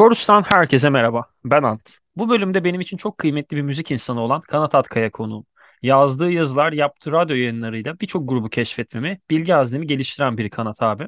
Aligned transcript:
Korus'tan 0.00 0.42
herkese 0.48 0.90
merhaba. 0.90 1.26
Ben 1.44 1.62
Ant. 1.62 1.98
Bu 2.16 2.28
bölümde 2.28 2.64
benim 2.64 2.80
için 2.80 2.96
çok 2.96 3.18
kıymetli 3.18 3.56
bir 3.56 3.62
müzik 3.62 3.90
insanı 3.90 4.20
olan 4.20 4.40
Kanat 4.40 4.74
Atkaya 4.74 5.10
konuğum. 5.10 5.46
Yazdığı 5.82 6.30
yazılar, 6.30 6.72
yaptığı 6.72 7.12
radyo 7.12 7.36
yayınlarıyla 7.36 8.00
birçok 8.00 8.28
grubu 8.28 8.48
keşfetmemi, 8.48 9.20
bilgi 9.30 9.52
haznemi 9.52 9.86
geliştiren 9.86 10.38
biri 10.38 10.50
Kanat 10.50 10.82
abi. 10.82 11.06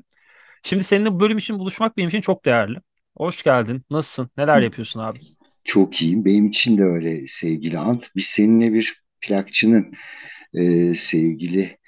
Şimdi 0.62 0.84
seninle 0.84 1.12
bu 1.12 1.20
bölüm 1.20 1.39
için 1.39 1.59
buluşmak 1.59 1.97
benim 1.97 2.09
için 2.09 2.20
çok 2.20 2.45
değerli. 2.45 2.79
Hoş 3.16 3.43
geldin. 3.43 3.83
Nasılsın? 3.91 4.30
Neler 4.37 4.61
yapıyorsun 4.62 5.01
abi? 5.01 5.19
Çok 5.65 6.02
iyiyim. 6.02 6.24
Benim 6.24 6.47
için 6.47 6.79
de 6.79 6.84
öyle 6.84 7.27
sevgili 7.27 7.79
Ant. 7.79 8.09
Biz 8.16 8.27
seninle 8.27 8.73
bir 8.73 9.02
plakçının 9.20 9.93
e, 10.55 10.95
sevgili 10.95 11.79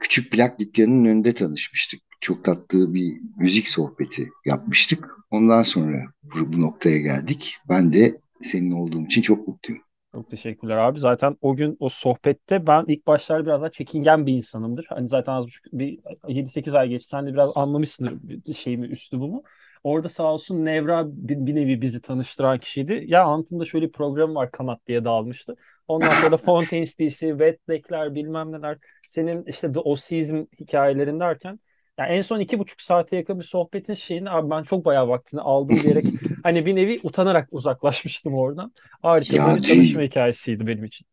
küçük 0.00 0.32
plak 0.32 0.58
dükkanının 0.58 1.04
önünde 1.04 1.34
tanışmıştık. 1.34 2.00
Çok 2.24 2.44
tatlı 2.44 2.94
bir 2.94 3.20
müzik 3.36 3.68
sohbeti 3.68 4.28
yapmıştık. 4.44 5.10
Ondan 5.30 5.62
sonra 5.62 5.98
bu, 6.22 6.52
bu 6.52 6.60
noktaya 6.60 6.98
geldik. 6.98 7.56
Ben 7.68 7.92
de 7.92 8.20
senin 8.40 8.70
olduğum 8.70 9.04
için 9.04 9.22
çok 9.22 9.48
mutluyum. 9.48 9.82
Çok 10.12 10.30
teşekkürler 10.30 10.76
abi. 10.76 11.00
Zaten 11.00 11.36
o 11.40 11.56
gün 11.56 11.76
o 11.80 11.88
sohbette 11.88 12.66
ben 12.66 12.84
ilk 12.88 13.06
başlarda 13.06 13.46
biraz 13.46 13.60
daha 13.60 13.70
çekingen 13.70 14.26
bir 14.26 14.32
insanımdır. 14.32 14.86
Hani 14.88 15.08
zaten 15.08 15.32
az 15.32 15.46
buçuk 15.46 15.64
bir 15.72 15.98
7-8 16.28 16.74
ay 16.78 16.88
geçti. 16.88 17.08
Sen 17.08 17.26
de 17.26 17.32
biraz 17.32 17.50
anlamışsındır 17.54 18.54
şeyimi, 18.54 18.86
üslubumu. 18.86 19.42
Orada 19.84 20.08
sağ 20.08 20.32
olsun 20.32 20.64
Nevra 20.64 21.06
bir, 21.06 21.46
bir 21.46 21.54
nevi 21.54 21.82
bizi 21.82 22.00
tanıştıran 22.00 22.58
kişiydi. 22.58 23.04
Ya 23.06 23.24
Ant'ın 23.24 23.64
şöyle 23.64 23.86
bir 23.86 23.92
program 23.92 24.34
var 24.34 24.50
Kanat 24.50 24.86
diye 24.86 25.04
dağılmıştı. 25.04 25.56
Ondan 25.88 26.10
sonra 26.10 26.36
Fontaine's 26.46 26.98
DC, 26.98 27.28
Wet 27.28 27.68
Black'ler 27.68 28.14
bilmem 28.14 28.52
neler. 28.52 28.78
Senin 29.08 29.44
işte 29.46 29.72
The 29.72 29.80
Oseism 29.80 30.44
hikayelerin 30.60 31.20
derken 31.20 31.58
yani 31.98 32.12
en 32.12 32.22
son 32.22 32.40
iki 32.40 32.58
buçuk 32.58 32.80
saate 32.80 33.16
yakın 33.16 33.38
bir 33.40 33.44
sohbetin 33.44 33.94
şeyini 33.94 34.30
abi 34.30 34.50
ben 34.50 34.62
çok 34.62 34.84
bayağı 34.84 35.08
vaktini 35.08 35.40
aldım 35.40 35.76
diyerek 35.82 36.04
hani 36.42 36.66
bir 36.66 36.76
nevi 36.76 37.00
utanarak 37.02 37.48
uzaklaşmıştım 37.50 38.34
oradan. 38.34 38.72
Harika 39.02 39.36
ya, 39.36 39.56
bir 39.56 39.62
çalışma 39.62 40.02
hikayesiydi 40.02 40.66
benim 40.66 40.84
için. 40.84 41.06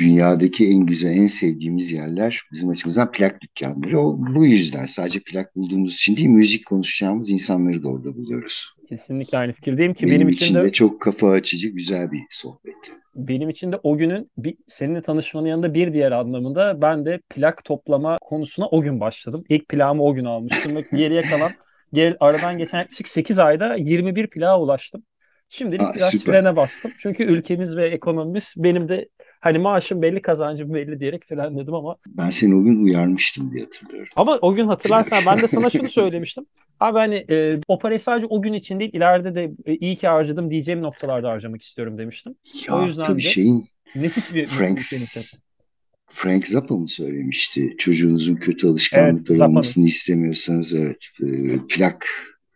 Dünyadaki 0.00 0.66
en 0.66 0.86
güzel, 0.86 1.16
en 1.16 1.26
sevdiğimiz 1.26 1.92
yerler 1.92 2.42
bizim 2.52 2.68
açımızdan 2.68 3.12
plak 3.12 3.40
dükkanları. 3.40 4.00
O 4.00 4.18
bu 4.34 4.46
yüzden 4.46 4.86
sadece 4.86 5.20
plak 5.20 5.56
bulduğumuz 5.56 5.94
için 5.94 6.16
değil, 6.16 6.28
müzik 6.28 6.66
konuşacağımız 6.66 7.30
insanları 7.30 7.82
da 7.82 7.88
orada 7.88 8.16
buluyoruz. 8.16 8.74
Kesinlikle 8.88 9.38
aynı 9.38 9.52
fikirdeyim 9.52 9.94
ki 9.94 10.06
benim, 10.06 10.16
benim 10.16 10.28
için 10.28 10.54
de 10.54 10.72
çok 10.72 11.00
kafa 11.00 11.30
açıcı 11.30 11.68
güzel 11.68 12.12
bir 12.12 12.20
sohbet 12.30 13.00
benim 13.14 13.48
için 13.48 13.72
de 13.72 13.80
o 13.82 13.96
günün 13.96 14.30
bir, 14.38 14.56
seninle 14.68 15.02
tanışmanın 15.02 15.46
yanında 15.46 15.74
bir 15.74 15.92
diğer 15.92 16.12
anlamında 16.12 16.82
ben 16.82 17.04
de 17.04 17.20
plak 17.30 17.64
toplama 17.64 18.18
konusuna 18.20 18.68
o 18.68 18.82
gün 18.82 19.00
başladım. 19.00 19.44
İlk 19.48 19.68
plağımı 19.68 20.04
o 20.04 20.14
gün 20.14 20.24
almıştım 20.24 20.76
ve 20.76 20.84
geriye 20.92 21.20
kalan 21.22 21.50
geri, 21.92 22.16
aradan 22.20 22.58
geçen 22.58 22.78
yaklaşık 22.78 23.08
8 23.08 23.38
ayda 23.38 23.74
21 23.74 24.26
plağa 24.26 24.60
ulaştım. 24.60 25.02
Şimdilik 25.48 25.82
Aa, 25.82 25.94
biraz 25.94 26.10
süper. 26.10 26.32
frene 26.32 26.56
bastım. 26.56 26.92
Çünkü 26.98 27.22
ülkemiz 27.22 27.76
ve 27.76 27.88
ekonomimiz 27.88 28.54
benim 28.56 28.88
de 28.88 29.08
hani 29.40 29.58
maaşım 29.58 30.02
belli 30.02 30.22
kazancım 30.22 30.74
belli 30.74 31.00
diyerek 31.00 31.28
frenledim 31.28 31.74
ama. 31.74 31.96
Ben 32.06 32.30
seni 32.30 32.54
o 32.54 32.62
gün 32.62 32.82
uyarmıştım 32.82 33.52
diye 33.52 33.64
hatırlıyorum. 33.64 34.12
Ama 34.16 34.38
o 34.42 34.54
gün 34.54 34.66
hatırlarsan 34.66 35.18
ben 35.26 35.42
de 35.42 35.48
sana 35.48 35.70
şunu 35.70 35.88
söylemiştim. 35.88 36.46
Abi 36.80 36.98
hani 36.98 37.26
e, 37.30 37.60
o 37.68 37.78
parayı 37.78 38.00
sadece 38.00 38.26
o 38.26 38.42
gün 38.42 38.52
için 38.52 38.80
değil 38.80 38.90
ileride 38.92 39.34
de 39.34 39.50
e, 39.66 39.74
iyi 39.74 39.96
ki 39.96 40.08
harcadım 40.08 40.50
diyeceğim 40.50 40.82
noktalarda 40.82 41.28
harcamak 41.28 41.62
istiyorum 41.62 41.98
demiştim. 41.98 42.34
Ya, 42.68 42.78
o 42.78 42.86
yüzden 42.86 43.02
tabii 43.02 43.22
de 43.22 43.28
şeyin 43.28 43.64
nefis 43.94 44.34
bir 44.34 44.46
Frank, 44.46 44.80
Frank 46.06 46.46
Zappa 46.46 46.76
mı 46.76 46.88
söylemişti? 46.88 47.74
Çocuğunuzun 47.78 48.36
kötü 48.36 48.66
alışkanlıkları 48.66 49.38
evet, 49.38 49.48
olmasını 49.48 49.86
istemiyorsanız 49.86 50.74
evet 50.74 51.08
e, 51.22 51.26
plak 51.68 52.06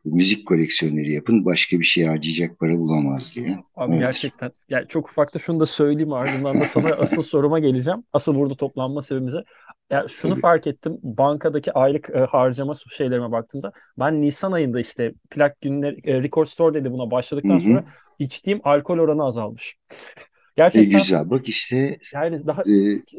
müzik 0.04 0.46
koleksiyoneri 0.46 1.12
yapın 1.12 1.44
başka 1.44 1.78
bir 1.78 1.84
şey 1.84 2.04
harcayacak 2.04 2.58
para 2.58 2.78
bulamaz 2.78 3.36
diye. 3.36 3.58
Abi 3.76 3.92
evet. 3.92 4.00
gerçekten 4.00 4.50
yani 4.68 4.88
çok 4.88 5.08
ufakta 5.08 5.38
şunu 5.38 5.60
da 5.60 5.66
söyleyeyim 5.66 6.12
ardından 6.12 6.60
da 6.60 6.64
sana 6.64 6.88
asıl 6.88 7.22
soruma 7.32 7.58
geleceğim. 7.58 8.04
Asıl 8.12 8.34
burada 8.34 8.54
toplanma 8.54 9.02
sebebimize. 9.02 9.44
Ya 9.90 10.06
şunu 10.08 10.32
Tabii. 10.32 10.40
fark 10.40 10.66
ettim 10.66 10.98
bankadaki 11.02 11.72
aylık 11.72 12.10
e, 12.10 12.18
harcama 12.18 12.74
şeylerime 12.96 13.32
baktığımda 13.32 13.72
ben 13.98 14.22
Nisan 14.22 14.52
ayında 14.52 14.80
işte 14.80 15.14
plak 15.30 15.60
günleri 15.60 16.10
e, 16.10 16.22
Record 16.22 16.46
Store 16.46 16.74
dedi 16.74 16.92
buna 16.92 17.10
başladıktan 17.10 17.50
Hı-hı. 17.50 17.60
sonra 17.60 17.84
içtiğim 18.18 18.60
alkol 18.64 18.98
oranı 18.98 19.24
azalmış. 19.24 19.76
Gerçekten 20.56 20.98
e 20.98 21.00
güzel 21.00 21.30
bak 21.30 21.48
işte 21.48 21.98
yani 22.14 22.46
daha 22.46 22.62
e... 22.62 22.74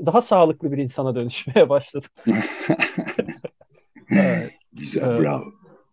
daha 0.05 0.21
sağlıklı 0.21 0.71
bir 0.71 0.77
insana 0.77 1.15
dönüşmeye 1.15 1.69
başladım. 1.69 2.09
evet. 4.11 4.51
Güzel 4.73 5.19
bravo. 5.19 5.43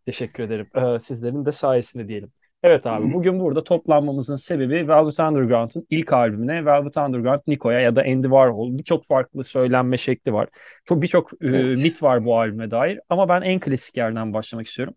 Teşekkür 0.06 0.42
ederim. 0.42 0.66
Ee, 0.74 0.98
sizlerin 0.98 1.46
de 1.46 1.52
sayesinde 1.52 2.08
diyelim. 2.08 2.32
Evet 2.62 2.86
abi 2.86 3.12
bugün 3.12 3.40
burada 3.40 3.64
toplanmamızın 3.64 4.36
sebebi 4.36 4.88
Velvet 4.88 5.20
Underground'ın 5.20 5.86
ilk 5.90 6.12
albümüne 6.12 6.64
Velvet 6.66 6.96
Underground 6.96 7.40
Nico'ya 7.46 7.80
ya 7.80 7.96
da 7.96 8.00
Andy 8.00 8.22
Warhol 8.22 8.78
birçok 8.78 9.04
farklı 9.06 9.44
söylenme 9.44 9.96
şekli 9.96 10.32
var. 10.32 10.48
Çok 10.84 11.02
birçok 11.02 11.30
e, 11.42 11.48
mit 11.82 12.02
var 12.02 12.24
bu 12.24 12.38
albüme 12.38 12.70
dair 12.70 13.00
ama 13.08 13.28
ben 13.28 13.42
en 13.42 13.60
klasik 13.60 13.96
yerden 13.96 14.34
başlamak 14.34 14.66
istiyorum. 14.66 14.94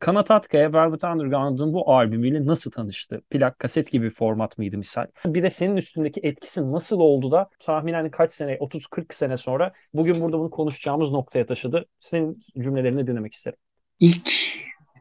Kanat 0.00 0.30
Atkaya 0.30 0.72
Velvet 0.72 1.04
Underground'ın 1.04 1.72
bu 1.72 1.90
albümüyle 1.92 2.46
nasıl 2.46 2.70
tanıştı? 2.70 3.22
Plak, 3.30 3.58
kaset 3.58 3.92
gibi 3.92 4.04
bir 4.04 4.10
format 4.10 4.58
mıydı 4.58 4.78
misal? 4.78 5.06
Bir 5.26 5.42
de 5.42 5.50
senin 5.50 5.76
üstündeki 5.76 6.20
etkisi 6.22 6.72
nasıl 6.72 7.00
oldu 7.00 7.30
da 7.30 7.48
tahminen 7.60 8.10
kaç 8.10 8.32
sene, 8.32 8.56
30-40 8.60 9.14
sene 9.14 9.36
sonra 9.36 9.72
bugün 9.94 10.20
burada 10.20 10.38
bunu 10.38 10.50
konuşacağımız 10.50 11.10
noktaya 11.10 11.46
taşıdı? 11.46 11.86
Senin 12.00 12.38
cümlelerini 12.58 13.06
dinlemek 13.06 13.32
isterim. 13.32 13.58
İlk 14.00 14.41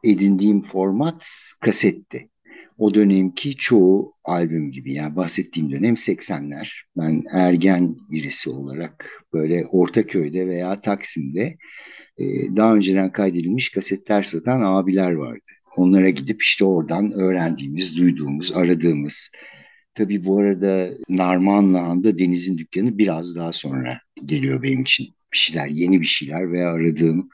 edindiğim 0.04 0.62
format 0.62 1.26
kasetti. 1.62 2.30
O 2.78 2.94
dönemki 2.94 3.56
çoğu 3.56 4.14
albüm 4.24 4.72
gibi 4.72 4.94
yani 4.94 5.16
bahsettiğim 5.16 5.72
dönem 5.72 5.94
80'ler. 5.94 6.70
Ben 6.98 7.24
ergen 7.32 7.96
birisi 8.12 8.50
olarak 8.50 9.24
böyle 9.34 9.66
Ortaköy'de 9.66 10.48
veya 10.48 10.82
Taksim'de 10.82 11.58
e, 12.18 12.26
daha 12.56 12.76
önceden 12.76 13.12
kaydedilmiş 13.12 13.70
kasetler 13.70 14.24
satan 14.24 14.62
abiler 14.62 15.12
vardı. 15.12 15.50
Onlara 15.78 16.10
gidip 16.10 16.42
işte 16.42 16.66
oradan 16.66 17.12
öğrendiğimiz, 17.12 17.98
duyduğumuz, 17.98 18.52
aradığımız. 18.52 19.32
Tabii 19.94 20.26
bu 20.26 20.40
arada 20.40 20.90
Narmanlıhan'da 21.10 22.20
Deniz'in 22.20 22.58
dükkanı 22.58 22.98
biraz 22.98 23.36
daha 23.36 23.52
sonra 23.52 24.00
geliyor 24.26 24.64
benim 24.64 24.82
için. 24.82 25.08
Bir 25.34 25.38
şeyler, 25.38 25.68
yeni 25.68 26.02
bir 26.02 26.06
şeyler 26.06 26.52
veya 26.52 26.72
aradığım 26.72 27.30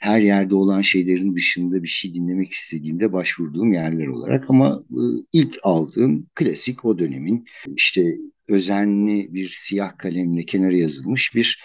her 0.00 0.20
yerde 0.20 0.54
olan 0.54 0.80
şeylerin 0.80 1.34
dışında 1.34 1.82
bir 1.82 1.88
şey 1.88 2.14
dinlemek 2.14 2.52
istediğimde 2.52 3.12
başvurduğum 3.12 3.72
yerler 3.72 4.06
olarak 4.06 4.50
ama 4.50 4.84
ilk 5.32 5.58
aldığım 5.62 6.26
klasik 6.34 6.84
o 6.84 6.98
dönemin 6.98 7.44
işte 7.76 8.16
özenli 8.48 9.34
bir 9.34 9.48
siyah 9.48 9.98
kalemle 9.98 10.42
kenara 10.42 10.76
yazılmış 10.76 11.34
bir 11.34 11.62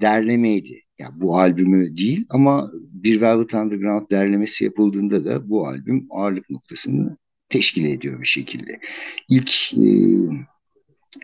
derlemeydi. 0.00 0.82
Yani 0.98 1.20
bu 1.20 1.38
albümü 1.38 1.96
değil 1.96 2.26
ama 2.30 2.70
bir 2.74 3.20
Velvet 3.20 3.54
Underground 3.54 4.10
derlemesi 4.10 4.64
yapıldığında 4.64 5.24
da 5.24 5.50
bu 5.50 5.66
albüm 5.66 6.06
ağırlık 6.10 6.50
noktasını 6.50 7.16
teşkil 7.48 7.84
ediyor 7.84 8.20
bir 8.20 8.26
şekilde. 8.26 8.80
İlk 9.28 9.74
e, 9.74 9.86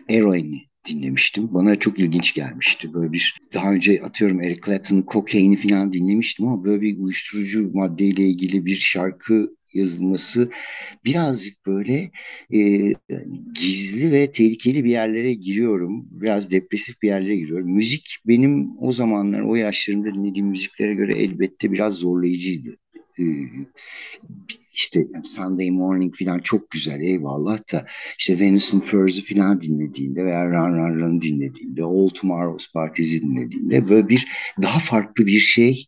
Eroin'i 0.09 0.61
dinlemiştim. 0.85 1.53
Bana 1.53 1.75
çok 1.75 1.99
ilginç 1.99 2.33
gelmişti. 2.33 2.93
Böyle 2.93 3.13
bir 3.13 3.37
daha 3.53 3.73
önce 3.73 4.01
atıyorum 4.03 4.41
Eric 4.41 4.61
Clapton'ın 4.65 5.05
Cocaine'i 5.07 5.55
falan 5.55 5.93
dinlemiştim 5.93 6.47
ama 6.47 6.63
böyle 6.63 6.81
bir 6.81 6.99
uyuşturucu 6.99 7.71
maddeyle 7.73 8.23
ilgili 8.23 8.65
bir 8.65 8.75
şarkı 8.75 9.55
yazılması 9.73 10.51
birazcık 11.05 11.65
böyle 11.65 12.11
e, 12.53 12.91
gizli 13.53 14.11
ve 14.11 14.31
tehlikeli 14.31 14.83
bir 14.83 14.91
yerlere 14.91 15.33
giriyorum. 15.33 16.07
Biraz 16.11 16.51
depresif 16.51 17.01
bir 17.01 17.07
yerlere 17.07 17.35
giriyorum. 17.35 17.75
Müzik 17.75 18.17
benim 18.27 18.69
o 18.79 18.91
zamanlar 18.91 19.41
o 19.41 19.55
yaşlarımda 19.55 20.13
dinlediğim 20.13 20.47
müziklere 20.47 20.93
göre 20.93 21.13
elbette 21.13 21.71
biraz 21.71 21.93
zorlayıcıydı. 21.93 22.77
E, 23.19 23.23
işte 24.75 25.07
Sunday 25.23 25.71
Morning 25.71 26.15
falan 26.19 26.39
çok 26.39 26.71
güzel 26.71 26.99
eyvallah 26.99 27.73
da 27.73 27.85
işte 28.19 28.39
Venus 28.39 28.73
and 28.73 28.81
Furs'u 28.81 29.25
falan 29.33 29.61
dinlediğinde 29.61 30.25
veya 30.25 30.45
Run 30.45 30.77
Run 30.77 30.99
Run 30.99 31.21
dinlediğinde 31.21 31.83
All 31.83 32.09
Tomorrow's 32.09 32.73
Party'si 32.73 33.21
dinlediğinde 33.21 33.89
böyle 33.89 34.09
bir 34.09 34.27
daha 34.61 34.79
farklı 34.79 35.25
bir 35.25 35.39
şey 35.39 35.85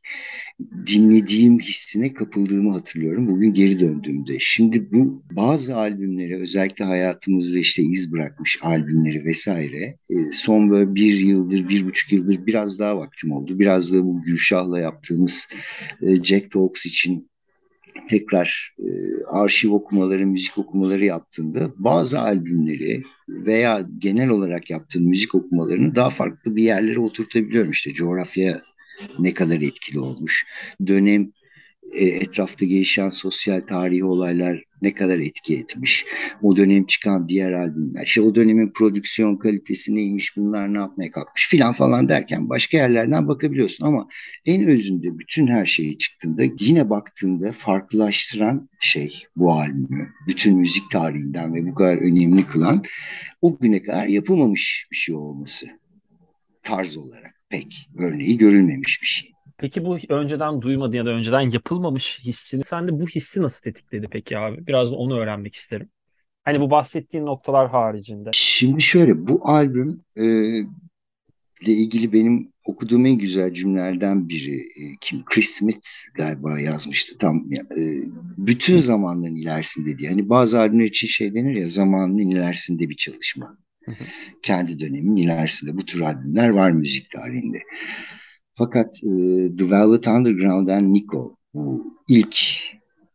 dinlediğim 0.87 1.59
hissine 1.59 2.13
kapıldığımı 2.13 2.71
hatırlıyorum. 2.71 3.27
Bugün 3.27 3.53
geri 3.53 3.79
döndüğümde. 3.79 4.37
Şimdi 4.39 4.91
bu 4.91 5.23
bazı 5.31 5.75
albümleri 5.75 6.35
özellikle 6.35 6.85
hayatımızda 6.85 7.59
işte 7.59 7.83
iz 7.83 8.13
bırakmış 8.13 8.59
albümleri 8.61 9.25
vesaire 9.25 9.97
e, 10.09 10.15
son 10.33 10.69
böyle 10.69 10.95
bir 10.95 11.19
yıldır, 11.19 11.69
bir 11.69 11.85
buçuk 11.85 12.11
yıldır 12.11 12.45
biraz 12.45 12.79
daha 12.79 12.97
vaktim 12.97 13.31
oldu. 13.31 13.59
Biraz 13.59 13.93
da 13.93 14.03
bu 14.03 14.21
Gülşah'la 14.23 14.79
yaptığımız 14.79 15.49
e, 16.01 16.23
Jack 16.23 16.51
Talks 16.51 16.85
için 16.85 17.29
tekrar 18.09 18.75
e, 18.79 18.87
arşiv 19.27 19.71
okumaları, 19.71 20.27
müzik 20.27 20.57
okumaları 20.57 21.05
yaptığında 21.05 21.71
bazı 21.77 22.19
albümleri 22.19 23.03
veya 23.29 23.87
genel 23.97 24.29
olarak 24.29 24.69
yaptığım 24.69 25.03
müzik 25.03 25.35
okumalarını 25.35 25.95
daha 25.95 26.09
farklı 26.09 26.55
bir 26.55 26.63
yerlere 26.63 26.99
oturtabiliyorum. 26.99 27.71
İşte 27.71 27.93
coğrafya 27.93 28.61
ne 29.19 29.33
kadar 29.33 29.55
etkili 29.55 29.99
olmuş, 29.99 30.45
dönem 30.87 31.31
e, 31.93 32.05
etrafta 32.05 32.65
gelişen 32.65 33.09
sosyal 33.09 33.61
tarihi 33.61 34.05
olaylar 34.05 34.63
ne 34.81 34.93
kadar 34.93 35.17
etki 35.17 35.57
etmiş. 35.57 36.05
O 36.41 36.55
dönem 36.55 36.85
çıkan 36.85 37.29
diğer 37.29 37.51
albümler. 37.51 38.03
İşte 38.05 38.21
o 38.21 38.35
dönemin 38.35 38.71
prodüksiyon 38.73 39.37
kalitesi 39.37 39.95
neymiş, 39.95 40.37
bunlar 40.37 40.73
ne 40.73 40.77
yapmaya 40.77 41.11
kalkmış 41.11 41.47
filan 41.49 41.73
falan 41.73 42.09
derken 42.09 42.49
başka 42.49 42.77
yerlerden 42.77 43.27
bakabiliyorsun. 43.27 43.85
Ama 43.85 44.07
en 44.45 44.67
özünde 44.67 45.19
bütün 45.19 45.47
her 45.47 45.65
şeyi 45.65 45.97
çıktığında 45.97 46.43
yine 46.59 46.89
baktığında 46.89 47.51
farklılaştıran 47.51 48.69
şey 48.79 49.23
bu 49.35 49.51
albümü. 49.51 50.09
Bütün 50.27 50.57
müzik 50.57 50.91
tarihinden 50.91 51.55
ve 51.55 51.65
bu 51.65 51.75
kadar 51.75 51.97
önemli 51.97 52.45
kılan 52.45 52.83
o 53.41 53.57
güne 53.59 53.83
kadar 53.83 54.07
yapılmamış 54.07 54.87
bir 54.91 54.97
şey 54.97 55.15
olması. 55.15 55.67
Tarz 56.63 56.97
olarak 56.97 57.35
pek 57.49 57.89
örneği 57.97 58.37
görülmemiş 58.37 59.01
bir 59.01 59.07
şey. 59.07 59.36
Peki 59.57 59.85
bu 59.85 59.97
önceden 60.09 60.61
duymadığın 60.61 60.97
ya 60.97 61.05
da 61.05 61.09
önceden 61.09 61.41
yapılmamış 61.41 62.19
hissini 62.23 62.63
sen 62.63 62.87
de 62.87 62.91
bu 62.99 63.07
hissi 63.07 63.41
nasıl 63.41 63.61
tetikledi 63.61 64.07
peki 64.11 64.37
abi? 64.37 64.67
Biraz 64.67 64.91
onu 64.91 65.19
öğrenmek 65.19 65.55
isterim. 65.55 65.89
Hani 66.45 66.59
bu 66.59 66.71
bahsettiğin 66.71 67.25
noktalar 67.25 67.69
haricinde. 67.69 68.29
Şimdi 68.33 68.81
şöyle 68.81 69.27
bu 69.27 69.39
albüm 69.43 70.01
e, 70.17 70.25
ile 71.61 71.71
ilgili 71.71 72.13
benim 72.13 72.51
okuduğum 72.65 73.05
en 73.05 73.17
güzel 73.17 73.53
cümlelerden 73.53 74.29
biri 74.29 74.55
e, 74.55 74.81
kim 75.01 75.25
Chris 75.25 75.49
Smith 75.49 75.89
galiba 76.15 76.59
yazmıştı 76.59 77.17
tam 77.17 77.37
e, 77.53 77.81
bütün 78.37 78.77
zamanların 78.77 79.35
ilerisinde 79.35 79.97
diye. 79.97 80.09
Hani 80.09 80.29
bazı 80.29 80.59
albümler 80.59 80.85
için 80.85 81.07
şey 81.07 81.33
denir 81.33 81.55
ya 81.55 81.67
zamanın 81.67 82.17
ilerisinde 82.17 82.89
bir 82.89 82.95
çalışma. 82.95 83.57
Kendi 84.41 84.79
dönemin 84.79 85.15
ilerisinde 85.15 85.77
bu 85.77 85.85
tür 85.85 86.01
albümler 86.01 86.49
var 86.49 86.71
müzik 86.71 87.11
tarihinde. 87.11 87.57
Fakat 88.57 89.03
e, 89.03 89.09
The 89.57 89.71
Velvet 89.71 90.07
Underground'dan 90.07 90.93
Nico 90.93 91.37
bu 91.53 91.93
ilk 92.09 92.37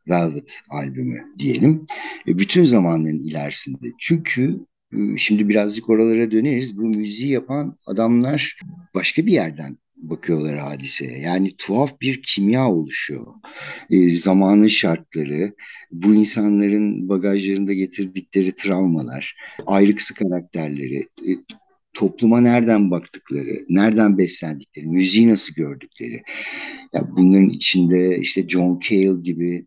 Velvet 0.09 0.61
albümü 0.71 1.19
diyelim. 1.39 1.85
E, 2.29 2.39
bütün 2.39 2.65
zamanların 2.65 3.19
ilerisinde. 3.19 3.87
Çünkü 3.99 4.61
e, 4.93 4.97
şimdi 5.17 5.49
birazcık 5.49 5.89
oralara 5.89 6.31
döneriz. 6.31 6.79
Bu 6.79 6.83
müziği 6.83 7.33
yapan 7.33 7.77
adamlar 7.87 8.61
başka 8.94 9.27
bir 9.27 9.33
yerden 9.33 9.77
bakıyorlar 9.97 10.59
hadiseye. 10.59 11.19
Yani 11.19 11.55
tuhaf 11.59 12.00
bir 12.00 12.23
kimya 12.23 12.71
oluşuyor. 12.71 13.27
E, 13.91 14.11
zamanın 14.11 14.67
şartları, 14.67 15.55
bu 15.93 16.15
insanların 16.15 17.09
bagajlarında 17.09 17.73
getirdikleri 17.73 18.55
travmalar, 18.55 19.37
ayrıksı 19.67 20.15
karakterleri, 20.15 20.99
e, 20.99 21.31
topluma 21.94 22.41
nereden 22.41 22.91
baktıkları, 22.91 23.65
nereden 23.69 24.19
beslendikleri, 24.19 24.87
müziği 24.87 25.29
nasıl 25.29 25.55
gördükleri. 25.55 26.23
Yani 26.93 27.06
bunların 27.17 27.50
içinde 27.50 28.19
işte 28.19 28.49
John 28.49 28.81
Cale 28.81 29.21
gibi 29.23 29.67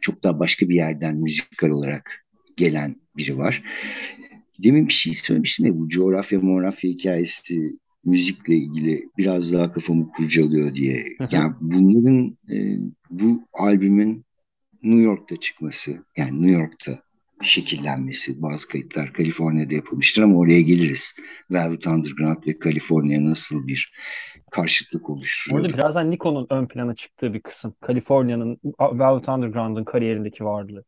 çok 0.00 0.22
daha 0.24 0.38
başka 0.38 0.68
bir 0.68 0.74
yerden 0.74 1.16
müzikal 1.16 1.68
olarak 1.68 2.26
gelen 2.56 2.96
biri 3.16 3.38
var. 3.38 3.62
Demin 4.58 4.88
bir 4.88 4.92
şey 4.92 5.14
söylemiştim 5.14 5.66
ya 5.66 5.78
bu 5.78 5.88
coğrafya 5.88 6.40
morafya 6.40 6.90
hikayesi 6.90 7.78
müzikle 8.04 8.54
ilgili 8.56 9.08
biraz 9.18 9.52
daha 9.52 9.72
kafamı 9.72 10.12
kurcalıyor 10.12 10.74
diye. 10.74 11.04
Yani 11.30 11.52
bunların 11.60 12.38
e, 12.52 12.78
bu 13.10 13.42
albümün 13.52 14.24
New 14.82 15.02
York'ta 15.02 15.36
çıkması 15.36 16.04
yani 16.16 16.42
New 16.42 16.60
York'ta 16.60 16.98
şekillenmesi. 17.42 18.42
Bazı 18.42 18.68
kayıtlar 18.68 19.12
Kaliforniya'da 19.12 19.74
yapılmıştır 19.74 20.22
ama 20.22 20.38
oraya 20.38 20.60
geliriz. 20.60 21.16
Velvet 21.50 21.86
Underground 21.86 22.46
ve 22.46 22.58
Kaliforniya 22.58 23.24
nasıl 23.24 23.66
bir 23.66 23.92
karşıtlık 24.50 25.10
oluşturuyor. 25.10 25.64
Orada 25.64 25.78
birazdan 25.78 26.10
Nikon'un 26.10 26.46
ön 26.50 26.66
plana 26.66 26.94
çıktığı 26.94 27.34
bir 27.34 27.40
kısım. 27.40 27.74
Kaliforniya'nın 27.80 28.60
Velvet 28.80 29.28
Underground'ın 29.28 29.84
kariyerindeki 29.84 30.44
varlığı. 30.44 30.84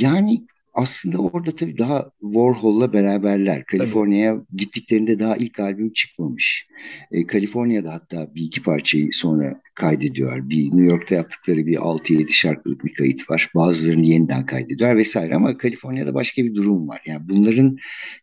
Yani 0.00 0.46
aslında 0.74 1.18
orada 1.18 1.56
tabii 1.56 1.78
daha 1.78 2.10
Warhol'la 2.20 2.92
beraberler. 2.92 3.64
Kaliforniya'ya 3.64 4.42
gittiklerinde 4.56 5.18
daha 5.18 5.36
ilk 5.36 5.60
albüm 5.60 5.92
çıkmamış. 5.92 6.66
E, 7.12 7.26
Kaliforniya'da 7.26 7.92
hatta 7.92 8.34
bir 8.34 8.42
iki 8.42 8.62
parçayı 8.62 9.08
sonra 9.12 9.60
kaydediyorlar. 9.74 10.48
Bir 10.48 10.64
New 10.64 10.84
York'ta 10.84 11.14
yaptıkları 11.14 11.66
bir 11.66 11.76
6-7 11.76 12.32
şarkılık 12.32 12.84
bir 12.84 12.94
kayıt 12.94 13.30
var. 13.30 13.50
Bazılarını 13.54 14.06
yeniden 14.06 14.46
kaydediyorlar 14.46 14.96
vesaire 14.96 15.34
ama 15.34 15.58
Kaliforniya'da 15.58 16.14
başka 16.14 16.44
bir 16.44 16.54
durum 16.54 16.88
var. 16.88 17.02
Yani 17.06 17.28
bunların 17.28 17.76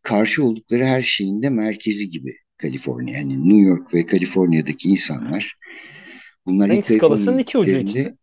karşı 0.03 0.43
oldukları 0.43 0.85
her 0.85 1.01
şeyin 1.01 1.41
de 1.41 1.49
merkezi 1.49 2.09
gibi 2.09 2.35
Kaliforniya. 2.57 3.17
Yani 3.17 3.49
New 3.49 3.69
York 3.69 3.93
ve 3.93 4.05
Kaliforniya'daki 4.05 4.89
insanlar 4.89 5.57
bunlar 6.45 6.69
ilk 6.69 6.85
skalasının 6.85 7.37
iki 7.37 7.57
ucu 7.57 7.77
ikisi. 7.77 8.15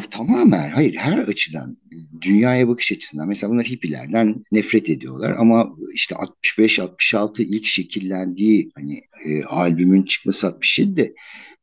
Tamamen 0.00 0.70
hayır 0.70 0.96
her 0.96 1.18
açıdan 1.18 1.76
dünyaya 2.20 2.68
bakış 2.68 2.92
açısından 2.92 3.28
mesela 3.28 3.52
bunlar 3.52 3.66
hippilerden 3.66 4.42
nefret 4.52 4.90
ediyorlar 4.90 5.36
ama 5.38 5.70
işte 5.92 6.14
65-66 6.14 7.42
ilk 7.42 7.66
şekillendiği 7.66 8.70
hani 8.74 9.00
e, 9.26 9.44
albümün 9.44 10.02
çıkması 10.02 10.46
67'de 10.46 11.14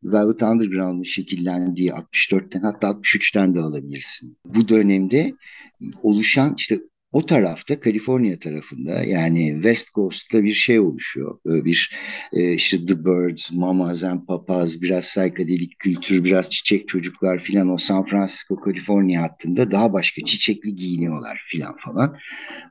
Velvet 0.04 0.44
Underground'ın 0.44 1.04
şekillendiği 1.04 1.90
64'ten 1.90 2.62
hatta 2.62 2.88
63'ten 2.88 3.56
de 3.56 3.60
alabilirsin. 3.60 4.38
Bu 4.46 4.68
dönemde 4.68 5.34
oluşan 6.02 6.56
işte 6.58 6.80
o 7.12 7.26
tarafta 7.26 7.80
Kaliforniya 7.80 8.40
tarafında 8.40 9.04
yani 9.04 9.52
West 9.54 9.94
Coast'ta 9.94 10.44
bir 10.44 10.54
şey 10.54 10.80
oluşuyor. 10.80 11.40
Böyle 11.46 11.66
bir 11.66 11.96
e, 12.34 12.54
işte 12.54 12.86
The 12.86 13.06
Birds, 13.06 13.52
Mamas 13.52 14.04
and 14.04 14.26
Papas, 14.26 14.82
biraz 14.82 15.04
psychedelic 15.04 15.70
kültür, 15.80 16.24
biraz 16.24 16.50
çiçek 16.50 16.88
çocuklar 16.88 17.40
filan 17.40 17.70
o 17.70 17.78
San 17.78 18.06
Francisco, 18.06 18.56
Kaliforniya 18.56 19.22
hattında 19.22 19.72
daha 19.72 19.94
başka 19.94 20.26
çiçekli 20.26 20.76
giyiniyorlar 20.76 21.42
filan 21.46 21.76
falan. 21.78 22.18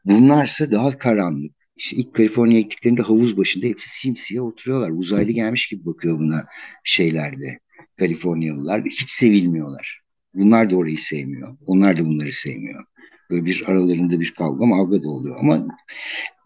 Bunlarsa 0.04 0.70
daha 0.70 0.98
karanlık. 0.98 1.52
İşte 1.76 1.96
ilk 1.96 2.14
Kaliforniya 2.14 2.60
gittiklerinde 2.60 3.02
havuz 3.02 3.36
başında 3.36 3.66
hepsi 3.66 4.00
simsiyah 4.00 4.44
oturuyorlar. 4.44 4.90
Uzaylı 4.90 5.32
gelmiş 5.32 5.66
gibi 5.66 5.86
bakıyor 5.86 6.18
buna 6.18 6.46
şeylerde. 6.84 7.58
Kaliforniyalılar 7.98 8.84
hiç 8.84 9.10
sevilmiyorlar. 9.10 10.00
Bunlar 10.34 10.70
da 10.70 10.76
orayı 10.76 10.98
sevmiyor. 10.98 11.56
Onlar 11.66 11.98
da 11.98 12.04
bunları 12.04 12.32
sevmiyor. 12.32 12.84
Böyle 13.30 13.44
bir 13.44 13.64
aralarında 13.66 14.20
bir 14.20 14.34
kavga 14.34 14.66
mavga 14.66 15.02
da 15.02 15.10
oluyor 15.10 15.36
ama 15.40 15.66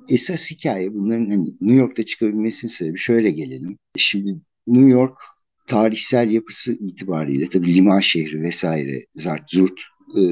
esas 0.08 0.50
hikaye 0.50 0.94
bunların 0.94 1.30
hani 1.30 1.44
New 1.60 1.74
York'ta 1.74 2.02
çıkabilmesinin 2.02 2.70
sebebi 2.70 2.98
şöyle 2.98 3.30
gelelim. 3.30 3.78
Şimdi 3.96 4.40
New 4.66 4.88
York 4.88 5.18
tarihsel 5.66 6.30
yapısı 6.30 6.72
itibariyle 6.72 7.48
tabii 7.48 7.74
liman 7.74 8.00
şehri 8.00 8.40
vesaire 8.40 9.04
zart 9.14 9.50
zurt 9.50 9.80
e, 10.16 10.22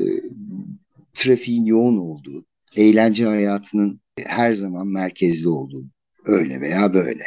trafiğin 1.14 1.64
yoğun 1.64 1.96
olduğu, 1.96 2.44
eğlence 2.76 3.24
hayatının 3.24 4.00
her 4.26 4.52
zaman 4.52 4.86
merkezde 4.86 5.48
olduğu 5.48 5.84
öyle 6.24 6.60
veya 6.60 6.94
böyle. 6.94 7.22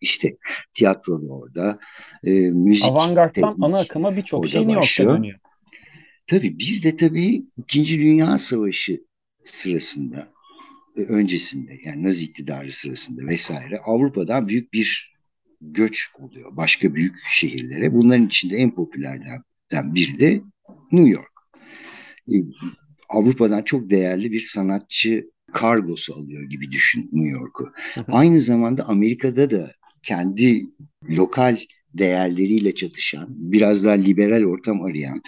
İşte 0.00 0.28
tiyatro 0.72 1.22
da 1.22 1.32
orada, 1.32 1.78
e, 2.24 2.30
müzik. 2.50 2.84
Avantgard'dan 2.84 3.56
ana 3.60 3.78
akıma 3.78 4.16
birçok 4.16 4.46
şey 4.48 4.60
New 4.60 4.74
York'ta 4.74 5.04
dönüyor. 5.04 5.38
Tabii 6.28 6.58
bir 6.58 6.82
de 6.82 6.96
tabii 6.96 7.46
İkinci 7.56 8.00
Dünya 8.00 8.38
Savaşı 8.38 9.00
sırasında, 9.44 10.32
e, 10.96 11.00
öncesinde 11.00 11.78
yani 11.84 12.04
Nazi 12.04 12.24
iktidarı 12.24 12.70
sırasında 12.72 13.26
vesaire 13.26 13.78
Avrupa'dan 13.78 14.48
büyük 14.48 14.72
bir 14.72 15.14
göç 15.60 16.08
oluyor 16.18 16.56
başka 16.56 16.94
büyük 16.94 17.16
şehirlere. 17.30 17.94
Bunların 17.94 18.26
içinde 18.26 18.56
en 18.56 18.74
popülerden 18.74 19.42
biri 19.72 20.20
de 20.20 20.40
New 20.92 21.10
York. 21.10 21.32
E, 22.32 22.34
Avrupa'dan 23.08 23.62
çok 23.62 23.90
değerli 23.90 24.32
bir 24.32 24.40
sanatçı 24.40 25.30
kargosu 25.52 26.14
alıyor 26.14 26.42
gibi 26.42 26.72
düşün 26.72 27.10
New 27.12 27.38
York'u. 27.38 27.72
Aynı 28.08 28.40
zamanda 28.40 28.88
Amerika'da 28.88 29.50
da 29.50 29.72
kendi 30.02 30.66
lokal 31.10 31.58
değerleriyle 31.94 32.74
çatışan, 32.74 33.26
biraz 33.30 33.84
daha 33.84 33.94
liberal 33.94 34.44
ortam 34.44 34.82
arayan, 34.82 35.22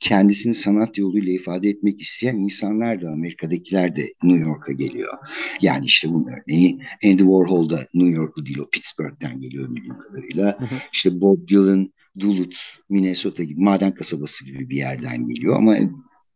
kendisini 0.00 0.54
sanat 0.54 0.98
yoluyla 0.98 1.32
ifade 1.32 1.68
etmek 1.68 2.00
isteyen 2.00 2.36
insanlar 2.36 3.02
da 3.02 3.10
Amerika'dakiler 3.10 3.96
de 3.96 4.02
New 4.22 4.48
York'a 4.48 4.72
geliyor. 4.72 5.12
Yani 5.60 5.86
işte 5.86 6.08
bunun 6.08 6.26
örneği 6.26 6.78
Andy 7.04 7.22
Warhol 7.22 7.70
da 7.70 7.86
New 7.94 8.16
York'lu 8.16 8.46
değil 8.46 8.58
o 8.58 8.70
Pittsburgh'ten 8.70 9.40
geliyor 9.40 9.76
bildiğim 9.76 9.98
kadarıyla. 9.98 10.58
İşte 10.92 11.20
Bob 11.20 11.48
Dylan, 11.48 11.92
Duluth, 12.18 12.58
Minnesota 12.88 13.42
gibi 13.42 13.60
maden 13.60 13.94
kasabası 13.94 14.44
gibi 14.44 14.70
bir 14.70 14.76
yerden 14.76 15.26
geliyor 15.26 15.56
ama 15.56 15.76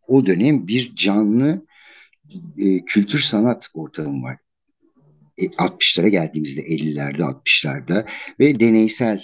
o 0.06 0.26
dönem 0.26 0.66
bir 0.68 0.94
canlı 0.94 1.66
e, 2.58 2.84
kültür 2.84 3.18
sanat 3.18 3.68
ortamı 3.74 4.22
var. 4.22 4.36
60'lara 5.38 6.06
e, 6.06 6.10
geldiğimizde 6.10 6.60
50'lerde 6.60 7.22
60'larda 7.22 8.06
ve 8.40 8.60
deneysel 8.60 9.22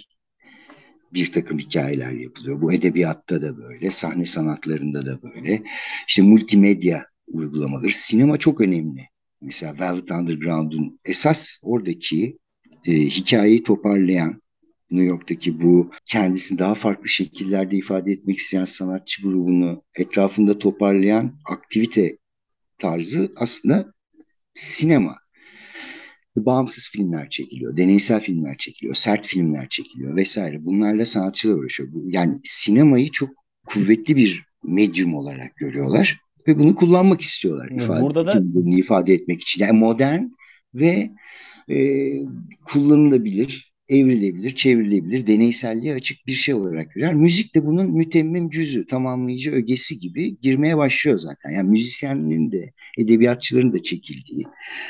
bir 1.16 1.32
takım 1.32 1.58
hikayeler 1.58 2.12
yapılıyor. 2.12 2.61
Bu 2.61 2.73
edebiyatta 2.73 3.42
da 3.42 3.58
böyle, 3.58 3.90
sahne 3.90 4.26
sanatlarında 4.26 5.06
da 5.06 5.23
böyle. 5.23 5.62
İşte 6.08 6.23
multimedya 6.23 7.06
uygulamaları. 7.26 7.92
Sinema 7.92 8.38
çok 8.38 8.61
önemli. 8.61 9.08
Mesela 9.40 9.75
Velvet 9.80 10.11
Underground'un 10.11 11.00
esas 11.04 11.58
oradaki 11.62 12.38
e, 12.87 12.92
hikayeyi 12.92 13.62
toparlayan, 13.62 14.42
New 14.90 15.08
York'taki 15.08 15.61
bu 15.62 15.90
kendisini 16.06 16.58
daha 16.58 16.75
farklı 16.75 17.08
şekillerde 17.08 17.76
ifade 17.76 18.12
etmek 18.12 18.38
isteyen 18.38 18.64
sanatçı 18.64 19.23
grubunu 19.23 19.82
etrafında 19.94 20.58
toparlayan 20.58 21.38
aktivite 21.44 22.18
tarzı 22.78 23.32
aslında 23.37 23.92
sinema. 24.54 25.16
Bağımsız 26.37 26.88
filmler 26.88 27.31
çekiliyor, 27.31 27.76
deneysel 27.76 28.21
filmler 28.21 28.57
çekiliyor, 28.57 28.95
sert 28.95 29.26
filmler 29.26 29.69
çekiliyor 29.69 30.16
vesaire. 30.16 30.64
Bunlarla 30.64 31.05
sanatçılar 31.05 31.55
uğraşıyor. 31.55 31.88
Yani 32.05 32.40
sinemayı 32.43 33.11
çok 33.11 33.31
kuvvetli 33.66 34.16
bir 34.16 34.45
medyum 34.64 35.14
olarak 35.14 35.57
görüyorlar 35.57 36.21
ve 36.49 36.59
bunu 36.59 36.75
kullanmak 36.75 37.21
istiyorlar 37.21 37.71
ifade, 37.71 38.02
Burada 38.02 38.26
da... 38.26 38.43
ifade 38.76 39.14
etmek 39.14 39.43
için. 39.43 39.64
Yani 39.64 39.78
modern 39.78 40.23
ve 40.75 41.11
e, 41.71 42.11
kullanılabilir, 42.64 43.75
evrilebilir, 43.88 44.55
çevrilebilir, 44.55 45.26
deneyselliğe 45.26 45.95
açık 45.95 46.26
bir 46.26 46.33
şey 46.33 46.55
olarak 46.55 46.95
görüyor. 46.95 47.12
Müzik 47.12 47.55
de 47.55 47.66
bunun 47.66 47.97
mütemmim 47.97 48.50
cüzü, 48.50 48.87
tamamlayıcı 48.87 49.52
ögesi 49.52 49.99
gibi 49.99 50.40
girmeye 50.40 50.76
başlıyor 50.76 51.19
zaten. 51.19 51.50
Yani 51.50 51.71
müzisyenlerin 51.71 52.52
de, 52.52 52.73
edebiyatçıların 52.99 53.73
da 53.73 53.83
çekildiği 53.83 54.45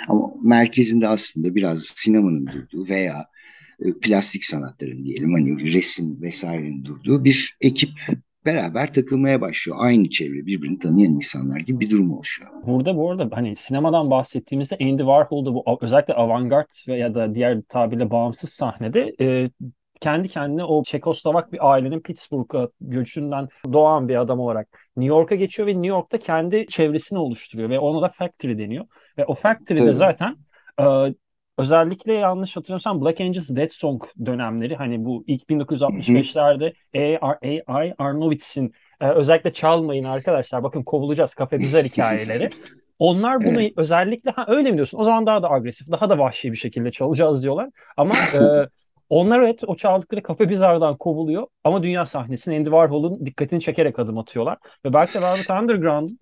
ama 0.08 0.30
merkezinde 0.42 1.08
aslında 1.08 1.54
biraz 1.54 1.82
sinemanın 1.96 2.46
durduğu 2.46 2.88
veya 2.88 3.26
e, 3.80 3.92
plastik 4.02 4.44
sanatların 4.44 5.04
diyelim 5.04 5.32
hani 5.32 5.72
resim 5.72 6.22
vesairenin 6.22 6.84
durduğu 6.84 7.24
bir 7.24 7.56
ekip 7.60 7.90
beraber 8.46 8.92
takılmaya 8.92 9.40
başlıyor. 9.40 9.78
Aynı 9.80 10.10
çevre 10.10 10.46
birbirini 10.46 10.78
tanıyan 10.78 11.12
insanlar 11.12 11.60
gibi 11.60 11.80
bir 11.80 11.90
durum 11.90 12.12
oluşuyor. 12.12 12.50
Burada 12.66 12.96
bu 12.96 13.10
arada 13.10 13.36
hani 13.36 13.56
sinemadan 13.56 14.10
bahsettiğimizde 14.10 14.76
Andy 14.80 14.98
Warhol'da 14.98 15.54
bu 15.54 15.78
özellikle 15.80 16.14
avantgard 16.14 16.70
veya 16.88 17.14
da 17.14 17.34
diğer 17.34 17.62
tabirle 17.62 18.10
bağımsız 18.10 18.50
sahnede 18.50 19.14
e, 19.20 19.50
kendi 20.00 20.28
kendine 20.28 20.64
o 20.64 20.82
Çekoslovak 20.84 21.52
bir 21.52 21.72
ailenin 21.72 22.00
Pittsburgh'a 22.00 22.68
göçünden 22.80 23.48
doğan 23.72 24.08
bir 24.08 24.16
adam 24.20 24.40
olarak 24.40 24.68
New 24.96 25.16
York'a 25.16 25.34
geçiyor 25.34 25.68
ve 25.68 25.72
New 25.72 25.88
York'ta 25.88 26.18
kendi 26.18 26.66
çevresini 26.66 27.18
oluşturuyor 27.18 27.70
ve 27.70 27.78
ona 27.78 28.02
da 28.02 28.08
Factory 28.08 28.58
deniyor. 28.58 28.86
Ve 29.18 29.24
o 29.24 29.34
Factory'de 29.34 29.92
zaten 29.92 30.36
e, 30.80 30.84
Özellikle 31.58 32.12
yanlış 32.12 32.56
hatırlamıyorsam 32.56 33.04
Black 33.04 33.20
Angels 33.20 33.50
Dead 33.50 33.70
Song 33.70 34.02
dönemleri 34.26 34.76
hani 34.76 35.04
bu 35.04 35.24
ilk 35.26 35.42
1965'lerde 35.42 36.72
A.I. 37.22 37.94
Arnowitz'in 37.98 38.72
e, 39.00 39.08
özellikle 39.08 39.52
çalmayın 39.52 40.04
arkadaşlar 40.04 40.62
bakın 40.62 40.82
kovulacağız 40.82 41.34
kafe 41.34 41.58
bizar 41.58 41.84
hikayeleri. 41.84 42.50
Onlar 42.98 43.44
bunu 43.44 43.60
özellikle 43.76 44.30
ha 44.30 44.44
öyle 44.48 44.70
mi 44.70 44.76
diyorsun? 44.76 44.98
O 44.98 45.04
zaman 45.04 45.26
daha 45.26 45.42
da 45.42 45.50
agresif, 45.50 45.90
daha 45.90 46.10
da 46.10 46.18
vahşi 46.18 46.52
bir 46.52 46.56
şekilde 46.56 46.90
çalacağız 46.90 47.42
diyorlar. 47.42 47.70
Ama 47.96 48.14
e, 48.14 48.40
onlar 49.08 49.40
evet 49.40 49.62
o 49.66 49.76
çaldıkları 49.76 50.22
kafe 50.22 50.48
bizardan 50.48 50.96
kovuluyor 50.96 51.46
ama 51.64 51.82
dünya 51.82 52.06
sahnesine 52.06 52.56
Andy 52.56 52.64
Warhol'un 52.64 53.26
dikkatini 53.26 53.60
çekerek 53.60 53.98
adım 53.98 54.18
atıyorlar. 54.18 54.58
Ve 54.84 54.92
belki 54.92 55.14
de 55.14 55.22
Velvet 55.22 55.50
Underground'un 55.50 56.18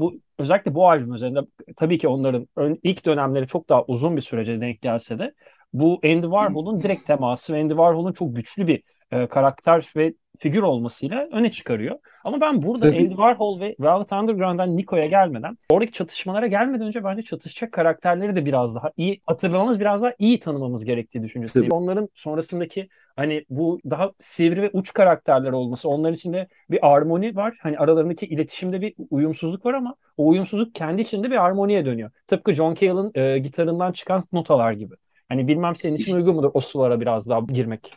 bu 0.00 0.14
özellikle 0.40 0.74
bu 0.74 0.88
albüm 0.88 1.14
üzerinde 1.14 1.40
tabii 1.76 1.98
ki 1.98 2.08
onların 2.08 2.78
ilk 2.82 3.06
dönemleri 3.06 3.46
çok 3.46 3.68
daha 3.68 3.84
uzun 3.84 4.16
bir 4.16 4.22
sürece 4.22 4.60
denk 4.60 4.82
gelse 4.82 5.18
de 5.18 5.34
bu 5.72 6.00
Andy 6.04 6.22
Warhol'un 6.22 6.80
direkt 6.80 7.06
teması 7.06 7.52
ve 7.52 7.60
Andy 7.60 7.72
Warhol'un 7.72 8.12
çok 8.12 8.36
güçlü 8.36 8.66
bir 8.66 8.82
e, 9.10 9.26
karakter 9.26 9.92
ve 9.96 10.14
figür 10.38 10.62
olmasıyla 10.62 11.28
öne 11.32 11.50
çıkarıyor. 11.50 11.98
Ama 12.24 12.40
ben 12.40 12.62
burada 12.62 12.86
Tabii. 12.86 12.98
Andy 12.98 13.08
Warhol 13.08 13.60
ve 13.60 13.76
Velvet 13.80 14.12
Underground'dan 14.12 14.76
Nico'ya 14.76 15.06
gelmeden, 15.06 15.58
oradaki 15.70 15.92
çatışmalara 15.92 16.46
gelmeden 16.46 16.86
önce 16.86 17.04
bence 17.04 17.22
çatışacak 17.22 17.72
karakterleri 17.72 18.36
de 18.36 18.46
biraz 18.46 18.74
daha 18.74 18.90
iyi 18.96 19.20
hatırlamamız, 19.26 19.80
biraz 19.80 20.02
daha 20.02 20.12
iyi 20.18 20.40
tanımamız 20.40 20.84
gerektiği 20.84 21.22
düşüncesiyim. 21.22 21.72
Onların 21.72 22.08
sonrasındaki 22.14 22.88
hani 23.20 23.44
bu 23.50 23.80
daha 23.90 24.12
sivri 24.20 24.62
ve 24.62 24.70
uç 24.72 24.92
karakterler 24.92 25.52
olması, 25.52 25.88
onların 25.88 26.14
içinde 26.14 26.48
bir 26.70 26.92
armoni 26.92 27.36
var. 27.36 27.58
Hani 27.62 27.78
aralarındaki 27.78 28.26
iletişimde 28.26 28.80
bir 28.80 28.94
uyumsuzluk 29.10 29.66
var 29.66 29.74
ama 29.74 29.94
o 30.16 30.28
uyumsuzluk 30.28 30.74
kendi 30.74 31.02
içinde 31.02 31.30
bir 31.30 31.44
armoniye 31.44 31.84
dönüyor. 31.84 32.10
Tıpkı 32.26 32.54
John 32.54 32.74
Cale'ın 32.74 33.12
e, 33.14 33.38
gitarından 33.38 33.92
çıkan 33.92 34.24
notalar 34.32 34.72
gibi. 34.72 34.94
Hani 35.28 35.48
bilmem 35.48 35.76
senin 35.76 35.96
için 35.96 36.16
uygun 36.16 36.34
mudur 36.34 36.50
o 36.54 36.60
sulara 36.60 37.00
biraz 37.00 37.28
daha 37.28 37.40
girmek? 37.40 37.94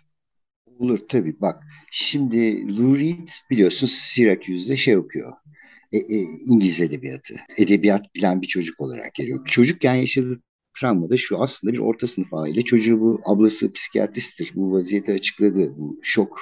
Olur 0.80 1.00
tabii 1.10 1.42
bak. 1.42 1.64
Şimdi 1.92 2.68
Lou 2.78 2.98
Reed 2.98 3.28
biliyorsun 3.50 3.88
Syracuse'de 3.88 4.78
şey 4.78 4.98
okuyor. 4.98 5.32
E, 5.92 5.98
e, 5.98 6.22
İngiliz 6.48 6.82
edebiyatı. 6.82 7.36
Edebiyat 7.58 8.16
bilen 8.16 8.42
bir 8.42 8.48
çocuk 8.48 8.82
olarak 8.82 9.14
geliyor. 9.14 9.46
Çocukken 9.46 9.96
yaşadığı 9.96 10.42
travma 10.80 11.10
da 11.10 11.18
şu 11.18 11.42
aslında 11.42 11.74
bir 11.74 11.80
orta 11.80 12.08
sınıf 12.08 12.34
aile. 12.34 12.62
Çocuğu 12.62 13.00
bu 13.00 13.22
ablası 13.26 13.74
psikiyatristtir. 13.74 14.52
Bu 14.56 14.72
vaziyeti 14.72 15.14
açıkladı. 15.14 15.74
Bu 15.78 16.00
şok 16.02 16.40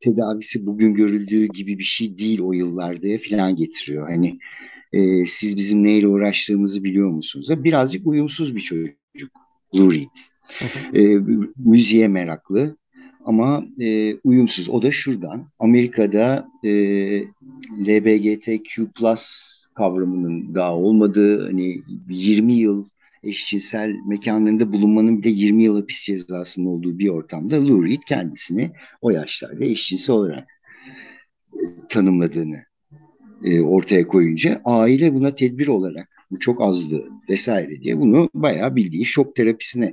tedavisi 0.00 0.66
bugün 0.66 0.94
görüldüğü 0.94 1.46
gibi 1.46 1.78
bir 1.78 1.84
şey 1.84 2.18
değil 2.18 2.40
o 2.40 2.52
yıllarda 2.52 3.08
falan 3.30 3.56
getiriyor. 3.56 4.08
Hani 4.08 4.38
e, 4.92 5.26
siz 5.26 5.56
bizim 5.56 5.84
neyle 5.84 6.08
uğraştığımızı 6.08 6.84
biliyor 6.84 7.10
musunuz? 7.10 7.64
Birazcık 7.64 8.06
uyumsuz 8.06 8.56
bir 8.56 8.60
çocuk 8.60 9.30
Lou 9.74 9.92
Reed. 9.92 10.16
e, 10.94 11.18
müziğe 11.56 12.08
meraklı 12.08 12.76
ama 13.24 13.64
e, 13.80 14.16
uyumsuz. 14.24 14.68
O 14.68 14.82
da 14.82 14.90
şuradan. 14.90 15.46
Amerika'da 15.58 16.48
e, 16.64 16.70
LBGTQ 17.86 18.92
plus 18.94 19.50
kavramının 19.74 20.54
daha 20.54 20.76
olmadığı 20.76 21.46
hani 21.46 21.76
20 22.08 22.52
yıl 22.52 22.84
eşcinsel 23.22 23.96
mekanlarında 24.06 24.72
bulunmanın 24.72 25.22
bile 25.22 25.30
20 25.30 25.64
yıl 25.64 25.76
hapis 25.76 26.04
cezasının 26.04 26.66
olduğu 26.66 26.98
bir 26.98 27.08
ortamda 27.08 27.68
Lou 27.68 27.84
Reed 27.84 28.02
kendisini 28.08 28.70
o 29.00 29.10
yaşlarda 29.10 29.64
eşcinsel 29.64 30.16
olarak 30.16 30.48
e, 31.54 31.62
tanımladığını 31.88 32.58
e, 33.44 33.60
ortaya 33.60 34.08
koyunca 34.08 34.60
aile 34.64 35.14
buna 35.14 35.34
tedbir 35.34 35.68
olarak 35.68 36.08
bu 36.30 36.38
çok 36.38 36.62
azdı 36.62 37.04
vesaire 37.30 37.70
diye 37.70 37.98
bunu 37.98 38.28
bayağı 38.34 38.76
bildiği 38.76 39.04
şok 39.04 39.36
terapisine 39.36 39.92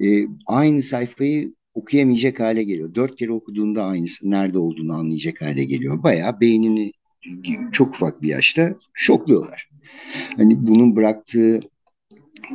e, 0.00 0.26
aynı 0.46 0.82
sayfayı 0.82 1.54
okuyamayacak 1.74 2.40
hale 2.40 2.62
geliyor. 2.62 2.94
Dört 2.94 3.16
kere 3.16 3.32
okuduğunda 3.32 3.84
aynısı 3.84 4.30
nerede 4.30 4.58
olduğunu 4.58 4.94
anlayacak 4.94 5.40
hale 5.42 5.64
geliyor. 5.64 6.02
Bayağı 6.02 6.40
beynini 6.40 6.92
çok 7.72 7.88
ufak 7.88 8.22
bir 8.22 8.28
yaşta 8.28 8.76
şokluyorlar. 8.94 9.68
Hani 10.36 10.66
bunun 10.66 10.96
bıraktığı 10.96 11.60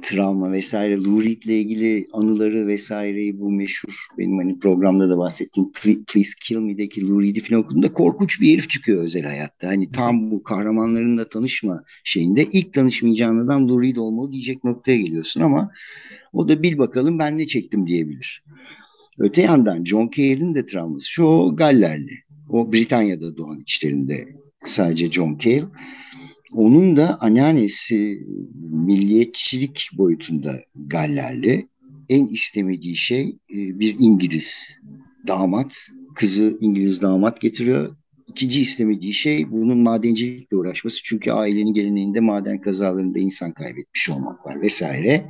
travma 0.02 0.52
vesaire, 0.52 1.04
Lou 1.04 1.24
Reed'le 1.24 1.46
ilgili 1.46 2.08
anıları 2.14 2.68
vesaireyi 2.68 3.40
bu 3.40 3.52
meşhur 3.52 4.08
benim 4.18 4.38
hani 4.38 4.60
programda 4.60 5.10
da 5.10 5.18
bahsettiğim 5.18 5.72
Please 6.08 6.32
Kill 6.42 6.58
Me'deki 6.58 7.08
Lou 7.08 7.22
Reed'i 7.22 7.40
falan 7.40 7.62
okuduğumda 7.62 7.94
korkunç 7.94 8.42
bir 8.42 8.54
herif 8.54 8.70
çıkıyor 8.70 9.04
özel 9.04 9.24
hayatta. 9.24 9.68
Hani 9.68 9.92
tam 9.92 10.32
bu 10.32 10.44
kahramanlarınla 10.44 11.30
tanışma 11.30 11.84
şeyinde 12.04 12.46
ilk 12.46 12.74
tanışmayacağın 12.74 13.46
adam 13.46 13.70
Lou 13.70 13.82
Reed 13.84 13.96
olmalı 13.96 14.32
diyecek 14.32 14.64
noktaya 14.64 14.98
geliyorsun 14.98 15.42
ama 15.42 15.72
o 16.34 16.48
da 16.48 16.64
bil 16.64 16.78
bakalım 16.78 17.20
ben 17.20 17.38
ne 17.38 17.48
çektim 17.48 17.88
diyebilir. 17.88 18.44
Öte 19.20 19.42
yandan 19.42 19.84
John 19.84 20.10
Cale'in 20.16 20.56
de 20.56 20.66
travması 20.66 21.12
şu 21.12 21.24
o 21.24 21.56
Gallerli. 21.56 22.24
O 22.50 22.74
Britanya'da 22.74 23.38
doğan 23.38 23.60
içlerinde 23.60 24.26
sadece 24.66 25.12
John 25.12 25.38
Cale. 25.38 25.66
Onun 26.54 26.98
da 26.98 27.18
anneannesi 27.22 28.28
milliyetçilik 28.72 29.90
boyutunda 29.94 30.60
Gallerli. 30.76 31.68
En 32.10 32.28
istemediği 32.28 32.96
şey 32.96 33.22
e, 33.30 33.80
bir 33.80 33.96
İngiliz 34.00 34.80
damat. 35.28 35.88
Kızı 36.16 36.58
İngiliz 36.62 37.02
damat 37.02 37.42
getiriyor. 37.42 37.96
İkinci 38.28 38.62
istemediği 38.62 39.14
şey 39.14 39.52
bunun 39.52 39.78
madencilikle 39.78 40.58
uğraşması. 40.58 41.00
Çünkü 41.04 41.32
ailenin 41.32 41.74
geleneğinde 41.74 42.20
maden 42.20 42.62
kazalarında 42.62 43.20
insan 43.20 43.52
kaybetmiş 43.52 44.10
olmak 44.10 44.46
var 44.46 44.62
vesaire 44.62 45.30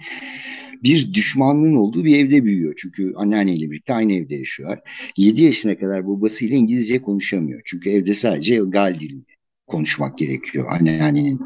bir 0.83 1.13
düşmanlığın 1.13 1.75
olduğu 1.75 2.05
bir 2.05 2.17
evde 2.17 2.43
büyüyor. 2.43 2.73
Çünkü 2.77 3.13
anneanneyle 3.15 3.71
birlikte 3.71 3.93
aynı 3.93 4.13
evde 4.13 4.35
yaşıyorlar. 4.35 4.79
7 5.17 5.43
yaşına 5.43 5.77
kadar 5.77 6.07
babasıyla 6.07 6.57
İngilizce 6.57 7.01
konuşamıyor. 7.01 7.61
Çünkü 7.65 7.89
evde 7.89 8.13
sadece 8.13 8.55
gal 8.55 8.99
dilini 8.99 9.32
konuşmak 9.73 10.17
gerekiyor. 10.17 10.65
Anneannenin 10.69 11.39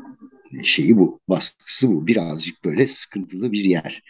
şeyi 0.63 0.97
bu, 0.97 1.19
baskısı 1.29 1.89
bu. 1.89 2.07
Birazcık 2.07 2.65
böyle 2.65 2.87
sıkıntılı 2.87 3.51
bir 3.51 3.63
yer. 3.63 4.03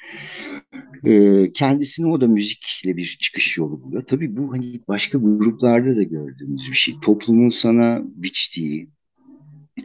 Ee, 1.05 1.51
kendisine 1.53 2.07
o 2.07 2.21
da 2.21 2.27
müzikle 2.27 2.97
bir 2.97 3.17
çıkış 3.19 3.57
yolu 3.57 3.81
buluyor. 3.81 4.03
Tabii 4.03 4.37
bu 4.37 4.53
hani 4.53 4.81
başka 4.87 5.17
gruplarda 5.17 5.95
da 5.95 6.03
gördüğümüz 6.03 6.69
bir 6.69 6.75
şey. 6.75 6.95
Toplumun 7.01 7.49
sana 7.49 8.01
biçtiği, 8.03 8.89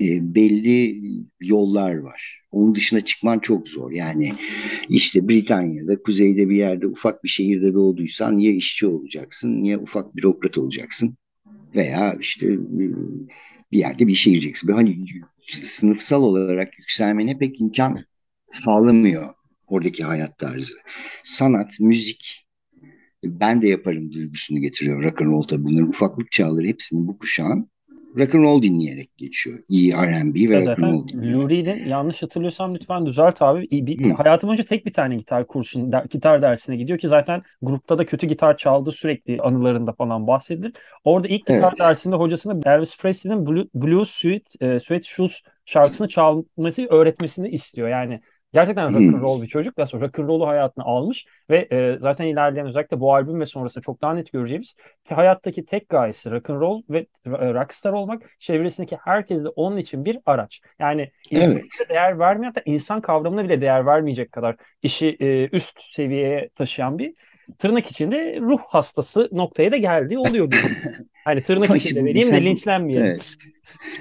e, 0.01 0.35
belli 0.35 0.97
yollar 1.41 1.99
var. 1.99 2.43
Onun 2.51 2.75
dışına 2.75 3.01
çıkman 3.01 3.39
çok 3.39 3.69
zor. 3.69 3.93
Yani 3.93 4.33
işte 4.89 5.29
Britanya'da, 5.29 6.03
kuzeyde 6.03 6.49
bir 6.49 6.57
yerde 6.57 6.87
ufak 6.87 7.25
bir 7.25 7.29
şehirde 7.29 7.75
doğduysan 7.75 8.39
ya 8.39 8.53
işçi 8.53 8.87
olacaksın 8.87 9.65
ya 9.65 9.81
ufak 9.81 10.17
bürokrat 10.17 10.59
olacaksın 10.59 11.17
veya 11.75 12.17
işte 12.21 12.47
e, 12.53 12.87
bir 13.73 13.79
yerde 13.79 14.07
bir 14.07 14.13
işe 14.13 14.31
gireceksin. 14.31 14.73
Hani 14.73 15.07
sınıfsal 15.63 16.23
olarak 16.23 16.79
yükselmene 16.79 17.39
pek 17.39 17.61
imkan 17.61 18.05
sağlamıyor 18.51 19.35
oradaki 19.67 20.05
hayat 20.05 20.39
tarzı. 20.39 20.75
Sanat, 21.25 21.81
müzik 21.81 22.47
ben 23.25 23.63
de 23.63 23.69
yaparım 23.69 24.13
duygusunu 24.13 24.61
getiriyor 24.61 25.03
rock 25.03 25.23
and 25.23 25.31
roll 25.31 25.43
tabii. 25.43 25.65
Bunların 25.65 25.89
ufaklık 25.89 26.33
çağları 26.33 26.67
hepsinin 26.67 27.09
bu 27.09 27.19
kuşağın 27.19 27.71
rock 28.19 28.35
and 28.35 28.45
roll 28.45 28.63
dinleyerek 28.63 29.19
geçiyor. 29.19 29.59
İyi 29.69 29.93
R&B 29.93 30.51
ve 30.51 30.61
rock 30.61 30.79
and 30.79 30.93
roll 30.93 31.09
dinleyerek. 31.09 31.51
Reed'in 31.51 31.89
yanlış 31.89 32.23
hatırlıyorsam 32.23 32.75
lütfen 32.75 33.07
düzelt 33.07 33.43
abi. 33.43 33.69
Bir, 33.71 34.11
hayatım 34.11 34.51
önce 34.51 34.65
tek 34.65 34.87
bir 34.87 34.93
tane 34.93 35.17
gitar 35.17 35.47
kursun, 35.47 35.93
der, 35.93 36.05
gitar 36.05 36.43
dersine 36.43 36.77
gidiyor 36.77 36.99
ki 36.99 37.09
zaten 37.09 37.43
grupta 37.63 37.99
da 37.99 38.07
kötü 38.07 38.27
gitar 38.27 38.57
çaldığı 38.57 38.93
sürekli 38.93 39.39
anılarında 39.39 39.93
falan 39.93 40.27
bahsedilir. 40.27 40.73
Orada 41.05 41.29
ilk 41.29 41.47
gitar 41.47 41.69
evet. 41.69 41.79
dersinde 41.79 42.17
hocasına 42.17 42.73
Elvis 42.75 42.99
Presley'nin 42.99 43.47
Blue, 43.47 43.65
Blue 43.75 44.05
Suite, 44.05 44.67
e, 44.67 44.79
Suite 44.79 45.07
Shoes 45.07 45.43
şarkısını 45.65 46.09
çalması 46.09 46.87
öğretmesini 46.91 47.49
istiyor. 47.49 47.89
Yani 47.89 48.21
Gerçekten 48.53 48.89
rock 48.95 49.15
and 49.15 49.23
roll 49.23 49.43
bir 49.43 49.47
çocuk 49.47 49.79
ve 49.79 49.83
rock 49.83 50.19
and 50.19 50.29
roll'u 50.29 50.47
hayatına 50.47 50.85
almış 50.85 51.27
ve 51.51 51.69
e, 51.73 51.99
zaten 51.99 52.27
ilerleyen 52.27 52.67
özellikle 52.67 53.01
bu 53.01 53.15
albüm 53.15 53.41
ve 53.41 53.47
sonrasında 53.47 53.83
çok 53.83 54.03
daha 54.03 54.15
net 54.15 54.33
göreceğimiz 54.33 54.77
hayattaki 55.09 55.65
tek 55.65 55.89
gayesi 55.89 56.31
rock 56.31 56.51
and 56.51 56.61
roll 56.61 56.83
ve 56.91 56.99
e, 57.27 57.31
rockstar 57.55 57.93
olmak 57.93 58.23
çevresindeki 58.39 58.97
herkes 58.97 59.45
de 59.45 59.49
onun 59.49 59.77
için 59.77 60.05
bir 60.05 60.19
araç. 60.27 60.61
Yani 60.79 61.11
insan 61.31 61.53
evet. 61.53 61.89
değer 61.89 62.19
vermiyor 62.19 62.53
hatta 62.55 62.71
insan 62.71 63.01
kavramına 63.01 63.45
bile 63.45 63.61
değer 63.61 63.87
vermeyecek 63.87 64.33
kadar 64.33 64.57
işi 64.83 65.17
e, 65.21 65.49
üst 65.53 65.83
seviyeye 65.93 66.49
taşıyan 66.55 66.99
bir 66.99 67.15
tırnak 67.59 67.87
içinde 67.87 68.39
ruh 68.41 68.61
hastası 68.69 69.29
noktaya 69.33 69.73
da 69.73 69.77
geldiği 69.77 70.19
oluyor. 70.19 70.49
hani 71.25 71.43
tırnak 71.43 71.77
içinde 71.77 72.05
vereyim 72.05 72.31
de 72.31 72.45
linçlenmeyelim. 72.45 73.07
Evet. 73.07 73.35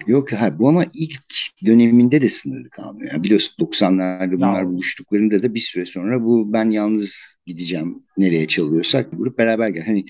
Yok 0.08 0.34
hayır, 0.34 0.60
bu 0.60 0.70
ama 0.70 0.86
ilk 0.94 1.22
döneminde 1.66 2.22
de 2.22 2.30
sınırlı 2.30 2.70
kalmıyor. 2.70 3.12
Yani 3.14 3.24
biliyorsun 3.24 3.66
90'larda 3.66 4.32
bunlar 4.32 4.62
ya. 4.62 4.68
buluştuklarında 4.68 5.44
da 5.44 5.54
bir 5.54 5.60
süre 5.60 5.86
sonra 5.86 6.24
bu 6.24 6.54
ben 6.54 6.70
yalnız 6.70 7.36
gideceğim 7.46 8.04
nereye 8.18 8.48
çalıyorsak 8.48 9.08
grup 9.12 9.38
beraber 9.38 9.70
gel. 9.70 9.86
Hani 9.86 10.06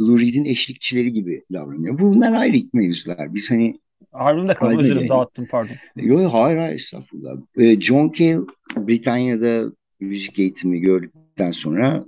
Lou 0.00 0.20
Reed'in 0.20 0.44
eşlikçileri 0.44 1.12
gibi 1.12 1.44
davranıyor. 1.52 1.98
Bunlar 1.98 2.32
ayrı 2.32 2.56
mevzular. 2.72 3.34
Biz 3.34 3.50
hani 3.50 3.78
Albümde 4.12 4.54
kalma 4.54 4.80
özürüm 4.80 5.08
dağıttım 5.08 5.46
pardon. 5.50 5.74
Yok 5.96 6.32
hayır 6.34 6.58
hayır 6.58 6.74
estağfurullah. 6.74 7.36
Ee, 7.58 7.80
John 7.80 8.12
Cale 8.12 8.40
Britanya'da 8.76 9.72
müzik 10.00 10.38
eğitimi 10.38 10.80
gördükten 10.80 11.50
sonra 11.50 12.04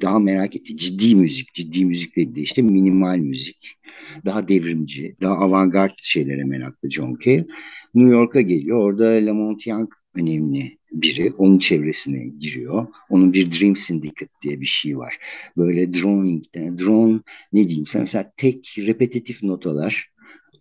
daha 0.00 0.18
merak 0.18 0.56
etti. 0.56 0.76
Ciddi 0.76 1.14
müzik, 1.14 1.54
ciddi 1.54 1.84
müzik 1.84 2.16
dedi 2.16 2.40
işte 2.40 2.62
minimal 2.62 3.18
müzik 3.18 3.80
daha 4.24 4.48
devrimci, 4.48 5.16
daha 5.22 5.34
avantgard 5.34 5.92
şeylere 5.96 6.44
meraklı 6.44 6.90
John 6.90 7.18
Cale. 7.24 7.46
New 7.94 8.10
York'a 8.10 8.40
geliyor. 8.40 8.78
Orada 8.78 9.26
Lamont 9.26 9.66
Young 9.66 9.90
önemli 10.16 10.78
biri. 10.92 11.32
Onun 11.32 11.58
çevresine 11.58 12.24
giriyor. 12.38 12.86
Onun 13.10 13.32
bir 13.32 13.50
Dream 13.50 13.76
Syndicate 13.76 14.32
diye 14.42 14.60
bir 14.60 14.66
şey 14.66 14.98
var. 14.98 15.18
Böyle 15.56 15.94
droning, 15.94 16.44
drone 16.54 17.20
ne 17.52 17.64
diyeyim 17.64 17.86
sen 17.86 18.00
mesela 18.00 18.32
tek 18.36 18.76
repetitif 18.78 19.42
notalar 19.42 20.10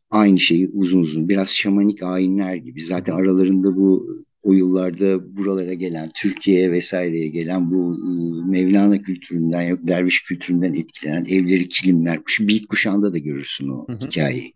aynı 0.09 0.39
şeyi 0.39 0.69
uzun 0.73 0.99
uzun 0.99 1.29
biraz 1.29 1.49
şamanik 1.49 2.03
ayinler 2.03 2.55
gibi. 2.55 2.81
Zaten 2.81 3.13
aralarında 3.13 3.75
bu 3.75 4.07
o 4.43 4.53
yıllarda 4.53 5.38
buralara 5.38 5.74
gelen, 5.74 6.10
Türkiye'ye 6.15 6.72
vesaireye 6.72 7.27
gelen 7.27 7.72
bu 7.72 7.91
ıı, 7.91 8.46
Mevlana 8.46 9.01
kültüründen 9.01 9.62
yok 9.62 9.79
derviş 9.84 10.24
kültüründen 10.24 10.74
etkilenen 10.74 11.25
evleri 11.25 11.69
kilimler, 11.69 12.19
şu 12.25 12.50
beat 12.50 12.65
kuşağında 12.65 13.13
da 13.13 13.17
görürsün 13.17 13.69
o 13.69 13.88
hı 13.88 13.93
hı. 13.93 14.00
hikayeyi. 14.00 14.53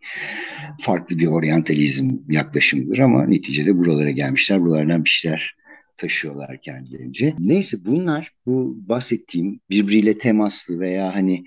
Farklı 0.80 1.18
bir 1.18 1.26
oryantalizm 1.26 2.10
yaklaşımıdır 2.28 2.98
ama 2.98 3.26
neticede 3.26 3.78
buralara 3.78 4.10
gelmişler, 4.10 4.60
buralardan 4.60 5.04
bir 5.04 5.10
şeyler 5.10 5.56
taşıyorlar 5.96 6.60
kendilerince. 6.62 7.34
Neyse 7.38 7.76
bunlar 7.84 8.32
bu 8.46 8.76
bahsettiğim 8.88 9.60
birbiriyle 9.70 10.18
temaslı 10.18 10.80
veya 10.80 11.14
hani 11.14 11.44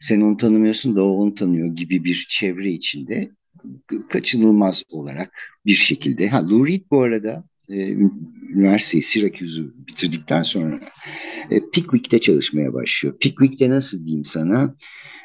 sen 0.00 0.20
onu 0.20 0.36
tanımıyorsun 0.36 0.96
da 0.96 1.04
o 1.04 1.10
onu 1.10 1.34
tanıyor 1.34 1.76
gibi 1.76 2.04
bir 2.04 2.26
çevre 2.28 2.70
içinde 2.72 3.30
kaçınılmaz 4.08 4.82
olarak 4.90 5.38
bir 5.66 5.74
şekilde. 5.74 6.28
Ha 6.28 6.48
Lou 6.48 6.68
Reed 6.68 6.82
bu 6.90 7.02
arada 7.02 7.44
e, 7.72 7.96
üniversiteyi 8.54 9.02
Syracuse'u 9.02 9.74
bitirdikten 9.88 10.42
sonra 10.42 10.80
e, 11.50 11.60
Pickwick'te 11.72 12.20
çalışmaya 12.20 12.74
başlıyor. 12.74 13.18
Pickwick'te 13.18 13.70
nasıl 13.70 14.04
diyeyim 14.04 14.24
sana? 14.24 14.74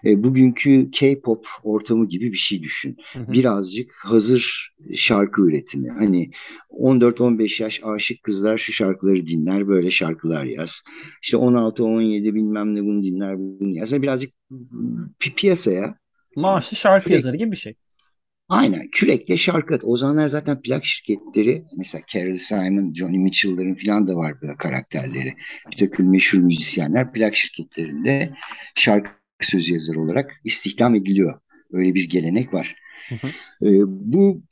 E, 0.06 0.24
bugünkü 0.24 0.92
K-pop 0.92 1.48
ortamı 1.64 2.08
gibi 2.08 2.32
bir 2.32 2.38
şey 2.38 2.64
düşün. 2.64 2.98
Hı 3.14 3.20
hı. 3.20 3.32
Birazcık 3.32 3.92
hazır 3.96 4.74
şarkı 4.96 5.42
üretimi. 5.42 5.90
Hani 5.90 6.30
14-15 6.70 7.64
yaş 7.64 7.82
aşık 7.84 8.24
kızlar 8.24 8.58
şu 8.58 8.74
şarkıları 8.74 9.26
dinler, 9.26 9.68
böyle 9.68 9.92
şarkılar 9.92 10.46
yaz. 10.46 10.84
İşte 11.24 11.38
16-17 11.38 12.34
bilmem 12.36 12.76
ne 12.76 12.84
bunu 12.84 13.04
dinler, 13.04 13.38
bunu 13.38 13.76
yaz. 13.76 13.92
Yani 13.92 14.02
birazcık 14.02 14.34
pi 15.20 15.36
piyasaya 15.36 15.96
maaşlı 16.36 16.78
şarkı 16.78 17.14
yazarı 17.14 17.38
gibi 17.38 17.52
bir 17.52 17.58
şey. 17.58 17.76
Aynen 18.50 18.88
kürekle 18.92 19.38
şarkı. 19.38 19.80
O 19.84 19.98
zamanlar 19.98 20.28
zaten 20.28 20.62
plak 20.62 20.86
şirketleri 20.86 21.64
mesela 21.78 22.04
Carol 22.08 22.38
Simon, 22.38 22.94
Johnny 22.94 23.18
Mitchell'ların 23.18 23.76
falan 23.76 24.08
da 24.08 24.16
var 24.16 24.42
böyle 24.42 24.56
karakterleri. 24.58 25.34
Bir 25.72 25.78
takım 25.78 26.12
meşhur 26.12 26.40
müzisyenler 26.40 27.14
plak 27.14 27.36
şirketlerinde 27.36 28.34
şarkı 28.76 29.10
sözü 29.42 29.74
yazarı 29.74 30.02
olarak 30.02 30.42
istihdam 30.44 30.96
ediliyor. 30.96 31.40
Öyle 31.72 31.96
bir 31.96 32.10
gelenek 32.10 32.54
var. 32.54 32.76
Hı 33.10 33.16
hı. 33.16 33.28
Ee, 33.68 33.82
bu 33.88 34.44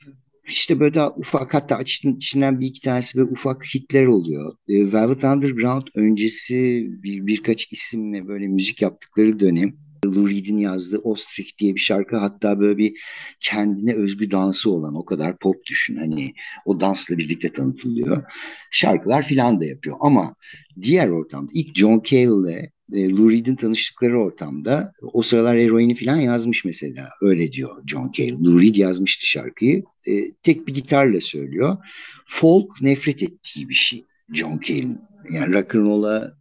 işte 0.47 0.79
böyle 0.79 0.95
daha 0.95 1.11
ufak 1.15 1.53
hatta 1.53 1.79
içinden 1.81 2.59
bir 2.59 2.67
iki 2.67 2.81
tanesi 2.81 3.19
ve 3.19 3.23
ufak 3.23 3.65
hitler 3.75 4.05
oluyor. 4.05 4.53
Ee, 4.69 4.93
Velvet 4.93 5.23
Underground 5.23 5.87
öncesi 5.95 6.87
bir, 7.03 7.27
birkaç 7.27 7.71
isimle 7.71 8.27
böyle 8.27 8.47
müzik 8.47 8.81
yaptıkları 8.81 9.39
dönem 9.39 9.82
Lou 10.05 10.29
Reed'in 10.29 10.57
yazdığı 10.57 10.97
Ostrich 10.97 11.49
diye 11.59 11.75
bir 11.75 11.79
şarkı 11.79 12.17
hatta 12.17 12.59
böyle 12.59 12.77
bir 12.77 12.93
kendine 13.39 13.93
özgü 13.93 14.31
dansı 14.31 14.71
olan 14.71 14.95
o 14.95 15.05
kadar 15.05 15.37
pop 15.37 15.65
düşün 15.65 15.95
hani 15.95 16.33
o 16.65 16.79
dansla 16.79 17.17
birlikte 17.17 17.51
tanıtılıyor. 17.51 18.23
Şarkılar 18.71 19.23
filan 19.23 19.61
da 19.61 19.65
yapıyor 19.65 19.95
ama 19.99 20.35
diğer 20.81 21.07
ortamda 21.07 21.51
ilk 21.53 21.75
John 21.75 22.01
Cale 22.05 22.21
ile 22.23 22.71
e, 22.93 23.09
Lou 23.09 23.31
Reed'in 23.31 23.55
tanıştıkları 23.55 24.21
ortamda 24.21 24.93
o 25.01 25.21
sıralar 25.21 25.55
eroini 25.55 25.95
filan 25.95 26.17
yazmış 26.17 26.65
mesela 26.65 27.09
öyle 27.21 27.51
diyor 27.51 27.83
John 27.87 28.11
Cale. 28.11 28.31
Lou 28.31 28.61
Reed 28.61 28.75
yazmıştı 28.75 29.27
şarkıyı 29.27 29.83
e, 30.07 30.31
tek 30.43 30.67
bir 30.67 30.73
gitarla 30.73 31.21
söylüyor. 31.21 31.77
Folk 32.25 32.81
nefret 32.81 33.23
ettiği 33.23 33.69
bir 33.69 33.73
şey 33.73 34.05
John 34.33 34.59
Cale'in. 34.67 34.99
Yani 35.33 35.53
rock 35.53 35.75
and 35.75 35.85
roll'a 35.85 36.33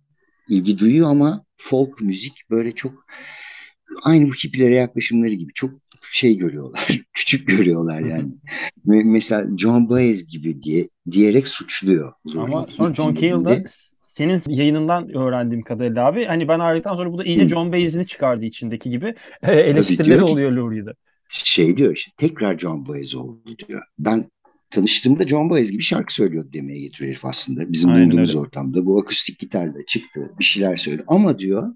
ilgi 0.48 0.78
duyuyor 0.78 1.10
ama 1.10 1.44
folk 1.56 2.00
müzik 2.00 2.32
böyle 2.50 2.72
çok 2.72 3.06
aynı 4.02 4.28
bu 4.28 4.32
hippilere 4.32 4.74
yaklaşımları 4.74 5.34
gibi 5.34 5.52
çok 5.52 5.70
şey 6.12 6.36
görüyorlar, 6.36 7.00
küçük 7.12 7.48
görüyorlar 7.48 8.00
yani. 8.00 8.28
Mesela 8.84 9.56
John 9.58 9.88
Baez 9.88 10.28
gibi 10.28 10.62
diye 10.62 10.88
diyerek 11.10 11.48
suçluyor. 11.48 12.12
Ama 12.36 12.66
sonra 12.66 12.94
John 12.94 13.14
Cale 13.14 13.64
senin 14.00 14.42
yayınından 14.48 15.16
öğrendiğim 15.16 15.62
kadarıyla 15.62 16.06
abi 16.06 16.24
hani 16.24 16.48
ben 16.48 16.58
ayrıldıktan 16.58 16.96
sonra 16.96 17.12
bu 17.12 17.18
da 17.18 17.24
iyice 17.24 17.48
John 17.48 17.72
Baez'ini 17.72 18.06
çıkardı 18.06 18.44
içindeki 18.44 18.90
gibi 18.90 19.14
eleştirileri 19.42 20.22
oluyor 20.22 20.52
Lurie'de. 20.52 20.90
Şey 21.28 21.76
diyor 21.76 21.96
işte 21.96 22.12
tekrar 22.16 22.58
John 22.58 22.88
Baez 22.88 23.14
oldu 23.14 23.56
diyor. 23.68 23.82
Ben 23.98 24.24
tanıştığımda 24.70 25.26
John 25.26 25.50
Baez 25.50 25.72
gibi 25.72 25.82
şarkı 25.82 26.14
söylüyordu 26.14 26.48
demeye 26.52 26.80
getiriyor 26.80 27.10
herif 27.10 27.24
aslında. 27.24 27.72
Bizim 27.72 27.90
Aynen 27.90 28.02
bulunduğumuz 28.02 28.30
öyle. 28.30 28.38
ortamda 28.38 28.86
bu 28.86 29.00
akustik 29.00 29.38
gitarla 29.38 29.86
çıktı 29.86 30.32
bir 30.38 30.44
şeyler 30.44 30.76
söyledi. 30.76 31.04
Ama 31.06 31.38
diyor 31.38 31.74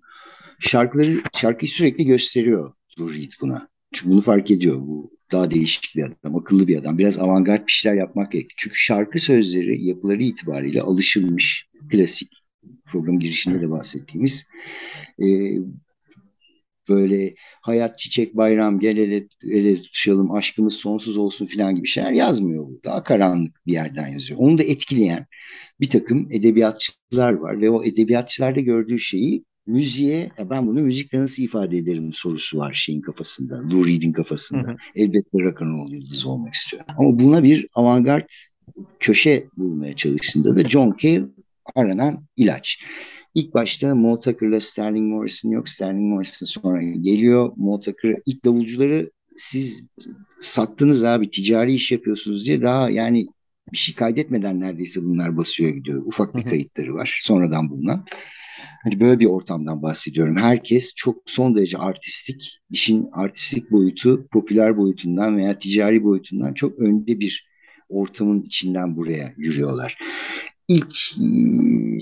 şarkıları 0.60 1.22
şarkıyı 1.36 1.70
sürekli 1.70 2.04
gösteriyor 2.04 2.72
Lou 3.00 3.14
Reed 3.14 3.32
buna. 3.40 3.68
Çünkü 3.92 4.10
bunu 4.10 4.20
fark 4.20 4.50
ediyor. 4.50 4.76
Bu 4.80 5.16
daha 5.32 5.50
değişik 5.50 5.96
bir 5.96 6.02
adam, 6.02 6.36
akıllı 6.36 6.68
bir 6.68 6.76
adam. 6.76 6.98
Biraz 6.98 7.18
avantgard 7.18 7.66
bir 7.66 7.72
şeyler 7.72 7.96
yapmak 7.96 8.32
gerek. 8.32 8.50
Çünkü 8.56 8.76
şarkı 8.76 9.18
sözleri 9.18 9.84
yapıları 9.84 10.22
itibariyle 10.22 10.82
alışılmış, 10.82 11.68
klasik 11.90 12.32
program 12.86 13.18
girişinde 13.18 13.60
de 13.60 13.70
bahsettiğimiz 13.70 14.48
e, 15.22 15.26
böyle 16.88 17.34
hayat 17.62 17.98
çiçek 17.98 18.36
bayram 18.36 18.80
gel 18.80 18.96
ele, 18.96 19.26
ele 19.42 19.82
tutuşalım 19.82 20.32
aşkımız 20.32 20.74
sonsuz 20.74 21.16
olsun 21.16 21.46
filan 21.46 21.76
gibi 21.76 21.86
şeyler 21.86 22.12
yazmıyor. 22.12 22.66
Daha 22.84 23.02
karanlık 23.02 23.66
bir 23.66 23.72
yerden 23.72 24.08
yazıyor. 24.08 24.40
Onu 24.40 24.58
da 24.58 24.62
etkileyen 24.62 25.26
bir 25.80 25.90
takım 25.90 26.28
edebiyatçılar 26.32 27.32
var 27.32 27.60
ve 27.60 27.70
o 27.70 27.84
edebiyatçılarda 27.84 28.60
gördüğü 28.60 28.98
şeyi 28.98 29.44
müziğe 29.66 30.30
ben 30.50 30.66
bunu 30.66 30.80
müzikle 30.80 31.20
nasıl 31.20 31.42
ifade 31.42 31.78
ederim 31.78 32.12
sorusu 32.12 32.58
var 32.58 32.72
şeyin 32.74 33.00
kafasında. 33.00 33.70
Lou 33.70 33.86
Reed'in 33.86 34.12
kafasında. 34.12 34.68
Hı 34.68 34.72
hı. 34.72 34.76
Elbette 34.94 35.38
rock 35.38 35.62
and 35.62 35.78
roll 35.78 35.92
yıldızı 35.92 36.30
olmak 36.30 36.54
istiyor. 36.54 36.84
Ama 36.98 37.18
buna 37.18 37.42
bir 37.42 37.68
avantgard 37.74 38.28
köşe 39.00 39.46
bulmaya 39.56 39.96
çalıştığında 39.96 40.56
da 40.56 40.68
John 40.68 40.96
Cale 40.98 41.24
aranan 41.74 42.24
ilaç. 42.36 42.82
İlk 43.34 43.54
başta 43.54 43.94
Mo 43.94 44.20
Tucker'la 44.20 44.60
Sterling 44.60 45.12
Morrison 45.12 45.50
yok. 45.50 45.68
Sterling 45.68 46.12
Morrison 46.12 46.46
sonra 46.46 46.82
geliyor. 46.82 47.52
Mo 47.56 47.80
Tucker 47.80 48.16
ilk 48.26 48.44
davulcuları 48.44 49.10
siz 49.36 49.84
sattınız 50.40 51.04
abi 51.04 51.30
ticari 51.30 51.74
iş 51.74 51.92
yapıyorsunuz 51.92 52.46
diye 52.46 52.62
daha 52.62 52.90
yani 52.90 53.26
bir 53.72 53.76
şey 53.76 53.94
kaydetmeden 53.94 54.60
neredeyse 54.60 55.02
bunlar 55.02 55.36
basıyor 55.36 55.70
gidiyor. 55.70 56.02
Ufak 56.06 56.36
bir 56.36 56.42
kayıtları 56.42 56.94
var 56.94 57.18
sonradan 57.22 57.70
bulunan. 57.70 58.04
Hani 58.84 59.00
böyle 59.00 59.20
bir 59.20 59.26
ortamdan 59.26 59.82
bahsediyorum. 59.82 60.36
Herkes 60.36 60.94
çok 60.94 61.16
son 61.26 61.56
derece 61.56 61.78
artistik, 61.78 62.58
işin 62.70 63.08
artistik 63.12 63.70
boyutu, 63.70 64.26
popüler 64.28 64.76
boyutundan 64.76 65.36
veya 65.36 65.58
ticari 65.58 66.04
boyutundan 66.04 66.54
çok 66.54 66.78
önde 66.78 67.20
bir 67.20 67.46
ortamın 67.88 68.42
içinden 68.42 68.96
buraya 68.96 69.32
yürüyorlar. 69.36 69.98
İlk 70.68 70.94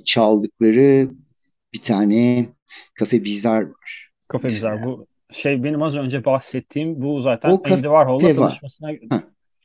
çaldıkları 0.06 1.10
bir 1.72 1.78
tane 1.78 2.46
Kafe 2.94 3.24
Bizar 3.24 3.62
var. 3.62 4.10
Kafe 4.28 4.48
Bizar 4.48 4.84
bu 4.84 5.06
şey 5.32 5.64
benim 5.64 5.82
az 5.82 5.96
önce 5.96 6.24
bahsettiğim 6.24 7.02
bu 7.02 7.22
zaten 7.22 7.50
o 7.50 7.62
Andy 7.64 7.82
Warhol'la 7.82 8.34
tanışmasına 8.34 8.88
ha. 9.10 9.22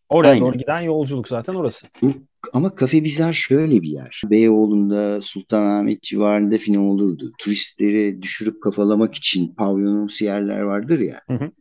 oraya 0.10 0.30
Aynen. 0.30 0.45
doğru 0.45 0.58
giden 0.58 0.82
yolculuk 0.82 1.28
zaten 1.28 1.54
orası. 1.54 1.88
Bu, 2.02 2.13
ama 2.54 2.75
Kafe 2.75 3.04
Bizar 3.04 3.34
şöyle 3.34 3.82
bir 3.82 3.89
yer. 3.89 4.21
Beyoğlu'nda, 4.30 5.21
Sultanahmet 5.21 6.04
civarında 6.04 6.58
filan 6.58 6.82
olurdu. 6.82 7.32
Turistleri 7.38 8.21
düşürüp 8.21 8.63
kafalamak 8.63 9.15
için 9.15 9.56
pavyonumsu 9.56 10.25
yerler 10.25 10.60
vardır 10.60 10.99
ya. 10.99 11.21
Hı 11.28 11.34
hı. 11.34 11.52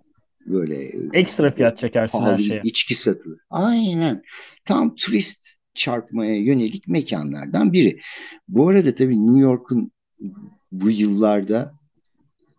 Böyle 0.47 0.77
ekstra 1.13 1.55
fiyat 1.55 1.79
çekersin 1.79 2.21
her 2.21 2.37
şeye. 2.37 2.61
içki 2.65 2.95
satılır. 2.95 3.39
Aynen. 3.51 4.23
Tam 4.65 4.95
turist 4.95 5.59
çarpmaya 5.75 6.37
yönelik 6.37 6.89
mekanlardan 6.89 7.73
biri. 7.73 8.01
Bu 8.49 8.69
arada 8.69 8.95
tabii 8.95 9.27
New 9.27 9.41
York'un 9.41 9.93
bu 10.73 10.91
yıllarda 10.91 11.78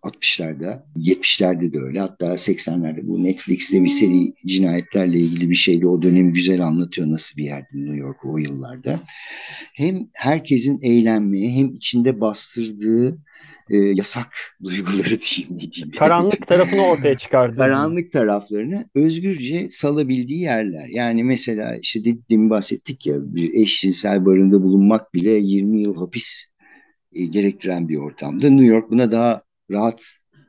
60'larda, 0.03 0.83
70'lerde 0.95 1.73
de 1.73 1.79
öyle. 1.79 1.99
Hatta 1.99 2.25
80'lerde 2.25 3.07
bu 3.07 3.23
Netflix'te 3.23 3.83
bir 3.83 3.89
seri 3.89 4.33
cinayetlerle 4.45 5.19
ilgili 5.19 5.49
bir 5.49 5.55
şeydi. 5.55 5.88
O 5.88 6.01
dönemi 6.01 6.33
güzel 6.33 6.62
anlatıyor 6.62 7.07
nasıl 7.12 7.38
bir 7.38 7.43
yerdi 7.43 7.67
New 7.73 7.97
York 7.97 8.25
o 8.25 8.38
yıllarda. 8.38 9.03
Hem 9.73 10.07
herkesin 10.13 10.79
eğlenmeye 10.81 11.51
hem 11.51 11.71
içinde 11.71 12.21
bastırdığı 12.21 13.17
e, 13.69 13.77
yasak 13.77 14.27
duyguları 14.63 15.03
diyeyim 15.21 15.57
ne 15.57 15.71
diyeyim. 15.71 15.91
Karanlık 15.99 16.47
tarafını 16.47 16.81
ortaya 16.81 17.17
çıkardı. 17.17 17.57
Karanlık 17.57 18.12
taraflarını 18.12 18.89
özgürce 18.95 19.67
salabildiği 19.69 20.39
yerler. 20.39 20.88
Yani 20.88 21.23
mesela 21.23 21.75
işte 21.81 21.99
demin 22.29 22.49
bahsettik 22.49 23.05
ya 23.05 23.15
bir 23.35 23.53
eşcinsel 23.53 24.25
barında 24.25 24.63
bulunmak 24.63 25.13
bile 25.13 25.31
20 25.31 25.81
yıl 25.81 25.95
hapis 25.95 26.45
e, 27.13 27.25
gerektiren 27.25 27.89
bir 27.89 27.97
ortamda. 27.97 28.49
New 28.49 28.65
York 28.65 28.91
buna 28.91 29.12
daha 29.12 29.48
rahat 29.71 30.01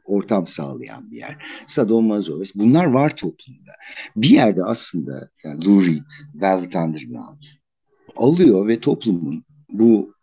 ortam 0.05 0.47
sağlayan 0.47 1.11
bir 1.11 1.17
yer. 1.17 1.37
Sadomaso 1.67 2.43
bunlar 2.55 2.85
var 2.85 3.17
toplumda. 3.17 3.73
Bir 4.17 4.29
yerde 4.29 4.65
aslında 4.65 5.31
yani 5.45 5.65
Lou 5.65 5.87
Reed, 5.87 6.11
Velvet 6.35 6.77
Underground 6.77 7.43
alıyor 8.17 8.69
ve 8.69 8.81
toplumun 8.81 9.45
bu 9.73 10.15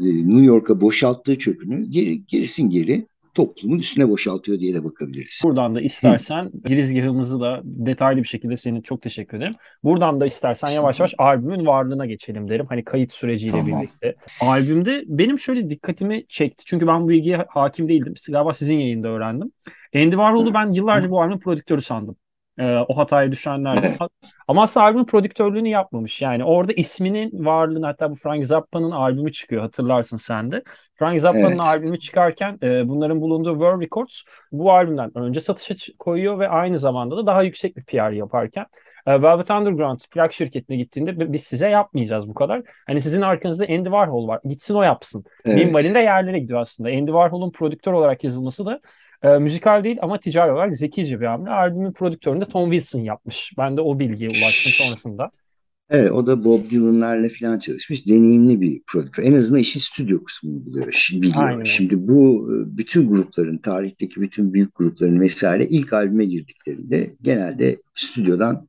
e, 0.00 0.04
New 0.04 0.44
York'a 0.44 0.80
boşalttığı 0.80 1.38
çöpünü 1.38 1.90
geri, 1.90 2.26
gerisin 2.26 2.70
geri 2.70 3.06
toplumun 3.36 3.78
üstüne 3.78 4.08
boşaltıyor 4.08 4.58
diye 4.58 4.74
de 4.74 4.84
bakabiliriz. 4.84 5.42
Buradan 5.44 5.74
da 5.74 5.80
istersen 5.80 6.44
Hı. 6.44 6.50
girizgahımızı 6.64 7.40
da 7.40 7.60
detaylı 7.64 8.22
bir 8.22 8.28
şekilde 8.28 8.56
senin 8.56 8.80
çok 8.80 9.02
teşekkür 9.02 9.38
ederim. 9.38 9.54
Buradan 9.84 10.20
da 10.20 10.26
istersen 10.26 10.68
yavaş 10.68 11.00
yavaş 11.00 11.14
albümün 11.18 11.66
varlığına 11.66 12.06
geçelim 12.06 12.48
derim. 12.48 12.66
Hani 12.68 12.84
kayıt 12.84 13.12
süreciyle 13.12 13.52
tamam. 13.52 13.66
birlikte. 13.66 14.14
Albümde 14.40 15.04
benim 15.06 15.38
şöyle 15.38 15.70
dikkatimi 15.70 16.26
çekti. 16.28 16.64
Çünkü 16.66 16.86
ben 16.86 17.02
bu 17.02 17.08
bilgiye 17.08 17.44
hakim 17.48 17.88
değildim. 17.88 18.14
Galiba 18.28 18.52
sizin 18.52 18.78
yayında 18.78 19.08
öğrendim. 19.08 19.52
Andy 19.94 20.10
Warhol'u 20.10 20.54
ben 20.54 20.72
yıllarca 20.72 21.10
bu 21.10 21.20
albümün 21.20 21.38
prodüktörü 21.38 21.82
sandım. 21.82 22.16
Ee, 22.58 22.76
o 22.88 22.96
hatayı 22.96 23.32
düşenler. 23.32 23.78
Ama 24.48 24.62
aslında 24.62 24.86
albümün 24.86 25.04
prodüktörlüğünü 25.04 25.68
yapmamış. 25.68 26.22
Yani 26.22 26.44
orada 26.44 26.72
isminin 26.72 27.44
varlığını 27.44 27.86
hatta 27.86 28.10
bu 28.10 28.14
Frank 28.14 28.46
Zappa'nın 28.46 28.90
albümü 28.90 29.32
çıkıyor 29.32 29.62
hatırlarsın 29.62 30.16
sen 30.16 30.52
de. 30.52 30.62
Frank 30.94 31.20
Zappa'nın 31.20 31.46
evet. 31.46 31.60
albümü 31.60 31.98
çıkarken 31.98 32.58
e, 32.62 32.88
bunların 32.88 33.20
bulunduğu 33.20 33.52
World 33.52 33.82
Records 33.82 34.22
bu 34.52 34.72
albümden 34.72 35.18
önce 35.18 35.40
satışa 35.40 35.74
koyuyor 35.98 36.38
ve 36.38 36.48
aynı 36.48 36.78
zamanda 36.78 37.16
da 37.16 37.26
daha 37.26 37.42
yüksek 37.42 37.76
bir 37.76 37.84
PR 37.84 38.10
yaparken 38.10 38.66
e, 39.06 39.22
Velvet 39.22 39.50
Underground 39.50 40.00
plak 40.10 40.32
şirketine 40.32 40.76
gittiğinde 40.76 41.32
biz 41.32 41.42
size 41.42 41.68
yapmayacağız 41.68 42.28
bu 42.28 42.34
kadar. 42.34 42.62
Hani 42.86 43.00
sizin 43.00 43.20
arkanızda 43.20 43.64
Andy 43.64 43.84
Warhol 43.84 44.28
var. 44.28 44.40
Gitsin 44.44 44.74
o 44.74 44.82
yapsın. 44.82 45.24
Evet. 45.44 45.64
Minvalinde 45.64 45.98
yerlere 45.98 46.38
gidiyor 46.38 46.60
aslında. 46.60 46.88
Andy 46.88 47.06
Warhol'un 47.10 47.50
prodüktör 47.50 47.92
olarak 47.92 48.24
yazılması 48.24 48.66
da 48.66 48.80
e, 49.22 49.38
müzikal 49.38 49.84
değil 49.84 49.98
ama 50.02 50.18
ticari 50.18 50.52
olarak 50.52 50.76
zekice 50.76 51.20
bir 51.20 51.26
hamle. 51.26 51.50
Albümün 51.50 51.92
prodüktörünü 51.92 52.40
de 52.40 52.44
Tom 52.44 52.70
Wilson 52.70 53.00
yapmış. 53.00 53.52
Ben 53.58 53.76
de 53.76 53.80
o 53.80 53.98
bilgiye 53.98 54.30
ulaştım 54.30 54.72
sonrasında. 54.72 55.30
Evet 55.90 56.10
o 56.10 56.26
da 56.26 56.44
Bob 56.44 56.70
Dylan'larla 56.70 57.28
falan 57.40 57.58
çalışmış. 57.58 58.06
Deneyimli 58.06 58.60
bir 58.60 58.82
prodüktör. 58.86 59.22
En 59.22 59.32
azından 59.32 59.60
işin 59.60 59.80
stüdyo 59.80 60.24
kısmını 60.24 60.66
buluyor, 60.66 61.08
biliyor. 61.12 61.34
Aynen. 61.36 61.64
Şimdi 61.64 62.08
bu 62.08 62.48
e, 62.52 62.76
bütün 62.76 63.08
grupların, 63.08 63.58
tarihteki 63.58 64.20
bütün 64.20 64.52
büyük 64.52 64.74
grupların 64.74 65.20
vesaire 65.20 65.66
ilk 65.66 65.92
albüme 65.92 66.24
girdiklerinde 66.24 67.10
genelde 67.22 67.76
stüdyodan 67.94 68.68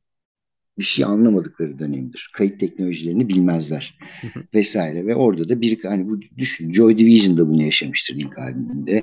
bir 0.78 0.84
şey 0.84 1.04
anlamadıkları 1.04 1.78
dönemdir. 1.78 2.30
Kayıt 2.34 2.60
teknolojilerini 2.60 3.28
bilmezler 3.28 3.98
vesaire 4.54 5.06
ve 5.06 5.14
orada 5.14 5.48
da 5.48 5.60
bir 5.60 5.84
hani 5.84 6.08
bu 6.08 6.20
düşün 6.38 6.72
Joy 6.72 6.98
Division 6.98 7.36
da 7.36 7.48
bunu 7.48 7.62
yaşamıştır 7.62 8.14
ilk 8.16 8.38
albümünde. 8.38 9.02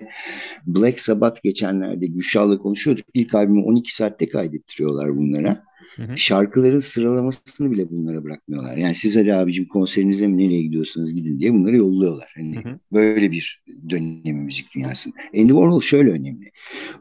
Black 0.68 1.00
Sabbath 1.00 1.44
geçenlerde 1.44 2.06
Gülşah'la 2.06 2.58
konuşuyorduk. 2.58 3.06
İlk 3.14 3.36
albümü 3.36 3.62
12 3.62 3.96
saatte 3.96 4.30
kaydettiriyorlar 4.30 5.18
bunlara. 5.18 5.64
Hı 5.96 6.04
hı. 6.04 6.18
Şarkıların 6.18 6.80
sıralamasını 6.80 7.72
bile 7.72 7.90
bunlara 7.90 8.24
bırakmıyorlar. 8.24 8.78
Yani 8.78 8.96
siz 8.96 9.18
hadi 9.18 9.34
abicim 9.34 9.68
konserinize 9.68 10.28
mi 10.28 10.38
nereye 10.38 10.62
gidiyorsanız 10.62 11.14
gidin 11.14 11.40
diye 11.40 11.54
bunları 11.54 11.76
yolluyorlar. 11.76 12.34
Hani 12.36 12.56
hı 12.56 12.70
hı. 12.70 12.80
böyle 12.94 13.32
bir 13.32 13.64
dönemi 13.90 14.42
müzik 14.42 14.76
dünyasında. 14.76 15.16
Andy 15.34 15.48
Warhol 15.48 15.82
şöyle 15.82 16.12
önemli. 16.12 16.52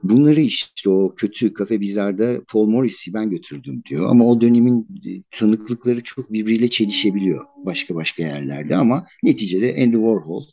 Bunları 0.03 0.41
işte 0.41 0.91
o 0.91 1.15
kötü 1.15 1.53
kafe 1.53 1.81
bizarda 1.81 2.41
Paul 2.49 2.67
Morris'i 2.67 3.15
ben 3.15 3.31
götürdüm 3.31 3.83
diyor. 3.91 4.11
Ama 4.11 4.27
o 4.27 4.41
dönemin 4.41 4.89
e, 5.07 5.23
tanıklıkları 5.31 6.03
çok 6.03 6.33
birbiriyle 6.33 6.71
çelişebiliyor 6.71 7.45
başka 7.67 7.95
başka 7.95 8.23
yerlerde 8.23 8.77
ama 8.77 9.07
neticede 9.23 9.71
Andy 9.83 9.97
Warhol 9.97 10.45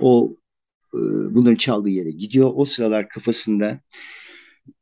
o 0.00 0.36
e, 0.94 0.98
bunların 1.34 1.56
çaldığı 1.56 1.90
yere 1.90 2.10
gidiyor. 2.10 2.50
O 2.54 2.64
sıralar 2.64 3.08
kafasında 3.08 3.80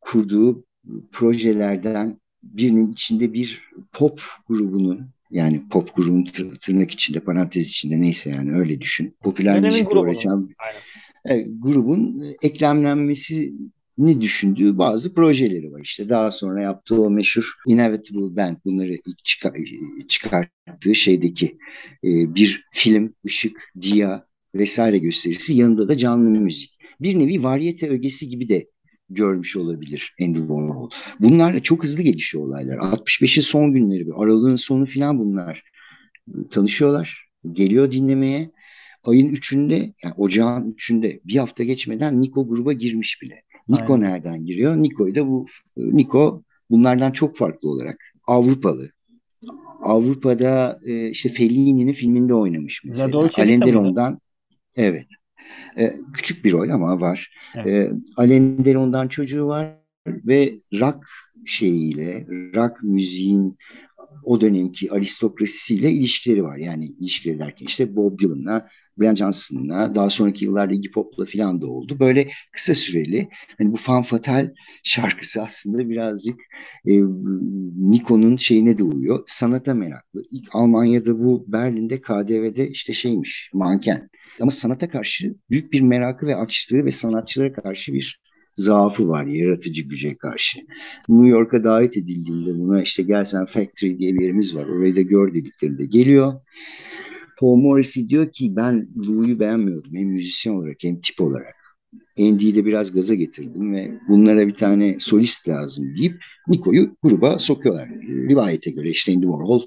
kurduğu 0.01 0.65
projelerden 1.13 2.21
birinin 2.57 2.93
içinde 2.93 3.33
bir 3.33 3.63
pop 3.93 4.23
grubunun 4.49 5.11
yani 5.31 5.63
pop 5.71 5.97
grubun 5.97 6.25
tırnak 6.61 6.91
içinde 6.91 7.21
parantez 7.21 7.69
içinde 7.69 8.01
neyse 8.01 8.31
yani 8.31 8.53
öyle 8.53 8.81
düşün. 8.81 9.17
Popüler 9.23 9.61
müzik 9.61 9.97
uğraşan 9.97 10.51
e, 11.25 11.41
grubun 11.41 12.25
eklemlenmesini 12.43 14.21
düşündüğü 14.21 14.79
bazı 14.79 15.15
projeleri 15.15 15.73
var. 15.73 15.81
İşte 15.81 16.09
daha 16.09 16.31
sonra 16.31 16.63
yaptığı 16.63 17.03
o 17.03 17.11
meşhur 17.11 17.55
Inevitable 17.67 18.37
Band 18.37 18.57
bunları 18.65 18.93
çıkar, 19.25 19.53
çıkarttığı 20.09 20.95
şeydeki 20.95 21.59
e, 22.05 22.35
bir 22.35 22.65
film, 22.73 23.15
ışık, 23.27 23.73
dia 23.81 24.27
vesaire 24.55 24.99
gösterisi 24.99 25.55
yanında 25.55 25.89
da 25.89 25.97
canlı 25.97 26.41
müzik. 26.41 26.79
Bir 27.01 27.19
nevi 27.19 27.43
varyete 27.43 27.89
ögesi 27.89 28.29
gibi 28.29 28.49
de 28.49 28.67
görmüş 29.11 29.57
olabilir 29.57 30.15
Andy 30.23 30.39
Warhol. 30.39 30.91
Bunlar 31.21 31.61
çok 31.61 31.85
hızlı 31.85 32.03
gelişiyor 32.03 32.45
olaylar. 32.45 32.77
65'in 32.77 33.43
son 33.43 33.73
günleri, 33.73 34.07
aralığın 34.15 34.57
sonu 34.57 34.87
falan 34.87 35.19
bunlar. 35.19 35.63
Tanışıyorlar, 36.51 37.29
geliyor 37.53 37.93
dinlemeye. 37.93 38.51
Ayın 39.05 39.29
üçünde, 39.29 39.95
yani 40.05 40.15
ocağın 40.17 40.71
üçünde 40.71 41.21
bir 41.25 41.37
hafta 41.37 41.65
geçmeden 41.65 42.21
Nico 42.21 42.49
gruba 42.49 42.73
girmiş 42.73 43.23
bile. 43.23 43.43
Nico 43.69 43.95
Aynen. 43.95 44.11
nereden 44.11 44.45
giriyor? 44.45 44.77
Nico'yu 44.77 45.15
da 45.15 45.29
bu 45.29 45.47
Nico 45.77 46.43
bunlardan 46.71 47.13
çok 47.13 47.37
farklı 47.37 47.71
olarak 47.71 48.13
Avrupalı. 48.27 48.91
Avrupa'da 49.83 50.79
e, 50.87 51.11
işte 51.11 51.29
Fellini'nin 51.29 51.93
filminde 51.93 52.35
oynamış 52.35 52.85
mesela. 52.85 53.31
Alenderon'dan 53.37 54.21
evet. 54.77 55.07
E, 55.79 55.93
küçük 56.13 56.45
bir 56.45 56.53
rol 56.53 56.69
ama 56.69 57.01
var. 57.01 57.33
Evet. 57.55 57.67
E, 57.67 57.91
Alain 58.17 58.65
Delon'dan 58.65 59.09
çocuğu 59.09 59.47
var 59.47 59.79
ve 60.07 60.55
rock 60.81 61.07
şeyiyle, 61.47 62.27
rock 62.55 62.83
müziğin 62.83 63.59
o 64.25 64.41
dönemki 64.41 64.93
aristokrasisiyle 64.93 65.93
ilişkileri 65.93 66.45
var. 66.45 66.57
Yani 66.57 66.85
ilişkileri 66.87 67.39
derken 67.39 67.67
işte 67.67 67.97
Bob 67.97 68.19
Dylan'la, 68.19 68.69
Brian 68.99 69.15
Johnson'la, 69.15 69.95
daha 69.95 70.11
sonraki 70.11 70.45
yıllarda 70.45 70.75
Iggy 70.75 70.91
Pop'la 70.91 71.25
falan 71.25 71.61
da 71.63 71.67
oldu. 71.67 71.97
Böyle 72.01 72.29
kısa 72.53 72.75
süreli. 72.75 73.29
Hani 73.59 73.73
bu 73.73 73.77
Fan 73.77 74.03
Fatal 74.03 74.51
şarkısı 74.85 75.43
aslında 75.43 75.89
birazcık 75.89 76.41
e, 76.87 76.93
Nico'nun 77.77 78.37
şeyine 78.37 78.79
de 78.79 78.83
uyuyor. 78.83 79.23
Sanata 79.27 79.75
meraklı. 79.75 80.23
İlk 80.31 80.49
Almanya'da 80.53 81.19
bu 81.19 81.45
Berlin'de 81.49 82.01
KDV'de 82.01 82.69
işte 82.69 82.93
şeymiş, 82.93 83.51
manken. 83.55 84.09
Ama 84.41 84.51
sanata 84.51 84.91
karşı 84.91 85.35
büyük 85.51 85.73
bir 85.73 85.81
merakı 85.81 86.27
ve 86.27 86.37
açlığı 86.37 86.85
ve 86.85 86.91
sanatçılara 86.91 87.53
karşı 87.53 87.93
bir 87.93 88.21
zaafı 88.55 89.09
var 89.09 89.27
yaratıcı 89.27 89.83
güce 89.89 90.17
karşı. 90.17 90.59
New 91.09 91.29
York'a 91.29 91.65
davet 91.65 91.97
edildiğinde 91.97 92.59
buna 92.59 92.83
işte 92.83 93.03
gelsen 93.03 93.47
Factory 93.47 93.99
diye 93.99 94.15
bir 94.15 94.21
yerimiz 94.21 94.57
var 94.57 94.67
orayı 94.67 94.97
da 94.97 95.01
gör 95.01 95.35
dediklerinde 95.35 95.85
geliyor. 95.87 96.35
Paul 97.39 97.57
Morrissey 97.57 98.09
diyor 98.09 98.33
ki 98.33 98.57
ben 98.57 98.89
Lou'yu 98.97 99.41
beğenmiyordum 99.41 99.95
hem 99.95 100.09
müzisyen 100.09 100.55
olarak 100.55 100.77
hem 100.83 101.01
tip 101.01 101.21
olarak. 101.21 101.55
Andy'yi 102.19 102.55
de 102.57 102.65
biraz 102.65 102.93
gaza 102.93 103.15
getirdim 103.15 103.73
ve 103.73 103.99
bunlara 104.09 104.47
bir 104.47 104.55
tane 104.55 104.97
solist 104.99 105.49
lazım 105.49 105.97
deyip 105.99 106.25
Nico'yu 106.49 106.97
gruba 107.03 107.39
sokuyorlar. 107.39 107.89
Rivayete 108.29 108.71
göre 108.71 108.91
işte 108.91 109.13
Andy 109.13 109.27
Warhol 109.27 109.63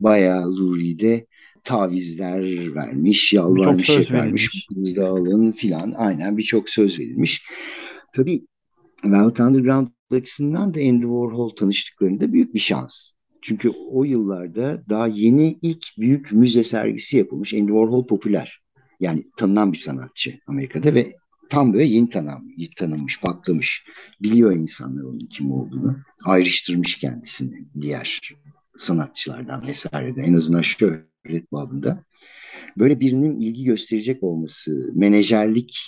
bayağı 0.00 0.56
Lou 0.56 0.80
Reed'e 0.80 1.26
tavizler 1.64 2.74
vermiş, 2.74 3.32
yalvarmış, 3.32 3.86
şey 3.86 4.06
vermiş, 4.10 4.66
kız 4.74 4.98
alın 4.98 5.52
filan. 5.52 5.94
Aynen 5.96 6.36
birçok 6.36 6.70
söz 6.70 6.98
verilmiş. 6.98 7.46
Tabii 8.12 8.46
Velvet 9.04 9.40
Underground 9.40 9.88
açısından 10.10 10.74
da 10.74 10.80
Andy 10.80 11.02
Warhol 11.02 11.48
tanıştıklarında 11.48 12.32
büyük 12.32 12.54
bir 12.54 12.58
şans. 12.58 13.15
Çünkü 13.46 13.70
o 13.70 14.04
yıllarda 14.04 14.84
daha 14.88 15.06
yeni 15.06 15.58
ilk 15.62 15.84
büyük 15.98 16.32
müze 16.32 16.64
sergisi 16.64 17.16
yapılmış. 17.16 17.54
Andy 17.54 17.66
Warhol 17.66 18.06
popüler. 18.06 18.62
Yani 19.00 19.24
tanınan 19.36 19.72
bir 19.72 19.78
sanatçı 19.78 20.38
Amerika'da 20.46 20.94
ve 20.94 21.08
tam 21.50 21.72
böyle 21.72 21.84
yeni 21.84 22.08
tanım, 22.08 22.52
tanınmış, 22.76 23.20
patlamış. 23.20 23.84
Biliyor 24.22 24.52
insanlar 24.52 25.02
onun 25.02 25.26
kim 25.30 25.52
olduğunu. 25.52 25.96
Ayrıştırmış 26.24 26.98
kendisini 26.98 27.64
diğer 27.80 28.20
sanatçılardan 28.76 29.66
vesaire 29.66 30.16
de 30.16 30.22
en 30.22 30.34
azından 30.34 30.62
şöhret 30.62 31.52
babında. 31.52 32.04
Böyle 32.78 33.00
birinin 33.00 33.40
ilgi 33.40 33.64
gösterecek 33.64 34.22
olması, 34.22 34.90
menajerlik 34.94 35.78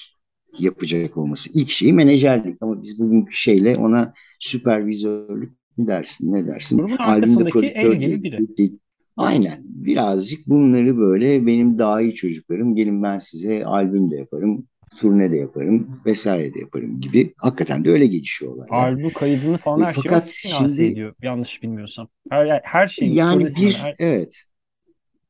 yapacak 0.59 1.17
olması. 1.17 1.51
ilk 1.55 1.71
şeyi 1.71 1.93
menajerlik 1.93 2.57
ama 2.61 2.83
biz 2.83 2.99
bugünkü 2.99 3.37
şeyle 3.37 3.77
ona 3.77 4.15
süpervizörlük 4.39 5.58
mi 5.79 5.87
dersin 5.87 6.33
ne 6.33 6.47
dersin? 6.47 6.79
Grubun 6.79 6.97
arkasındaki 6.97 7.67
en 7.67 8.01
gibi 8.01 8.23
biri. 8.23 8.73
Aynen 9.17 9.59
birazcık 9.65 10.47
bunları 10.47 10.99
böyle 10.99 11.47
benim 11.47 11.79
daha 11.79 12.01
iyi 12.01 12.15
çocuklarım 12.15 12.75
gelin 12.75 13.03
ben 13.03 13.19
size 13.19 13.65
albüm 13.65 14.11
de 14.11 14.17
yaparım 14.17 14.67
turne 14.99 15.33
de 15.33 15.37
yaparım 15.37 16.01
vesaire 16.07 16.55
de 16.55 16.61
yaparım 16.61 17.01
gibi. 17.01 17.35
Hakikaten 17.37 17.85
de 17.85 17.91
öyle 17.91 18.07
gelişiyor 18.07 18.53
olay. 18.53 18.67
Albüm 18.71 19.13
kaydını 19.13 19.59
falan 19.59 19.81
e, 19.81 19.85
her 19.85 19.93
fakat 19.93 20.31
şeyi 20.31 20.55
şimdi, 20.55 20.85
ediyor 20.85 21.15
yanlış 21.23 21.63
bilmiyorsam. 21.63 22.09
Her, 22.31 22.61
her 22.65 22.87
şey. 22.87 23.09
Yani 23.09 23.47
bir 23.47 23.75
her... 23.75 23.95
evet. 23.99 24.45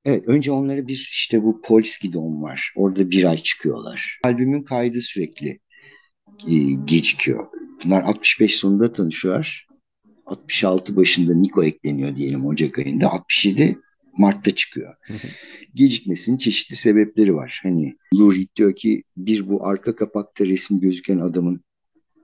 Evet 0.04 0.28
önce 0.28 0.52
onlara 0.52 0.86
bir 0.86 1.08
işte 1.12 1.42
bu 1.42 1.62
Polski 1.62 2.12
Dom 2.12 2.42
var. 2.42 2.72
Orada 2.76 3.10
bir 3.10 3.24
ay 3.24 3.36
çıkıyorlar. 3.36 4.18
Albümün 4.24 4.62
kaydı 4.62 5.00
sürekli 5.00 5.48
e, 6.50 6.54
gecikiyor. 6.84 7.44
Bunlar 7.84 8.02
65 8.02 8.56
sonunda 8.56 8.92
tanışıyorlar. 8.92 9.67
66 10.28 10.96
başında 10.96 11.34
Niko 11.34 11.64
ekleniyor 11.64 12.16
diyelim 12.16 12.46
Ocak 12.46 12.78
ayında. 12.78 13.12
67 13.12 13.78
Mart'ta 14.18 14.54
çıkıyor. 14.54 14.94
Gecikmesinin 15.74 16.36
çeşitli 16.36 16.76
sebepleri 16.76 17.34
var. 17.34 17.60
Hani 17.62 17.96
Lurid 18.14 18.48
diyor 18.56 18.76
ki 18.76 19.02
bir 19.16 19.48
bu 19.48 19.66
arka 19.66 19.96
kapakta 19.96 20.46
resmi 20.46 20.80
gözüken 20.80 21.18
adamın 21.18 21.60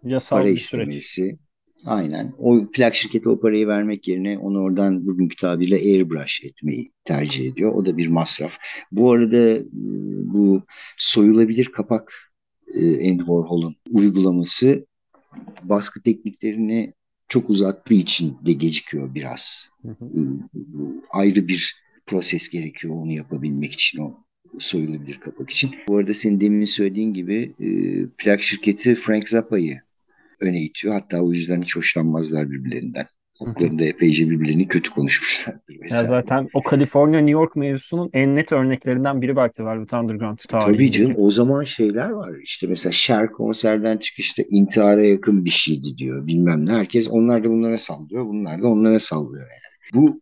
Yasal 0.04 0.36
para 0.36 0.48
istemesi. 0.48 1.22
Süreç. 1.22 1.38
Aynen. 1.86 2.34
O 2.38 2.70
plak 2.70 2.94
şirketi 2.94 3.28
o 3.28 3.40
parayı 3.40 3.66
vermek 3.66 4.08
yerine 4.08 4.38
onu 4.38 4.60
oradan 4.60 5.06
bugünkü 5.06 5.36
tabirle 5.36 5.76
airbrush 5.76 6.44
etmeyi 6.44 6.92
tercih 7.04 7.52
ediyor. 7.52 7.72
O 7.74 7.86
da 7.86 7.96
bir 7.96 8.08
masraf. 8.08 8.52
Bu 8.92 9.12
arada 9.12 9.50
e, 9.50 9.62
bu 10.24 10.62
soyulabilir 10.98 11.64
kapak 11.64 12.12
e, 12.74 13.10
Andy 13.10 13.18
Warhol'un 13.18 13.76
uygulaması 13.90 14.86
baskı 15.62 16.02
tekniklerini 16.02 16.94
çok 17.28 17.50
uzattığı 17.50 17.94
için 17.94 18.38
de 18.46 18.52
gecikiyor 18.52 19.14
biraz. 19.14 19.68
Hı 19.82 19.88
hı. 19.88 20.06
Ayrı 21.10 21.48
bir 21.48 21.84
proses 22.06 22.48
gerekiyor 22.48 22.94
onu 22.94 23.12
yapabilmek 23.12 23.72
için 23.72 24.00
o 24.02 24.24
soyulabilir 24.58 25.20
kapak 25.20 25.50
için. 25.50 25.74
Bu 25.88 25.96
arada 25.96 26.14
senin 26.14 26.40
demin 26.40 26.64
söylediğin 26.64 27.14
gibi 27.14 27.54
e, 27.60 27.68
plak 28.18 28.42
şirketi 28.42 28.94
Frank 28.94 29.28
Zappa'yı 29.28 29.80
öne 30.40 30.60
itiyor. 30.60 30.94
Hatta 30.94 31.20
o 31.20 31.32
yüzden 31.32 31.62
hiç 31.62 31.76
hoşlanmazlar 31.76 32.50
birbirlerinden. 32.50 33.06
Oklarında 33.40 33.84
epeyce 33.84 34.30
birbirlerini 34.30 34.68
kötü 34.68 34.90
konuşmuşlardır. 34.90 35.76
Mesela. 35.80 36.02
Ya 36.02 36.08
zaten 36.08 36.48
o 36.54 36.62
California 36.70 37.20
New 37.20 37.30
York 37.30 37.56
mevzusunun 37.56 38.10
en 38.12 38.36
net 38.36 38.52
örneklerinden 38.52 39.22
biri 39.22 39.36
belki 39.36 39.66
Velvet 39.66 39.92
Underground 39.92 40.38
tarihindeki. 40.48 40.76
Tabii 40.76 40.90
canım 40.90 41.14
o 41.18 41.30
zaman 41.30 41.64
şeyler 41.64 42.10
var. 42.10 42.30
İşte 42.42 42.66
mesela 42.66 42.92
Cher 42.92 43.32
konserden 43.32 43.96
çıkışta 43.96 44.42
intihara 44.50 45.04
yakın 45.04 45.44
bir 45.44 45.50
şeydi 45.50 45.98
diyor. 45.98 46.26
Bilmem 46.26 46.66
ne. 46.66 46.72
Herkes 46.72 47.08
onlar 47.10 47.44
da 47.44 47.50
bunlara 47.50 47.78
sallıyor. 47.78 48.26
Bunlar 48.26 48.62
da 48.62 48.68
onlara 48.68 49.00
sallıyor 49.00 49.44
yani. 49.44 50.04
Bu 50.04 50.20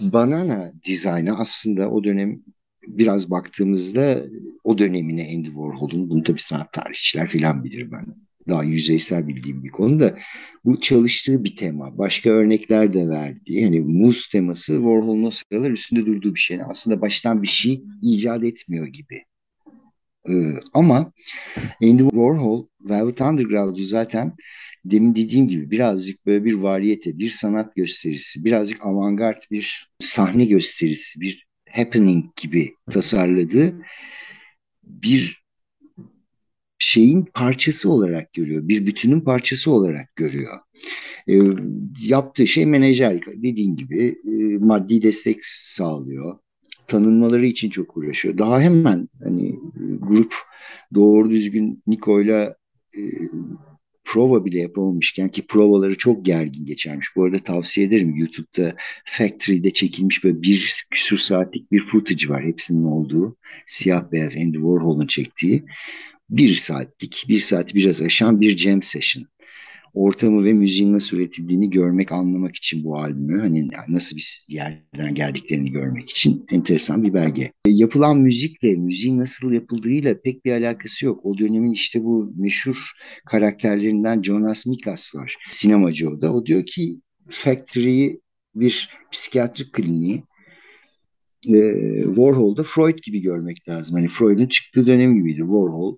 banana 0.00 0.72
dizaynı 0.86 1.38
aslında 1.38 1.90
o 1.90 2.04
dönem 2.04 2.42
biraz 2.88 3.30
baktığımızda 3.30 4.22
o 4.64 4.78
dönemine 4.78 5.22
Andy 5.22 5.46
Warhol'un 5.46 6.10
bunu 6.10 6.22
tabii 6.22 6.42
sanat 6.42 6.72
tarihçiler 6.72 7.30
falan 7.30 7.64
bilir 7.64 7.92
ben. 7.92 8.27
Daha 8.48 8.64
yüzeysel 8.64 9.28
bildiğim 9.28 9.64
bir 9.64 9.70
konu 9.70 10.00
da 10.00 10.18
bu 10.64 10.80
çalıştığı 10.80 11.44
bir 11.44 11.56
tema. 11.56 11.98
Başka 11.98 12.30
örnekler 12.30 12.94
de 12.94 13.08
verdi. 13.08 13.52
Yani 13.52 13.80
muz 13.80 14.28
teması 14.28 14.72
Warhol'un 14.72 15.22
o 15.22 15.30
sıralar 15.30 15.70
üstünde 15.70 16.06
durduğu 16.06 16.34
bir 16.34 16.40
şey. 16.40 16.58
Aslında 16.68 17.00
baştan 17.00 17.42
bir 17.42 17.48
şey 17.48 17.82
icat 18.02 18.44
etmiyor 18.44 18.86
gibi. 18.86 19.24
Ee, 20.28 20.52
ama 20.74 21.12
Andy 21.82 22.02
Warhol 22.02 22.66
Velvet 22.80 23.20
Underground'u 23.20 23.82
zaten 23.82 24.32
demin 24.84 25.14
dediğim 25.14 25.48
gibi 25.48 25.70
birazcık 25.70 26.26
böyle 26.26 26.44
bir 26.44 26.54
variyete, 26.54 27.18
bir 27.18 27.30
sanat 27.30 27.76
gösterisi, 27.76 28.44
birazcık 28.44 28.86
avantgard 28.86 29.42
bir 29.50 29.90
sahne 30.00 30.44
gösterisi, 30.44 31.20
bir 31.20 31.46
happening 31.70 32.24
gibi 32.36 32.68
tasarladığı 32.90 33.74
bir 34.84 35.47
şeyin 36.78 37.28
parçası 37.34 37.90
olarak 37.90 38.32
görüyor. 38.32 38.68
Bir 38.68 38.86
bütünün 38.86 39.20
parçası 39.20 39.70
olarak 39.70 40.16
görüyor. 40.16 40.58
E, 41.28 41.34
yaptığı 42.00 42.46
şey 42.46 42.66
menajerlik. 42.66 43.24
Dediğin 43.26 43.76
gibi 43.76 44.14
e, 44.24 44.58
maddi 44.58 45.02
destek 45.02 45.38
sağlıyor. 45.46 46.38
Tanınmaları 46.86 47.46
için 47.46 47.70
çok 47.70 47.96
uğraşıyor. 47.96 48.38
Daha 48.38 48.60
hemen 48.60 49.08
hani 49.24 49.58
grup 49.98 50.34
doğru 50.94 51.30
düzgün 51.30 51.82
Niko'yla 51.86 52.56
e, 52.96 53.00
prova 54.04 54.44
bile 54.44 54.58
yapamamışken 54.58 55.28
ki 55.28 55.46
provaları 55.46 55.96
çok 55.96 56.24
gergin 56.24 56.66
geçermiş. 56.66 57.16
Bu 57.16 57.24
arada 57.24 57.38
tavsiye 57.38 57.86
ederim 57.86 58.14
YouTube'da 58.16 58.74
Factory'de 59.04 59.70
çekilmiş 59.70 60.24
böyle 60.24 60.42
bir 60.42 60.84
küsur 60.90 61.18
saatlik 61.18 61.72
bir 61.72 61.82
footage 61.82 62.28
var 62.28 62.44
hepsinin 62.44 62.84
olduğu. 62.84 63.36
Siyah 63.66 64.12
beyaz 64.12 64.36
Andy 64.36 64.56
Warhol'un 64.56 65.06
çektiği. 65.06 65.64
Bir 66.30 66.48
saatlik, 66.48 67.24
bir 67.28 67.38
saat 67.38 67.74
biraz 67.74 68.02
aşan 68.02 68.40
bir 68.40 68.58
jam 68.58 68.82
session 68.82 69.26
ortamı 69.94 70.44
ve 70.44 70.52
müziğin 70.52 70.92
nasıl 70.92 71.16
üretildiğini 71.16 71.70
görmek, 71.70 72.12
anlamak 72.12 72.56
için 72.56 72.84
bu 72.84 72.98
albümü 72.98 73.40
hani 73.40 73.68
nasıl 73.88 74.16
bir 74.16 74.44
yerden 74.48 75.14
geldiklerini 75.14 75.72
görmek 75.72 76.10
için 76.10 76.46
enteresan 76.50 77.02
bir 77.02 77.14
belge. 77.14 77.42
E, 77.42 77.70
yapılan 77.70 78.18
müzikle, 78.18 78.76
müziğin 78.76 79.18
nasıl 79.18 79.52
yapıldığıyla 79.52 80.20
pek 80.20 80.44
bir 80.44 80.52
alakası 80.52 81.06
yok. 81.06 81.26
O 81.26 81.38
dönemin 81.38 81.72
işte 81.72 82.04
bu 82.04 82.32
meşhur 82.36 82.92
karakterlerinden 83.26 84.22
Jonas 84.22 84.66
Mikas 84.66 85.14
var. 85.14 85.36
Sinemacı 85.50 86.10
o 86.10 86.20
da. 86.20 86.34
O 86.34 86.46
diyor 86.46 86.66
ki 86.66 87.00
Factory'yi 87.30 88.20
bir 88.54 88.88
psikiyatrik 89.12 89.72
kliniği 89.72 90.22
e, 91.46 91.60
Warhol'da 92.04 92.62
Freud 92.62 92.98
gibi 93.02 93.20
görmek 93.20 93.68
lazım. 93.68 93.96
Hani 93.96 94.08
Freud'un 94.08 94.46
çıktığı 94.46 94.86
dönem 94.86 95.14
gibiydi. 95.14 95.38
Warhol 95.38 95.96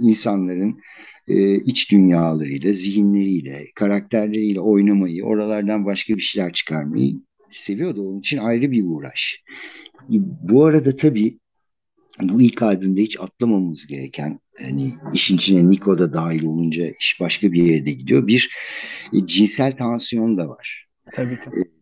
insanların 0.00 0.80
e, 1.28 1.54
iç 1.54 1.92
dünyalarıyla, 1.92 2.72
zihinleriyle, 2.72 3.64
karakterleriyle 3.74 4.60
oynamayı, 4.60 5.24
oralardan 5.24 5.84
başka 5.84 6.16
bir 6.16 6.20
şeyler 6.20 6.52
çıkarmayı 6.52 7.14
seviyordu. 7.50 8.08
Onun 8.08 8.18
için 8.18 8.38
ayrı 8.38 8.70
bir 8.70 8.84
uğraş. 8.86 9.42
Bu 10.42 10.64
arada 10.64 10.96
tabii 10.96 11.38
bu 12.22 12.42
ilk 12.42 12.62
albümde 12.62 13.02
hiç 13.02 13.20
atlamamamız 13.20 13.86
gereken 13.86 14.38
hani 14.62 14.90
işin 15.14 15.36
içine 15.36 15.70
Nico 15.70 15.98
da 15.98 16.12
dahil 16.12 16.44
olunca 16.44 16.86
iş 17.00 17.20
başka 17.20 17.52
bir 17.52 17.62
yere 17.62 17.86
de 17.86 17.90
gidiyor. 17.90 18.26
Bir 18.26 18.50
e, 19.12 19.26
cinsel 19.26 19.76
tansiyon 19.76 20.38
da 20.38 20.48
var. 20.48 20.86
Tabii 21.12 21.34
ki. 21.34 21.42
E, 21.46 21.79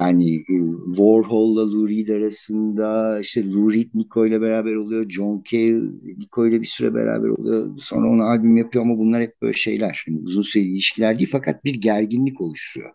yani 0.00 0.36
e, 0.36 0.54
Warhol'la 0.88 1.72
Lou 1.72 1.88
Reed 1.88 2.08
arasında 2.08 3.20
işte 3.20 3.50
Lou 3.50 3.72
Reed 3.72 3.88
Nico 3.94 4.26
ile 4.26 4.40
beraber 4.40 4.74
oluyor. 4.74 5.10
John 5.10 5.42
Cale 5.50 5.82
Nico 6.18 6.46
ile 6.46 6.60
bir 6.60 6.66
süre 6.66 6.94
beraber 6.94 7.28
oluyor. 7.28 7.78
Sonra 7.78 8.08
ona 8.08 8.24
albüm 8.24 8.56
yapıyor 8.56 8.84
ama 8.84 8.98
bunlar 8.98 9.22
hep 9.22 9.42
böyle 9.42 9.56
şeyler. 9.56 10.04
Yani 10.08 10.20
uzun 10.22 10.42
süreli 10.42 10.68
ilişkiler 10.68 11.18
değil 11.18 11.28
fakat 11.32 11.64
bir 11.64 11.74
gerginlik 11.74 12.40
oluşuyor. 12.40 12.90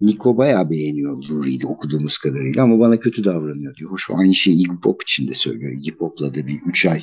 Nico 0.00 0.36
bayağı 0.36 0.70
beğeniyor 0.70 1.22
Lou 1.30 1.46
Reed'i 1.46 1.66
okuduğumuz 1.66 2.18
kadarıyla 2.18 2.62
ama 2.62 2.78
bana 2.78 2.96
kötü 2.96 3.24
davranıyor 3.24 3.76
diyor. 3.76 3.90
Hoş 3.90 4.08
aynı 4.10 4.34
şeyi 4.34 4.58
Iggy 4.58 4.80
Pop 4.82 5.02
için 5.02 5.28
de 5.28 5.34
söylüyor. 5.34 5.72
Iggy 5.72 5.90
Pop'la 5.90 6.34
da 6.34 6.46
bir 6.46 6.60
üç 6.66 6.86
ay 6.86 7.02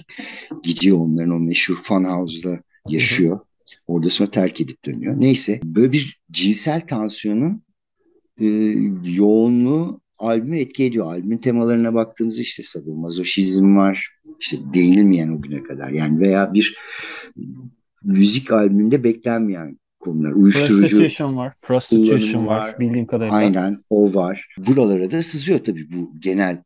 gidiyor 0.63 0.97
onların 0.97 1.31
o 1.31 1.39
meşhur 1.39 1.75
Funhouse'da 1.75 2.59
yaşıyor. 2.89 3.39
Orada 3.87 4.09
sonra 4.09 4.31
terk 4.31 4.61
edip 4.61 4.85
dönüyor. 4.85 5.21
Neyse 5.21 5.59
böyle 5.63 5.91
bir 5.91 6.21
cinsel 6.31 6.87
tansiyonun 6.87 7.65
e, 8.41 8.45
yoğunluğu 9.03 10.01
albüme 10.17 10.59
etki 10.59 10.83
ediyor. 10.83 11.05
Albümün 11.05 11.37
temalarına 11.37 11.93
baktığımızda 11.93 12.41
işte 12.41 12.63
sadomazoşizm 12.63 13.77
var. 13.77 14.09
İşte 14.39 14.57
değinilmeyen 14.73 15.29
o 15.29 15.41
güne 15.41 15.63
kadar. 15.63 15.89
Yani 15.89 16.19
veya 16.19 16.53
bir 16.53 16.77
müzik 18.03 18.51
albümünde 18.51 19.03
beklenmeyen 19.03 19.79
konular. 19.99 20.31
Uyuşturucu 20.31 20.97
Prostitution 20.97 21.37
var. 21.37 21.53
Prostitution 21.61 22.47
var, 22.47 22.57
var. 22.57 22.79
Bildiğim 22.79 23.07
kadarıyla. 23.07 23.37
Aynen 23.37 23.77
o 23.89 24.13
var. 24.13 24.55
Buralara 24.57 25.11
da 25.11 25.23
sızıyor 25.23 25.59
tabii 25.59 25.91
bu 25.91 26.11
genel 26.19 26.63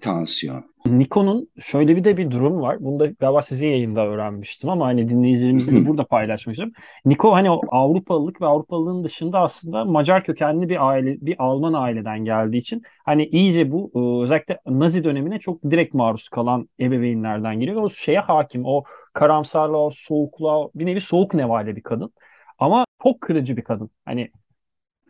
tansiyon. 0.00 0.64
Nikon'un 0.86 1.48
şöyle 1.60 1.96
bir 1.96 2.04
de 2.04 2.16
bir 2.16 2.30
durum 2.30 2.60
var. 2.60 2.76
Bunu 2.80 3.00
da 3.00 3.06
galiba 3.06 3.42
sizin 3.42 3.68
yayında 3.68 4.06
öğrenmiştim 4.06 4.70
ama 4.70 4.86
hani 4.86 5.08
dinleyicilerimizle 5.08 5.72
de 5.74 5.84
burada 5.86 6.04
paylaşmışım. 6.04 6.72
Niko 7.04 7.32
hani 7.32 7.50
o 7.50 7.60
Avrupalılık 7.68 8.40
ve 8.40 8.46
Avrupalılığın 8.46 9.04
dışında 9.04 9.40
aslında 9.40 9.84
Macar 9.84 10.24
kökenli 10.24 10.68
bir 10.68 10.88
aile, 10.88 11.16
bir 11.20 11.36
Alman 11.38 11.72
aileden 11.72 12.24
geldiği 12.24 12.58
için 12.58 12.82
hani 13.04 13.26
iyice 13.26 13.72
bu 13.72 13.90
e, 13.94 14.24
özellikle 14.24 14.58
Nazi 14.66 15.04
dönemine 15.04 15.38
çok 15.38 15.62
direkt 15.62 15.94
maruz 15.94 16.28
kalan 16.28 16.68
ebeveynlerden 16.80 17.60
geliyor. 17.60 17.82
O 17.82 17.90
şeye 17.90 18.20
hakim. 18.20 18.62
O 18.64 18.84
karamsarlığa, 19.12 19.80
o 19.80 19.90
soğukluğa, 19.92 20.68
bir 20.74 20.86
nevi 20.86 21.00
soğuk 21.00 21.34
nevale 21.34 21.76
bir 21.76 21.82
kadın. 21.82 22.12
Ama 22.58 22.84
çok 23.02 23.20
kırıcı 23.20 23.56
bir 23.56 23.64
kadın. 23.64 23.90
Hani. 24.04 24.30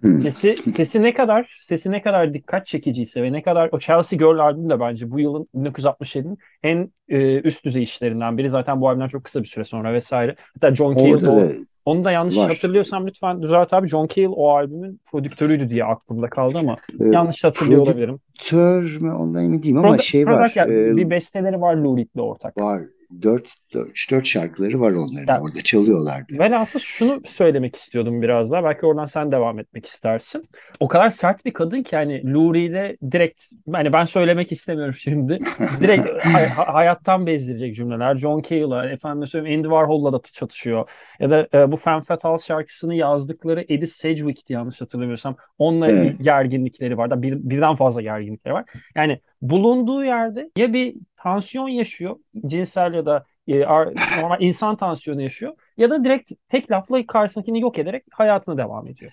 Sesi, 0.03 0.57
sesi 0.57 1.03
ne 1.03 1.15
kadar 1.15 1.59
sesi 1.61 1.91
ne 1.91 2.03
kadar 2.03 2.35
dikkat 2.35 2.67
çekiciyse 2.67 3.23
ve 3.23 3.33
ne 3.33 3.43
kadar 3.43 3.69
o 3.73 3.79
Chelsea 3.79 4.19
Girl 4.19 4.39
albümü 4.39 4.71
de 4.71 4.81
bence 4.81 5.11
bu 5.11 5.21
yılın 5.21 5.47
1967'nin 5.55 6.39
en 6.63 6.91
e, 7.09 7.41
üst 7.41 7.65
düzey 7.65 7.83
işlerinden 7.83 8.39
biri. 8.39 8.51
Zaten 8.51 8.81
bu 8.81 8.89
albümden 8.89 9.09
çok 9.09 9.25
kısa 9.25 9.43
bir 9.43 9.49
süre 9.49 9.65
sonra 9.65 9.93
vesaire. 9.93 10.37
Hatta 10.55 10.75
John 10.75 10.95
Cale 10.95 11.29
o, 11.31 11.43
onu 11.85 12.05
da 12.05 12.11
yanlış 12.11 12.37
var. 12.37 12.49
hatırlıyorsam 12.49 13.07
lütfen 13.07 13.43
düzelt 13.43 13.73
abi. 13.73 13.89
John 13.89 14.07
Cale 14.07 14.29
o 14.29 14.51
albümün 14.51 15.01
prodüktörüydü 15.11 15.71
diye 15.71 15.85
aklımda 15.85 16.31
kaldı 16.31 16.59
ama 16.59 16.77
ee, 17.01 17.05
yanlış 17.05 17.45
hatırlıyor 17.45 17.81
olabilirim. 17.81 18.19
Prodüktör 18.39 19.01
mü 19.01 19.13
ondan 19.13 19.45
emin 19.45 19.63
değilim 19.63 19.79
ama 19.79 19.97
Produ- 19.97 20.03
şey 20.03 20.27
var. 20.27 20.53
Yani, 20.55 20.75
e, 20.75 20.97
bir 20.97 21.11
besteleri 21.11 21.61
var 21.61 21.77
Lou 21.77 21.97
Reed'le 21.97 22.21
ortak. 22.21 22.59
Var 22.59 22.83
dört, 23.23 23.55
dört, 23.75 23.89
dört 24.11 24.27
şarkıları 24.27 24.81
var 24.81 24.93
onların 24.93 25.35
yani, 25.35 25.45
orada 25.45 25.63
çalıyorlardı. 25.63 26.39
Velhasıl 26.39 26.79
şunu 26.79 27.21
söylemek 27.25 27.77
istiyordum 27.77 28.23
biraz 28.23 28.51
daha. 28.51 28.65
Belki 28.65 28.87
oradan 28.87 29.07
sen 29.07 29.33
devam 29.33 29.59
etmek 29.59 29.87
istersin. 29.87 30.49
O 30.81 30.89
kadar 30.89 31.11
sert 31.11 31.45
bir 31.45 31.53
kadın 31.53 31.83
ki 31.83 31.97
hani 31.97 32.35
Luri'de 32.35 32.97
direkt 33.11 33.43
hani 33.73 33.93
ben 33.93 34.05
söylemek 34.05 34.53
istemiyorum 34.53 34.95
şimdi. 34.95 35.39
Direkt 35.81 36.25
hay- 36.25 36.49
hayattan 36.49 37.27
bezdirecek 37.27 37.77
cümleler. 37.77 38.17
John 38.17 38.43
Cale'a, 38.43 38.87
efendim 38.87 39.27
söyleyeyim 39.27 39.59
Andy 39.59 39.69
Warhol'la 39.69 40.13
da 40.13 40.21
çatışıyor. 40.33 40.89
Ya 41.21 41.31
da 41.31 41.49
e, 41.55 41.73
bu 41.73 41.77
Femme 41.77 42.05
Fatale 42.05 42.39
şarkısını 42.39 42.95
yazdıkları 42.95 43.65
Eddie 43.69 43.87
Sedgwick'ti 43.87 44.53
yanlış 44.53 44.81
hatırlamıyorsam. 44.81 45.37
Onunla 45.59 45.89
evet. 45.89 46.17
gerginlikleri 46.23 46.99
var 46.99 47.11
da 47.11 47.23
bir, 47.23 47.35
birden 47.43 47.77
fazla 47.77 48.03
gerginlikleri 48.03 48.55
var. 48.55 48.65
Yani 48.95 49.21
bulunduğu 49.43 50.05
yerde 50.05 50.51
ya 50.57 50.73
bir 50.73 50.97
tansiyon 51.27 51.69
yaşıyor, 51.69 52.17
cinsel 52.47 52.95
ya 52.95 53.07
da 53.07 53.25
e, 53.49 53.61
normal 53.61 54.41
insan 54.41 54.77
tansiyonu 54.77 55.23
yaşıyor 55.23 55.53
ya 55.77 55.91
da 55.91 56.05
direkt 56.05 56.33
tek 56.49 56.71
lafla 56.71 57.07
karşısındakini 57.07 57.61
yok 57.61 57.79
ederek 57.79 58.05
hayatına 58.11 58.59
devam 58.59 58.89
ediyor. 58.89 59.13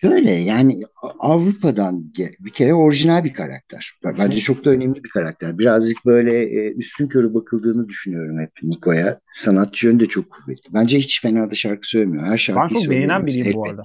Şöyle 0.00 0.32
yani 0.32 0.80
Avrupa'dan 1.18 2.04
bir 2.40 2.50
kere 2.50 2.74
orijinal 2.74 3.24
bir 3.24 3.32
karakter. 3.32 3.92
Bence 4.18 4.38
çok 4.38 4.64
da 4.64 4.70
önemli 4.70 5.04
bir 5.04 5.08
karakter. 5.08 5.58
Birazcık 5.58 6.06
böyle 6.06 6.42
e, 6.42 6.72
üstün 6.72 7.08
körü 7.08 7.34
bakıldığını 7.34 7.88
düşünüyorum 7.88 8.38
hep 8.38 8.50
Niko'ya. 8.62 9.20
Sanatçı 9.34 9.86
yönü 9.86 10.00
de 10.00 10.06
çok 10.06 10.30
kuvvetli. 10.30 10.74
Bence 10.74 10.98
hiç 10.98 11.22
fena 11.22 11.50
da 11.50 11.54
şarkı 11.54 11.88
söylemiyor. 11.88 12.24
Her 12.26 12.38
şarkıyı 12.38 12.80
söylüyor. 12.80 13.02
Ben 13.02 13.16
çok 13.16 13.26
beğenen 13.26 13.26
biriyim 13.26 13.56
bu 13.56 13.64
arada. 13.64 13.82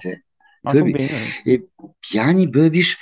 Tabii. 0.64 1.08
E, 1.46 1.60
yani 2.14 2.54
böyle 2.54 2.72
bir 2.72 2.98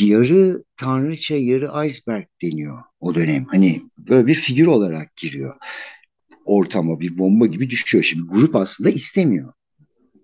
yarı 0.00 0.64
tanrıça, 0.76 1.36
yarı 1.36 1.86
iceberg 1.86 2.24
deniyor 2.42 2.78
o 3.00 3.14
dönem. 3.14 3.46
Hani 3.50 3.80
böyle 3.98 4.26
bir 4.26 4.34
figür 4.34 4.66
olarak 4.66 5.16
giriyor 5.16 5.56
ortama 6.44 7.00
bir 7.00 7.18
bomba 7.18 7.46
gibi 7.46 7.70
düşüyor. 7.70 8.04
Şimdi 8.04 8.28
grup 8.28 8.56
aslında 8.56 8.90
istemiyor 8.90 9.52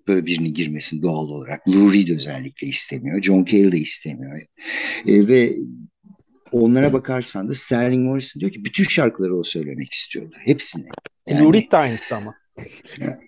böyle 0.08 0.26
birini 0.26 0.52
girmesin 0.52 1.02
doğal 1.02 1.28
olarak. 1.28 1.68
Lou 1.68 1.92
Reed 1.92 2.08
özellikle 2.08 2.66
istemiyor. 2.66 3.22
John 3.22 3.44
Cale 3.44 3.72
de 3.72 3.78
istemiyor. 3.78 4.40
E, 5.06 5.28
ve 5.28 5.56
onlara 6.52 6.92
bakarsan 6.92 7.48
da 7.48 7.54
Sterling 7.54 8.06
Morrison 8.06 8.40
diyor 8.40 8.52
ki 8.52 8.64
bütün 8.64 8.84
şarkıları 8.84 9.36
o 9.36 9.42
söylemek 9.42 9.92
istiyordu. 9.92 10.34
Hepsini. 10.38 10.84
Yani, 11.26 11.44
Lou 11.44 11.52
Reed 11.52 11.72
de 11.72 11.76
aynısı 11.76 12.16
ama. 12.16 12.34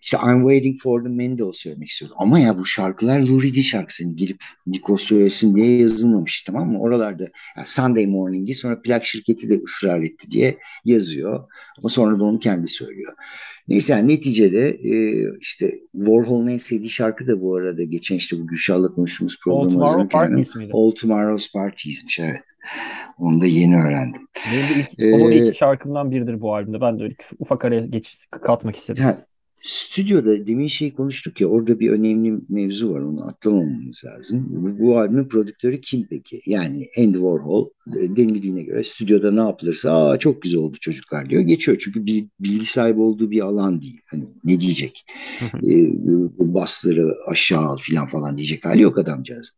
İşte 0.03 0.17
I'm 0.17 0.41
Waiting 0.41 0.81
for 0.81 1.05
the 1.05 1.09
Man 1.09 1.39
de 1.39 1.45
o 1.45 1.53
söylemek 1.53 1.89
istiyordu. 1.89 2.15
Ama 2.19 2.39
ya 2.39 2.59
bu 2.59 2.67
şarkılar 2.67 3.21
Lou 3.21 3.43
Reed'in 3.43 3.61
şarkısı. 3.61 4.05
Gelip 4.15 4.41
Nico 4.67 4.99
söylesin 4.99 5.57
diye 5.57 5.81
yazılmamış 5.81 6.43
tamam 6.43 6.73
mı? 6.73 6.81
Oralarda 6.81 7.29
yani 7.57 7.67
Sunday 7.67 8.07
Morning'i 8.07 8.55
sonra 8.55 8.83
plak 8.83 9.07
şirketi 9.07 9.49
de 9.49 9.61
ısrar 9.63 10.03
etti 10.03 10.31
diye 10.31 10.59
yazıyor. 10.85 11.45
Ama 11.79 11.89
sonra 11.89 12.19
da 12.19 12.25
onu 12.25 12.39
kendi 12.39 12.69
söylüyor. 12.69 13.13
Neyse 13.69 13.93
yani 13.93 14.09
neticede 14.09 14.69
e, 14.69 15.25
işte 15.41 15.71
Warhol'un 15.93 16.49
en 16.49 16.57
sevdiği 16.57 16.91
şarkı 16.91 17.27
da 17.27 17.41
bu 17.41 17.57
arada 17.57 17.83
geçen 17.83 18.17
işte 18.17 18.39
bu 18.39 18.47
Gülşah'la 18.47 18.95
konuştuğumuz 18.95 19.41
programı 19.41 19.85
All 19.85 19.87
Tomorrow 19.87 20.09
Parties 20.09 20.57
miydi? 20.57 20.71
All 20.75 20.91
Tomorrow's 20.91 21.53
Parties'miş 21.53 22.19
evet. 22.19 22.43
Onu 23.19 23.41
da 23.41 23.47
yeni 23.47 23.77
öğrendim. 23.77 24.29
Benim 24.53 24.69
de 24.69 24.81
ilk, 24.81 25.01
ee, 25.01 25.37
ilk 25.37 25.57
şarkımdan 25.57 26.11
biridir 26.11 26.41
bu 26.41 26.55
albümde. 26.55 26.81
Ben 26.81 26.99
de 26.99 27.03
öyle 27.03 27.15
ufak 27.39 27.65
araya 27.65 27.87
geçiş 27.87 28.27
katmak 28.31 28.77
istedim. 28.77 29.03
Yani, 29.03 29.17
Stüdyoda 29.67 30.47
demin 30.47 30.67
şey 30.67 30.95
konuştuk 30.95 31.41
ya 31.41 31.47
orada 31.49 31.81
bir 31.81 31.91
önemli 31.91 32.41
mevzu 32.49 32.93
var 32.93 33.01
onu 33.01 33.27
atlamamamız 33.27 34.05
lazım. 34.05 34.47
Bu, 34.49 34.79
bu 34.79 34.99
albümün 34.99 35.29
prodüktörü 35.29 35.81
kim 35.81 36.07
peki? 36.11 36.41
Yani 36.47 36.87
Andy 36.99 37.13
Warhol 37.13 37.71
e, 37.97 38.17
denildiğine 38.17 38.63
göre 38.63 38.85
stüdyoda 38.85 39.31
ne 39.31 39.41
yapılırsa 39.41 39.93
Aa, 39.93 40.19
çok 40.19 40.43
güzel 40.43 40.61
oldu 40.61 40.77
çocuklar 40.81 41.31
diyor. 41.31 41.43
Geçiyor 41.43 41.79
çünkü 41.81 42.07
bir 42.07 42.27
bilgi 42.41 42.67
sahibi 42.67 43.01
olduğu 43.01 43.31
bir 43.31 43.41
alan 43.41 43.83
değil. 43.83 44.01
Hani 44.11 44.25
ne 44.45 44.61
diyecek? 44.61 45.05
e, 45.43 45.75
basları 46.39 47.15
aşağı 47.27 47.63
al 47.63 47.79
falan 47.79 48.07
falan 48.07 48.37
diyecek 48.37 48.65
hali 48.65 48.83
yok 48.83 48.99
adamcağız. 48.99 49.57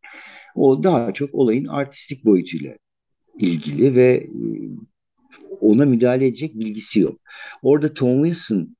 O 0.55 0.83
daha 0.83 1.13
çok 1.13 1.35
olayın 1.35 1.67
artistik 1.67 2.25
boyutuyla 2.25 2.77
ilgili 3.39 3.95
ve 3.95 4.09
e, 4.13 4.43
ona 5.61 5.85
müdahale 5.85 6.27
edecek 6.27 6.55
bilgisi 6.55 7.01
yok. 7.01 7.21
Orada 7.63 7.95
Tom 7.95 8.25
Wilson 8.25 8.78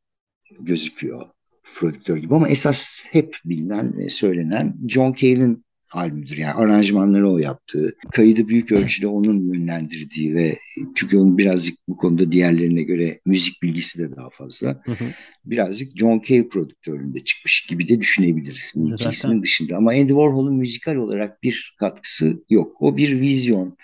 gözüküyor 0.61 1.27
prodüktör 1.75 2.17
gibi 2.17 2.35
ama 2.35 2.49
esas 2.49 3.05
hep 3.11 3.37
bilinen 3.45 3.99
ve 3.99 4.11
söylenen 4.11 4.77
John 4.89 5.13
Cale'in 5.13 5.65
albümüdür. 5.93 6.37
Yani 6.37 6.53
aranjmanları 6.53 7.31
o 7.31 7.39
yaptığı, 7.39 7.97
kaydı 8.13 8.49
büyük 8.49 8.73
ölçüde 8.73 9.07
onun 9.07 9.55
yönlendirdiği 9.55 10.35
ve 10.35 10.59
çünkü 10.95 11.19
onun 11.19 11.39
birazcık 11.39 11.79
bu 11.89 11.97
konuda 11.97 12.33
diğerlerine 12.33 12.83
göre 12.83 13.21
müzik 13.27 13.63
bilgisi 13.63 13.99
de 13.99 14.17
daha 14.17 14.31
fazla. 14.31 14.83
Hı 14.85 14.93
hı. 14.93 15.05
Birazcık 15.45 15.99
John 15.99 16.23
Cale 16.29 16.49
prodüktöründe 16.49 17.25
çıkmış 17.25 17.67
gibi 17.67 17.89
de 17.89 18.01
düşünebiliriz 18.01 18.73
bu 18.77 18.95
iki 18.95 19.09
ismin 19.09 19.43
dışında. 19.43 19.77
Ama 19.77 19.91
Andy 19.91 20.09
Warhol'un 20.09 20.55
müzikal 20.55 20.95
olarak 20.97 21.43
bir 21.43 21.77
katkısı 21.79 22.45
yok. 22.51 22.77
O 22.81 22.97
bir 22.97 23.21
vizyon, 23.21 23.77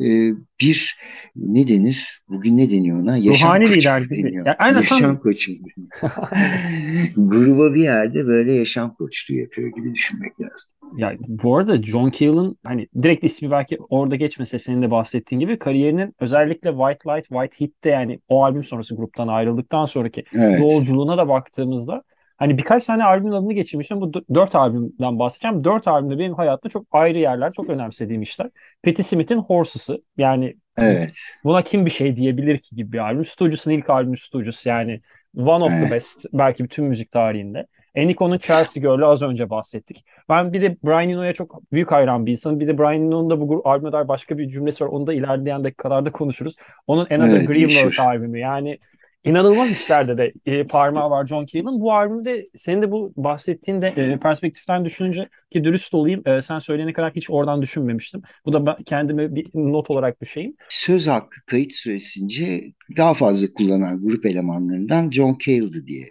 e, 0.00 0.30
bir 0.60 0.98
ne 1.36 1.68
denir? 1.68 2.22
Bugün 2.28 2.58
ne 2.58 2.70
deniyor 2.70 3.02
ona? 3.02 3.16
Yaşam 3.16 3.48
Ruhani 3.48 3.70
lider 3.70 4.10
deniyor. 4.10 4.46
Ya, 4.46 4.56
aynen, 4.58 4.80
yaşam 4.80 5.20
koçu. 5.20 5.52
Gruba 7.16 7.74
bir 7.74 7.82
yerde 7.82 8.26
böyle 8.26 8.52
yaşam 8.52 8.94
koçluğu 8.94 9.34
yapıyor 9.34 9.68
gibi 9.76 9.94
düşünmek 9.94 10.40
lazım. 10.40 10.70
Ya 10.96 11.12
bu 11.28 11.56
arada 11.56 11.82
John 11.82 12.10
Cale'ın 12.10 12.58
hani 12.64 12.88
direkt 13.02 13.24
ismi 13.24 13.50
belki 13.50 13.78
orada 13.88 14.16
geçmese 14.16 14.58
senin 14.58 14.82
de 14.82 14.90
bahsettiğin 14.90 15.40
gibi 15.40 15.58
kariyerinin 15.58 16.14
özellikle 16.20 16.70
White 16.70 17.10
Light, 17.10 17.28
White 17.28 17.60
Heat'te 17.60 17.90
yani 17.90 18.20
o 18.28 18.44
albüm 18.44 18.64
sonrası 18.64 18.96
gruptan 18.96 19.28
ayrıldıktan 19.28 19.84
sonraki 19.84 20.24
evet. 20.34 20.60
yolculuğuna 20.60 21.18
da 21.18 21.28
baktığımızda 21.28 22.02
hani 22.36 22.58
birkaç 22.58 22.86
tane 22.86 23.04
albümün 23.04 23.32
adını 23.32 23.52
geçirmişim. 23.52 24.00
Bu 24.00 24.12
dört 24.34 24.54
albümden 24.54 25.18
bahsedeceğim. 25.18 25.64
Dört 25.64 25.88
albümde 25.88 26.18
benim 26.18 26.34
hayatımda 26.34 26.72
çok 26.72 26.86
ayrı 26.92 27.18
yerler, 27.18 27.52
çok 27.52 27.68
önemsediğim 27.68 28.22
işler. 28.22 28.50
Patti 28.84 29.02
Smith'in 29.02 29.38
Horses'ı 29.38 30.02
yani 30.16 30.56
evet. 30.78 31.12
buna 31.44 31.62
kim 31.62 31.86
bir 31.86 31.90
şey 31.90 32.16
diyebilir 32.16 32.58
ki 32.58 32.76
gibi 32.76 32.92
bir 32.92 32.98
albüm. 32.98 33.24
Stooges'ın 33.24 33.70
ilk 33.70 33.90
albümü 33.90 34.16
Stooges 34.16 34.66
yani 34.66 35.00
one 35.36 35.64
of 35.64 35.72
evet. 35.72 35.88
the 35.88 35.94
best 35.94 36.24
belki 36.32 36.64
bütün 36.64 36.84
müzik 36.84 37.10
tarihinde. 37.12 37.66
Eniko'nun 37.94 38.38
Chelsea 38.38 38.80
Girl'ü 38.80 39.04
az 39.04 39.22
önce 39.22 39.50
bahsettik. 39.50 40.04
Ben 40.28 40.52
bir 40.52 40.62
de 40.62 40.76
Brian 40.84 41.10
Eno'ya 41.10 41.32
çok 41.32 41.72
büyük 41.72 41.92
hayran 41.92 42.26
bir 42.26 42.32
insanım. 42.32 42.60
Bir 42.60 42.66
de 42.66 42.78
Brian 42.78 43.02
Eno'nun 43.02 43.30
da 43.30 43.40
bu 43.40 43.62
albüme 43.64 43.92
dair 43.92 44.08
başka 44.08 44.38
bir 44.38 44.48
cümlesi 44.48 44.84
var. 44.84 44.88
Onu 44.88 45.06
da 45.06 45.14
ilerleyen 45.14 45.64
dakikalarda 45.64 46.12
konuşuruz. 46.12 46.54
Onun 46.86 47.06
Another 47.10 47.36
evet, 47.36 47.46
Greenworld 47.46 47.98
albümü. 47.98 48.38
Yani 48.38 48.78
inanılmaz 49.24 49.70
işlerde 49.70 50.18
de 50.18 50.32
e, 50.46 50.66
parmağı 50.66 51.10
var 51.10 51.26
John 51.26 51.46
Cale'ın. 51.46 51.80
Bu 51.80 51.92
albümde 51.92 52.48
senin 52.56 52.82
de 52.82 52.90
bu 52.90 53.12
bahsettiğin 53.16 53.82
de 53.82 53.86
e, 53.86 54.18
perspektiften 54.18 54.84
düşününce 54.84 55.28
ki 55.52 55.64
dürüst 55.64 55.94
olayım 55.94 56.22
e, 56.26 56.42
sen 56.42 56.58
söyleyene 56.58 56.92
kadar 56.92 57.12
hiç 57.14 57.30
oradan 57.30 57.62
düşünmemiştim. 57.62 58.22
Bu 58.46 58.52
da 58.52 58.66
ben, 58.66 58.76
kendime 58.86 59.34
bir 59.34 59.46
not 59.54 59.90
olarak 59.90 60.20
düşeyim. 60.20 60.54
Söz 60.68 61.08
hakkı 61.08 61.36
kayıt 61.46 61.72
süresince 61.72 62.64
daha 62.96 63.14
fazla 63.14 63.48
kullanan 63.56 64.02
grup 64.02 64.26
elemanlarından 64.26 65.10
John 65.10 65.38
Cale'dı 65.44 65.86
diye 65.86 66.06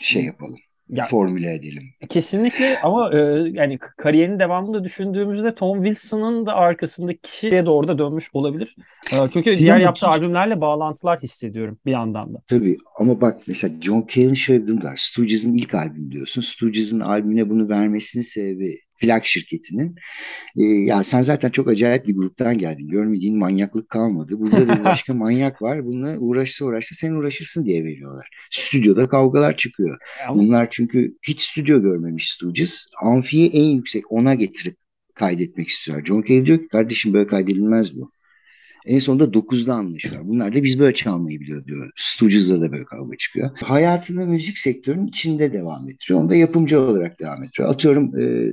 şey 0.00 0.24
yapalım. 0.24 0.60
ya, 0.88 1.04
formüle 1.04 1.54
edelim. 1.54 1.82
Kesinlikle 2.08 2.78
ama 2.82 3.10
e, 3.14 3.16
yani 3.52 3.78
kariyerinin 3.78 4.38
devamını 4.38 4.84
düşündüğümüzde 4.84 5.54
Tom 5.54 5.84
Wilson'ın 5.84 6.46
da 6.46 6.54
arkasındaki 6.54 7.20
kişiye 7.20 7.66
doğru 7.66 7.88
da 7.88 7.98
dönmüş 7.98 8.30
olabilir. 8.32 8.76
E, 9.12 9.16
çünkü 9.32 9.50
Değil 9.50 9.58
diğer 9.58 9.76
yaptığı 9.76 10.06
hiç... 10.06 10.14
albümlerle 10.14 10.60
bağlantılar 10.60 11.20
hissediyorum 11.20 11.78
bir 11.86 11.92
yandan 11.92 12.34
da. 12.34 12.38
Tabii 12.46 12.76
ama 12.98 13.20
bak 13.20 13.40
mesela 13.46 13.80
John 13.80 14.06
Cale'in 14.14 14.34
şöyle 14.34 14.62
bir 14.62 14.68
durum 14.68 14.84
var. 14.84 14.96
Stooges'ın 14.96 15.54
ilk 15.54 15.74
albüm 15.74 16.10
diyorsun. 16.12 16.42
Stooges'ın 16.42 17.00
albümüne 17.00 17.50
bunu 17.50 17.68
vermesinin 17.68 18.24
sebebi 18.24 18.76
plak 19.00 19.26
şirketinin. 19.26 19.94
E, 20.56 20.62
ya 20.62 21.04
sen 21.04 21.22
zaten 21.22 21.50
çok 21.50 21.68
acayip 21.68 22.06
bir 22.06 22.14
gruptan 22.14 22.58
geldin. 22.58 22.88
Görmediğin 22.88 23.38
manyaklık 23.38 23.88
kalmadı. 23.88 24.40
Burada 24.40 24.68
da 24.68 24.78
bir 24.78 24.84
başka 24.90 25.14
manyak 25.14 25.62
var. 25.62 25.86
Bununla 25.86 26.18
uğraşsa 26.18 26.64
uğraşsa 26.64 26.94
sen 26.94 27.12
uğraşırsın 27.12 27.64
diye 27.64 27.84
veriyorlar. 27.84 28.28
Stüdyoda 28.50 29.08
kavgalar 29.08 29.56
çıkıyor. 29.56 29.98
Bunlar 30.34 30.68
çünkü 30.70 31.16
hiç 31.22 31.40
stüdyo 31.40 31.82
görmemiş 31.82 32.32
Stooges. 32.32 32.86
Amfiyi 33.02 33.50
en 33.50 33.64
yüksek 33.64 34.12
ona 34.12 34.34
getirip 34.34 34.76
kaydetmek 35.14 35.68
istiyor. 35.68 36.04
John 36.04 36.24
Cale 36.28 36.46
diyor 36.46 36.58
ki 36.58 36.68
kardeşim 36.68 37.12
böyle 37.12 37.26
kaydedilmez 37.26 37.96
bu. 38.00 38.12
En 38.86 38.98
sonunda 38.98 39.24
9'da 39.24 39.74
anlaşıyorlar. 39.74 40.28
Bunlar 40.28 40.54
da 40.54 40.62
biz 40.62 40.80
böyle 40.80 40.94
çalmayı 40.94 41.40
biliyor 41.40 41.64
diyor. 41.64 41.90
Stooges'da 41.96 42.60
da 42.60 42.72
böyle 42.72 42.84
kavga 42.84 43.16
çıkıyor. 43.16 43.50
Hayatını 43.62 44.26
müzik 44.26 44.58
sektörünün 44.58 45.06
içinde 45.06 45.52
devam 45.52 45.88
ettiriyor. 45.88 46.20
Onda 46.20 46.36
yapımcı 46.36 46.80
olarak 46.80 47.20
devam 47.20 47.42
ettiriyor. 47.42 47.70
Atıyorum 47.70 48.20
e, 48.20 48.52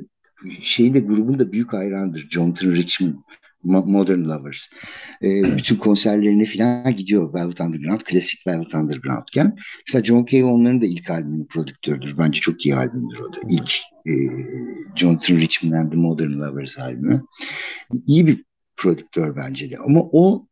şeyin 0.61 0.93
de 0.93 0.99
grubun 0.99 1.39
da 1.39 1.51
büyük 1.51 1.73
hayrandır. 1.73 2.27
Jonathan 2.29 2.71
Richman 2.71 3.23
Modern 3.63 4.23
Lovers. 4.23 4.69
E, 5.23 5.57
bütün 5.57 5.75
konserlerine 5.75 6.45
falan 6.45 6.95
gidiyor 6.95 7.33
Velvet 7.33 7.61
Underground, 7.61 8.01
klasik 8.01 8.47
Velvet 8.47 8.75
Underground'ken. 8.75 9.55
Mesela 9.87 10.03
John 10.03 10.25
Cale 10.25 10.45
onların 10.45 10.81
da 10.81 10.85
ilk 10.85 11.09
albümünün 11.09 11.45
prodüktörüdür. 11.45 12.17
Bence 12.17 12.39
çok 12.39 12.65
iyi 12.65 12.75
albümdür 12.75 13.19
o 13.19 13.33
da. 13.33 13.37
İlk 13.49 13.71
e, 14.05 14.13
Jonathan 14.95 15.35
Richman 15.35 15.79
and 15.79 15.91
the 15.91 15.97
Modern 15.97 16.31
Lovers 16.31 16.79
albümü. 16.79 17.23
İyi 18.07 18.27
bir 18.27 18.43
prodüktör 18.77 19.35
bence 19.35 19.69
de. 19.69 19.77
Ama 19.77 20.01
o 20.11 20.47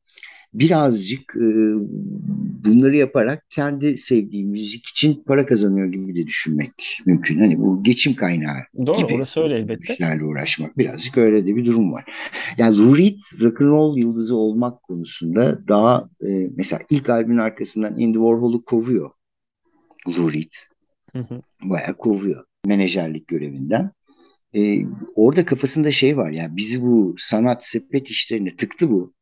birazcık 0.59 1.35
e, 1.35 1.47
bunları 2.65 2.97
yaparak 2.97 3.49
kendi 3.49 3.97
sevdiği 3.97 4.45
müzik 4.45 4.85
için 4.85 5.23
para 5.27 5.45
kazanıyor 5.45 5.87
gibi 5.87 6.15
de 6.15 6.27
düşünmek 6.27 6.99
mümkün. 7.05 7.39
Hani 7.39 7.59
bu 7.59 7.83
geçim 7.83 8.15
kaynağı 8.15 8.57
Doğru, 8.85 8.97
gibi. 8.97 9.13
orası 9.13 9.39
öyle 9.39 9.55
elbette. 9.55 9.93
işlerle 9.93 10.23
uğraşmak 10.23 10.77
birazcık 10.77 11.17
öyle 11.17 11.47
de 11.47 11.55
bir 11.55 11.65
durum 11.65 11.93
var. 11.93 12.05
Yani 12.57 12.77
Lou 12.77 12.97
Reed 12.97 13.19
rock'n'roll 13.41 13.97
yıldızı 13.97 14.35
olmak 14.35 14.83
konusunda 14.83 15.67
daha 15.67 16.09
e, 16.21 16.49
mesela 16.55 16.81
ilk 16.89 17.09
albümün 17.09 17.37
arkasından 17.37 17.91
Andy 17.93 18.13
Warhol'u 18.13 18.65
kovuyor 18.65 19.09
Lou 20.17 20.33
Reed. 20.33 20.53
Hı 21.11 21.19
hı. 21.19 21.41
Bayağı 21.63 21.93
kovuyor 21.97 22.45
menajerlik 22.65 23.27
görevinden. 23.27 23.91
Ee, 24.55 24.77
orada 25.15 25.45
kafasında 25.45 25.91
şey 25.91 26.17
var 26.17 26.31
ya 26.31 26.43
yani 26.43 26.57
bizi 26.57 26.81
bu 26.81 27.15
sanat 27.17 27.67
sepet 27.67 28.09
işlerine 28.09 28.55
tıktı 28.55 28.89
bu 28.89 29.13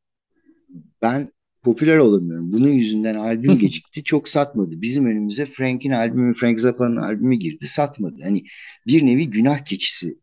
ben 1.03 1.31
popüler 1.63 1.97
olamıyorum. 1.97 2.53
Bunun 2.53 2.69
yüzünden 2.69 3.15
albüm 3.15 3.57
gecikti. 3.59 4.03
Çok 4.03 4.29
satmadı. 4.29 4.81
Bizim 4.81 5.05
önümüze 5.05 5.45
Frank'in 5.45 5.91
albümü, 5.91 6.33
Frank 6.33 6.59
Zappa'nın 6.59 6.95
albümü 6.95 7.35
girdi. 7.35 7.67
Satmadı. 7.67 8.15
Hani 8.23 8.43
bir 8.87 9.05
nevi 9.05 9.29
günah 9.29 9.65
keçisi 9.65 10.17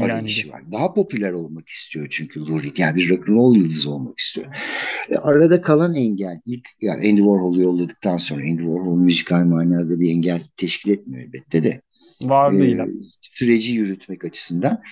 arayışı 0.00 0.52
var. 0.52 0.72
Daha 0.72 0.94
popüler 0.94 1.32
olmak 1.32 1.68
istiyor 1.68 2.06
çünkü 2.10 2.40
Lou 2.40 2.62
Reed. 2.62 2.76
Yani 2.76 2.96
bir 2.96 3.08
rock'n'roll 3.08 3.56
yıldızı 3.56 3.90
olmak 3.90 4.18
istiyor. 4.18 4.46
E, 5.10 5.16
arada 5.16 5.60
kalan 5.60 5.94
engel 5.94 6.40
ilk 6.46 6.66
yani 6.80 6.98
Andy 6.98 7.20
Warhol'u 7.20 7.60
yolladıktan 7.60 8.16
sonra 8.16 8.40
Andy 8.40 8.62
Warhol 8.62 8.96
müzikal 8.96 9.44
manada 9.44 10.00
bir 10.00 10.10
engel 10.10 10.40
teşkil 10.56 10.90
etmiyor 10.90 11.24
elbette 11.24 11.62
de. 11.62 11.82
Varlığıyla. 12.20 12.86
E, 12.86 12.90
süreci 13.20 13.72
yürütmek 13.72 14.24
açısından. 14.24 14.82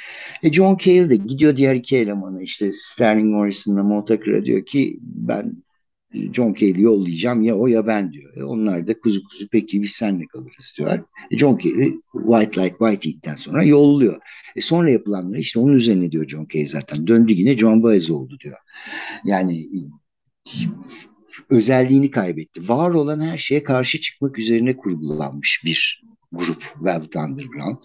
E 0.43 0.53
John 0.53 0.77
Cale 0.77 1.11
de 1.11 1.17
gidiyor 1.17 1.57
diğer 1.57 1.75
iki 1.75 1.97
elemana 1.97 2.43
işte 2.43 2.71
Sterling 2.73 3.35
Morrison'la 3.35 3.83
Montakır'a 3.83 4.45
diyor 4.45 4.67
ki 4.67 4.99
ben 5.03 5.63
John 6.33 6.55
Cale'i 6.55 6.83
yollayacağım 6.83 7.43
ya 7.43 7.57
o 7.57 7.67
ya 7.67 7.87
ben 7.87 8.13
diyor. 8.13 8.37
E 8.37 8.45
onlar 8.45 8.87
da 8.87 9.01
kuzu 9.01 9.25
kuzu 9.25 9.49
peki 9.49 9.83
biz 9.83 9.91
senle 9.91 10.27
kalırız 10.27 10.75
diyorlar. 10.79 11.03
E 11.31 11.39
John 11.39 11.59
Cale'i 11.59 11.93
White 12.13 12.63
Like 12.63 12.77
White 12.79 13.37
sonra 13.37 13.65
yolluyor. 13.65 14.17
E 14.57 14.61
sonra 14.61 14.91
yapılanları 14.91 15.41
işte 15.41 15.61
onun 15.61 15.75
üzerine 15.75 16.13
diyor 16.13 16.29
John 16.29 16.47
Cale 16.53 16.67
zaten. 16.67 17.07
Döndü 17.07 17.33
yine 17.33 17.59
John 17.59 17.83
Baez 17.83 18.11
oldu 18.11 18.37
diyor. 18.41 18.57
Yani 19.25 19.67
özelliğini 21.51 22.11
kaybetti. 22.11 22.69
Var 22.69 22.91
olan 22.91 23.21
her 23.21 23.39
şeye 23.39 23.63
karşı 23.63 24.01
çıkmak 24.01 24.39
üzerine 24.39 24.77
kurgulanmış 24.77 25.63
bir 25.65 26.03
grup 26.39 26.63
Velvet 26.85 27.17
Underground. 27.17 27.77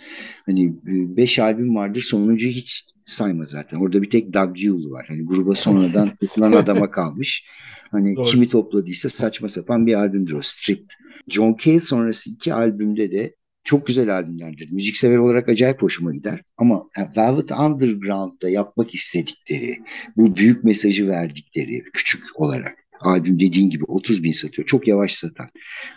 Hani 0.45 0.65
e, 0.67 1.17
beş 1.17 1.39
albüm 1.39 1.75
vardır 1.75 2.01
sonuncu 2.01 2.47
hiç 2.47 2.85
sayma 3.05 3.45
zaten. 3.45 3.77
Orada 3.77 4.01
bir 4.01 4.09
tek 4.09 4.33
Doug 4.33 4.61
Yule 4.61 4.89
var. 4.89 5.05
Hani 5.09 5.25
gruba 5.25 5.55
sonradan 5.55 6.15
tutulan 6.21 6.51
adama 6.51 6.91
kalmış. 6.91 7.45
Hani 7.91 8.15
Doğru. 8.15 8.25
kimi 8.25 8.49
topladıysa 8.49 9.09
saçma 9.09 9.49
sapan 9.49 9.87
bir 9.87 9.93
albümdür 9.93 10.33
o 10.33 10.41
Stripped. 10.41 10.89
John 11.27 11.57
Cale 11.63 11.79
sonrası 11.79 12.29
iki 12.29 12.53
albümde 12.53 13.11
de 13.11 13.35
çok 13.63 13.87
güzel 13.87 14.15
albümlerdir. 14.15 14.71
Müziksever 14.71 15.17
olarak 15.17 15.49
acayip 15.49 15.81
hoşuma 15.81 16.13
gider. 16.13 16.41
Ama 16.57 16.83
Velvet 17.17 17.51
Underground'da 17.51 18.49
yapmak 18.49 18.93
istedikleri, 18.95 19.77
bu 20.17 20.35
büyük 20.35 20.63
mesajı 20.63 21.07
verdikleri 21.07 21.83
küçük 21.93 22.23
olarak 22.39 22.80
albüm 23.03 23.39
dediğin 23.39 23.69
gibi 23.69 23.83
30 23.83 24.23
bin 24.23 24.31
satıyor. 24.31 24.67
Çok 24.67 24.87
yavaş 24.87 25.13
satan. 25.13 25.49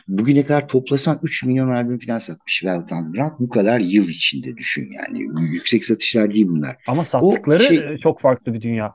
Bugüne 0.08 0.44
kadar 0.44 0.68
toplasan 0.68 1.18
3 1.22 1.44
milyon 1.44 1.70
albüm 1.70 1.98
falan 1.98 2.18
satmış 2.18 2.64
Velvet 2.64 2.92
Underground. 2.92 3.32
Bu 3.38 3.48
kadar 3.48 3.80
yıl 3.80 4.08
içinde 4.08 4.56
düşün 4.56 4.88
yani. 4.92 5.22
Yüksek 5.52 5.84
satışlar 5.84 6.34
değil 6.34 6.48
bunlar. 6.48 6.76
Ama 6.88 7.04
sattıkları 7.04 7.62
şey, 7.62 7.96
çok 7.96 8.20
farklı 8.20 8.54
bir 8.54 8.60
dünya. 8.60 8.94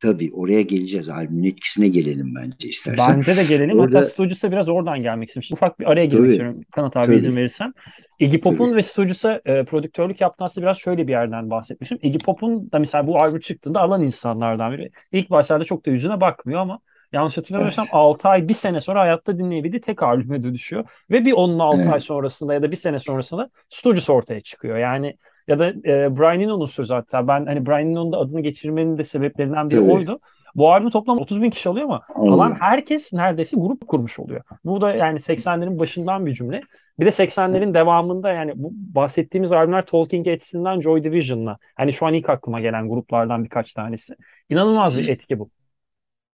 Tabii 0.00 0.30
oraya 0.34 0.62
geleceğiz. 0.62 1.08
Albümün 1.08 1.44
etkisine 1.44 1.88
gelelim 1.88 2.34
bence 2.34 2.68
istersen. 2.68 3.16
Bence 3.16 3.36
de 3.36 3.44
gelelim. 3.44 3.78
Orada... 3.78 3.98
Hatta 3.98 4.08
Stooges'a 4.08 4.52
biraz 4.52 4.68
oradan 4.68 5.02
gelmek 5.02 5.28
istemiştim. 5.28 5.54
Ufak 5.54 5.80
bir 5.80 5.90
araya 5.90 6.04
girmek 6.04 6.20
tabii, 6.20 6.30
istiyorum. 6.30 6.60
Kanat 6.72 6.96
abi 6.96 7.06
tabii. 7.06 7.16
izin 7.16 7.36
verirsen. 7.36 7.72
Iggy 8.18 8.38
Pop'un 8.38 8.76
ve 8.76 8.82
Stooges'a 8.82 9.40
e, 9.44 9.64
prodüktörlük 9.64 10.20
yaptığı 10.20 10.44
aslında 10.44 10.66
biraz 10.66 10.78
şöyle 10.78 11.06
bir 11.06 11.12
yerden 11.12 11.50
bahsetmişim. 11.50 11.98
Iggy 12.02 12.18
Pop'un 12.18 12.72
da 12.72 12.78
mesela 12.78 13.06
bu 13.06 13.20
albüm 13.20 13.40
çıktığında 13.40 13.80
alan 13.80 14.02
insanlardan 14.02 14.72
biri. 14.72 14.90
İlk 15.12 15.30
başlarda 15.30 15.64
çok 15.64 15.86
da 15.86 15.90
yüzüne 15.90 16.20
bakmıyor 16.20 16.60
ama 16.60 16.80
yanlış 17.12 17.36
hatırlamıyorsam 17.36 17.82
evet. 17.84 17.94
6 17.94 18.28
ay 18.28 18.48
1 18.48 18.54
sene 18.54 18.80
sonra 18.80 19.00
hayatta 19.00 19.38
dinleyebildiği 19.38 19.80
tek 19.80 20.02
albüme 20.02 20.42
dönüşüyor. 20.42 20.84
Ve 21.10 21.24
bir 21.24 21.32
onun 21.32 21.58
6 21.58 21.78
evet. 21.82 21.92
ay 21.92 22.00
sonrasında 22.00 22.54
ya 22.54 22.62
da 22.62 22.70
1 22.70 22.76
sene 22.76 22.98
sonrasında 22.98 23.50
Stooges 23.70 24.10
ortaya 24.10 24.40
çıkıyor. 24.40 24.78
Yani 24.78 25.16
ya 25.48 25.58
da 25.58 25.68
e, 25.68 26.16
Brian 26.16 26.40
Eno'nun 26.40 26.66
sözü 26.66 26.94
hatta 26.94 27.28
ben 27.28 27.46
hani 27.46 27.66
Brian 27.66 27.90
Eno'nun 27.90 28.12
da 28.12 28.18
adını 28.18 28.40
geçirmenin 28.40 28.98
de 28.98 29.04
sebeplerinden 29.04 29.70
biri 29.70 29.80
Tabii. 29.80 29.92
oydu. 29.92 30.20
Bu 30.56 30.72
albüm 30.72 30.90
toplam 30.90 31.18
30 31.18 31.42
bin 31.42 31.50
kişi 31.50 31.68
alıyor 31.68 31.86
ama 31.86 32.00
kalan 32.00 32.56
herkes 32.60 33.12
neredeyse 33.12 33.56
grup 33.56 33.88
kurmuş 33.88 34.18
oluyor. 34.18 34.40
Bu 34.64 34.80
da 34.80 34.94
yani 34.94 35.18
80'lerin 35.18 35.78
başından 35.78 36.26
bir 36.26 36.34
cümle. 36.34 36.60
Bir 37.00 37.06
de 37.06 37.10
80'lerin 37.10 37.74
devamında 37.74 38.32
yani 38.32 38.52
bu 38.54 38.70
bahsettiğimiz 38.72 39.52
albümler 39.52 39.86
Talking 39.86 40.26
Heads'inden 40.26 40.80
Joy 40.80 41.04
Division'la. 41.04 41.58
Hani 41.74 41.92
şu 41.92 42.06
an 42.06 42.14
ilk 42.14 42.30
aklıma 42.30 42.60
gelen 42.60 42.88
gruplardan 42.88 43.44
birkaç 43.44 43.72
tanesi. 43.72 44.16
İnanılmaz 44.48 44.98
bir 44.98 45.08
etki 45.08 45.38
bu. 45.38 45.50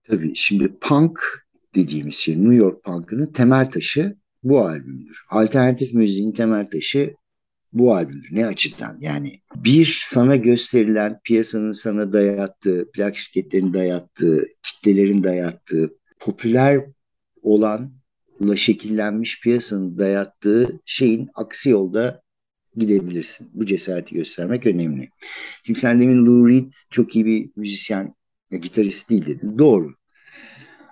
Tabii 0.08 0.36
şimdi 0.36 0.76
punk 0.82 1.20
dediğimiz 1.76 2.16
şey 2.16 2.38
New 2.38 2.56
York 2.56 2.84
punk'ının 2.84 3.26
temel 3.26 3.72
taşı 3.72 4.16
bu 4.44 4.62
albümdür. 4.62 5.26
Alternatif 5.30 5.94
müziğin 5.94 6.32
temel 6.32 6.70
taşı 6.70 7.14
bu 7.74 7.94
albümdür. 7.96 8.30
Ne 8.32 8.46
açıdan? 8.46 8.98
Yani 9.02 9.40
bir 9.56 10.00
sana 10.06 10.36
gösterilen 10.36 11.20
piyasanın 11.24 11.72
sana 11.72 12.14
dayattığı, 12.14 12.92
plak 12.92 13.18
şirketlerinin 13.18 13.74
dayattığı, 13.74 14.48
kitlelerin 14.64 15.24
dayattığı, 15.24 15.94
popüler 16.20 16.86
olanla 17.42 18.56
şekillenmiş 18.56 19.42
piyasanın 19.42 19.98
dayattığı 19.98 20.80
şeyin 20.86 21.30
aksi 21.34 21.70
yolda 21.70 22.22
gidebilirsin. 22.76 23.50
Bu 23.54 23.66
cesareti 23.66 24.16
göstermek 24.16 24.66
önemli. 24.66 25.10
Şimdi 25.64 25.80
sen 25.80 26.00
demin 26.02 26.26
Lou 26.26 26.50
Reed 26.50 26.72
çok 26.92 27.16
iyi 27.16 27.26
bir 27.26 27.50
müzisyen, 27.56 28.14
gitarist 28.52 29.10
değil 29.10 29.26
dedin. 29.26 29.58
Doğru. 29.58 29.94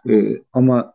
Ee, 0.10 0.38
ama 0.54 0.94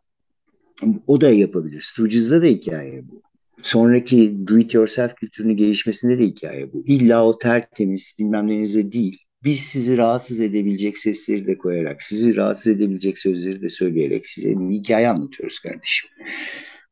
o 1.07 1.21
da 1.21 1.31
yapabilir. 1.31 1.81
Stooges'da 1.81 2.43
da 2.43 2.47
hikaye 2.47 3.09
bu 3.09 3.23
sonraki 3.63 4.49
do 4.49 4.59
it 4.59 4.75
yourself 4.75 5.15
kültürünün 5.15 5.57
gelişmesinde 5.57 6.19
de 6.19 6.23
hikaye 6.23 6.73
bu. 6.73 6.85
İlla 6.87 7.27
o 7.27 7.39
tertemiz 7.39 8.17
bilmem 8.19 8.47
nenize 8.47 8.93
değil. 8.93 9.19
Biz 9.45 9.61
sizi 9.61 9.97
rahatsız 9.97 10.41
edebilecek 10.41 10.99
sesleri 10.99 11.47
de 11.47 11.59
koyarak, 11.59 12.03
sizi 12.03 12.37
rahatsız 12.37 12.77
edebilecek 12.77 13.19
sözleri 13.19 13.63
de 13.63 13.69
söyleyerek 13.69 14.29
size 14.29 14.61
bir 14.61 14.75
hikaye 14.75 15.09
anlatıyoruz 15.09 15.59
kardeşim. 15.59 16.11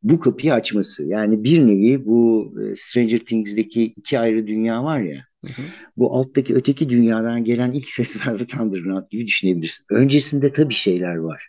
Bu 0.03 0.21
kapıyı 0.21 0.55
açması 0.55 1.05
yani 1.05 1.45
bir 1.45 1.67
nevi 1.67 2.07
bu 2.07 2.53
e, 2.63 2.77
Stranger 2.77 3.19
Things'deki 3.19 3.83
iki 3.83 4.19
ayrı 4.19 4.47
dünya 4.47 4.85
var 4.85 5.01
ya. 5.01 5.25
Hı 5.45 5.49
hı. 5.49 5.63
Bu 5.97 6.17
alttaki 6.17 6.55
öteki 6.55 6.91
dünyadan 6.91 7.45
gelen 7.45 7.73
ilk 7.73 7.91
ses 7.91 8.27
Velvet 8.27 8.55
Underground 8.55 9.11
gibi 9.11 9.27
düşünebilirsin. 9.27 9.87
Öncesinde 9.91 10.53
tabii 10.53 10.75
şeyler 10.75 11.17
var. 11.17 11.49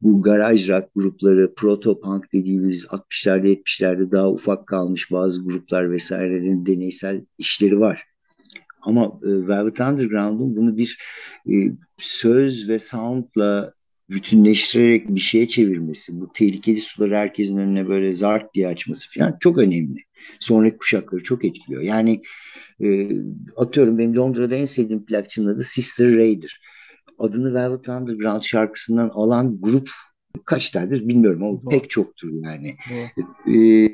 bu 0.00 0.22
garaj 0.22 0.68
rock 0.68 0.88
grupları, 0.94 1.54
proto 1.54 2.00
punk 2.00 2.32
dediğimiz 2.32 2.84
60'larda 2.84 3.46
70'lerde 3.46 4.10
daha 4.10 4.30
ufak 4.30 4.66
kalmış 4.66 5.10
bazı 5.12 5.44
gruplar 5.44 5.90
vesairelerin 5.90 6.66
deneysel 6.66 7.24
işleri 7.38 7.80
var. 7.80 8.02
Ama 8.82 9.04
e, 9.04 9.28
Velvet 9.48 9.80
Underground'un 9.80 10.56
bunu 10.56 10.76
bir 10.76 10.98
e, 11.46 11.54
söz 11.98 12.68
ve 12.68 12.78
soundla 12.78 13.72
bütünleştirerek 14.10 15.08
bir 15.08 15.20
şeye 15.20 15.48
çevirmesi, 15.48 16.20
bu 16.20 16.32
tehlikeli 16.32 16.80
suları 16.80 17.16
herkesin 17.16 17.58
önüne 17.58 17.88
böyle 17.88 18.12
zart 18.12 18.54
diye 18.54 18.68
açması 18.68 19.14
falan 19.14 19.36
çok 19.40 19.58
önemli. 19.58 20.00
Sonraki 20.40 20.76
kuşakları 20.76 21.22
çok 21.22 21.44
etkiliyor. 21.44 21.82
Yani 21.82 22.22
e, 22.80 23.08
atıyorum 23.56 23.98
benim 23.98 24.16
Londra'da 24.16 24.54
en 24.54 24.64
sevdiğim 24.64 25.04
plakçının 25.04 25.54
adı 25.54 25.62
Sister 25.62 26.16
Ray'dir. 26.16 26.60
Adını 27.18 27.54
Velvet 27.54 27.88
Underground 27.88 28.42
şarkısından 28.42 29.08
alan 29.08 29.60
grup 29.60 29.90
kaç 30.44 30.70
tanedir 30.70 31.08
bilmiyorum 31.08 31.42
ama 31.42 31.62
Doğru. 31.62 31.70
pek 31.70 31.90
çoktur 31.90 32.28
yani. 32.32 32.76
E, 33.56 33.88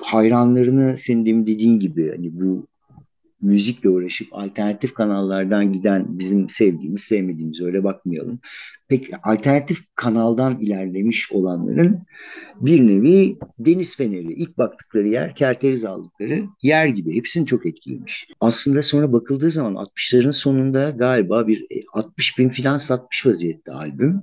hayranlarını 0.00 0.98
senin 0.98 1.26
demin 1.26 1.46
dediğin 1.46 1.80
gibi 1.80 2.10
hani 2.10 2.40
bu 2.40 2.66
müzikle 3.42 3.88
uğraşıp 3.88 4.28
alternatif 4.32 4.94
kanallardan 4.94 5.72
giden 5.72 6.18
bizim 6.18 6.48
sevdiğimiz 6.48 7.00
sevmediğimiz 7.00 7.60
öyle 7.60 7.84
bakmayalım. 7.84 8.40
Pek 8.88 9.08
alternatif 9.22 9.78
kanaldan 9.94 10.58
ilerlemiş 10.58 11.32
olanların 11.32 12.02
bir 12.60 12.86
nevi 12.86 13.38
deniz 13.58 13.96
feneri 13.96 14.32
ilk 14.32 14.58
baktıkları 14.58 15.08
yer 15.08 15.34
kerteriz 15.34 15.84
aldıkları 15.84 16.44
yer 16.62 16.86
gibi 16.86 17.16
hepsini 17.16 17.46
çok 17.46 17.66
etkilemiş. 17.66 18.28
Aslında 18.40 18.82
sonra 18.82 19.12
bakıldığı 19.12 19.50
zaman 19.50 19.74
60'ların 19.74 20.32
sonunda 20.32 20.90
galiba 20.90 21.46
bir 21.46 21.64
60 21.92 22.32
e, 22.32 22.42
bin 22.42 22.48
filan 22.48 22.78
satmış 22.78 23.26
vaziyette 23.26 23.72
albüm 23.72 24.22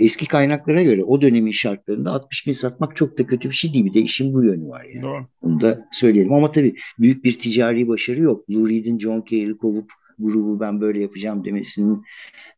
eski 0.00 0.26
kaynaklara 0.26 0.82
göre 0.82 1.04
o 1.04 1.20
dönemin 1.22 1.50
şartlarında 1.50 2.12
60 2.12 2.46
bin 2.46 2.52
satmak 2.52 2.96
çok 2.96 3.18
da 3.18 3.26
kötü 3.26 3.50
bir 3.50 3.54
şey 3.54 3.72
değil. 3.72 3.84
Bir 3.84 3.94
de 3.94 4.00
işin 4.00 4.34
bu 4.34 4.44
yönü 4.44 4.68
var 4.68 4.84
yani. 4.84 5.02
Doğru. 5.02 5.26
Onu 5.40 5.60
da 5.60 5.88
söyleyelim. 5.92 6.32
Ama 6.32 6.52
tabii 6.52 6.74
büyük 6.98 7.24
bir 7.24 7.38
ticari 7.38 7.88
başarı 7.88 8.20
yok. 8.20 8.50
Lou 8.50 8.68
Reed'in 8.68 8.98
John 8.98 9.24
Cale'i 9.30 9.56
kovup 9.56 9.90
grubu 10.18 10.60
ben 10.60 10.80
böyle 10.80 11.00
yapacağım 11.00 11.44
demesinin 11.44 12.02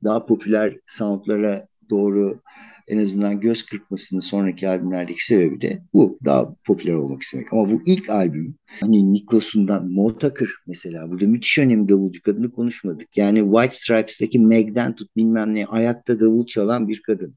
daha 0.04 0.26
popüler 0.26 0.76
soundlara 0.86 1.66
doğru 1.90 2.40
en 2.88 2.98
azından 2.98 3.40
göz 3.40 3.62
kırpmasının 3.62 4.20
sonraki 4.20 4.68
albümlerdeki 4.68 5.26
sebebi 5.26 5.60
de 5.60 5.82
bu. 5.94 6.18
Daha 6.24 6.54
popüler 6.64 6.94
olmak 6.94 7.22
istemek. 7.22 7.52
Ama 7.52 7.70
bu 7.70 7.82
ilk 7.86 8.10
albüm 8.10 8.54
hani 8.80 9.12
Niklos'undan 9.12 9.90
Mo 9.90 10.18
Tucker 10.18 10.48
mesela 10.66 11.10
burada 11.10 11.26
müthiş 11.26 11.58
önemli 11.58 11.88
davulcu 11.88 12.22
kadını 12.22 12.52
konuşmadık. 12.52 13.16
Yani 13.16 13.40
White 13.40 13.74
Stripes'teki 13.74 14.38
Meg'den 14.38 14.94
tut 14.94 15.16
bilmem 15.16 15.54
ne 15.54 15.66
ayakta 15.66 16.20
davul 16.20 16.46
çalan 16.46 16.88
bir 16.88 17.02
kadın. 17.02 17.34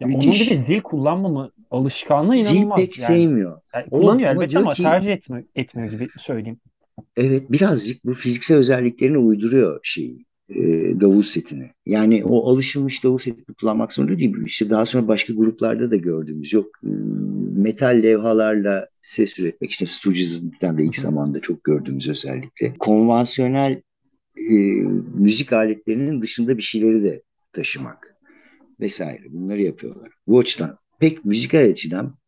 Ya 0.00 0.08
onun 0.08 0.20
bir 0.20 0.50
de 0.50 0.56
zil 0.56 0.80
kullanmama 0.80 1.50
alışkanlığı 1.70 2.36
inanılmaz. 2.36 2.80
Zil 2.80 2.86
pek 2.86 2.98
yani. 2.98 3.06
sevmiyor. 3.06 3.60
Yani 3.74 3.90
kullanıyor 3.90 4.30
o, 4.30 4.32
elbette 4.32 4.58
ama, 4.58 4.66
ama 4.66 4.74
tercih 4.74 5.12
etmiyor, 5.12 5.44
etmiyor 5.54 5.90
gibi 5.90 6.08
söyleyeyim. 6.18 6.60
Evet 7.16 7.52
birazcık 7.52 8.04
bu 8.04 8.14
fiziksel 8.14 8.58
özelliklerini 8.58 9.18
uyduruyor 9.18 9.80
şeyi 9.82 10.27
davul 11.00 11.22
setini. 11.22 11.70
Yani 11.86 12.24
o 12.24 12.50
alışılmış 12.50 13.04
davul 13.04 13.18
setini 13.18 13.44
kullanmak 13.60 13.92
zorunda 13.92 14.18
değil. 14.18 14.36
İşte 14.46 14.70
daha 14.70 14.86
sonra 14.86 15.08
başka 15.08 15.32
gruplarda 15.32 15.90
da 15.90 15.96
gördüğümüz 15.96 16.52
yok. 16.52 16.66
E, 16.84 16.88
metal 17.56 18.02
levhalarla 18.02 18.88
ses 19.02 19.38
üretmek. 19.38 19.70
İşte 19.70 19.86
Stooges'den 19.86 20.78
de 20.78 20.84
ilk 20.84 20.96
zamanda 20.96 21.40
çok 21.40 21.64
gördüğümüz 21.64 22.08
özellikle. 22.08 22.74
Konvansiyonel 22.78 23.82
e, 24.50 24.54
müzik 25.14 25.52
aletlerinin 25.52 26.22
dışında 26.22 26.56
bir 26.56 26.62
şeyleri 26.62 27.04
de 27.04 27.22
taşımak 27.52 28.16
vesaire. 28.80 29.22
Bunları 29.30 29.62
yapıyorlar. 29.62 30.12
Bu 30.26 30.38
açıdan 30.38 30.78
pek 31.00 31.24
müzikal 31.24 31.70
açıdan 31.70 32.18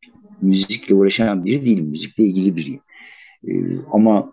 müzikle 0.42 0.94
uğraşan 0.94 1.44
biri 1.44 1.66
değilim. 1.66 1.86
Müzikle 1.86 2.24
ilgili 2.24 2.56
biriyim. 2.56 2.80
E, 3.48 3.52
ama 3.92 4.32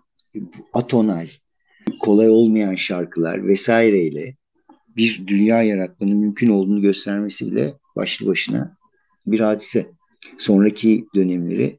atonal, 0.72 1.28
kolay 2.00 2.30
olmayan 2.30 2.74
şarkılar 2.74 3.46
vesaireyle 3.46 4.36
bir 4.96 5.26
dünya 5.26 5.62
yaratmanın 5.62 6.16
mümkün 6.16 6.48
olduğunu 6.48 6.82
göstermesi 6.82 7.52
bile 7.52 7.74
başlı 7.96 8.26
başına 8.26 8.76
bir 9.26 9.40
hadise. 9.40 9.86
Sonraki 10.38 11.06
dönemleri 11.14 11.78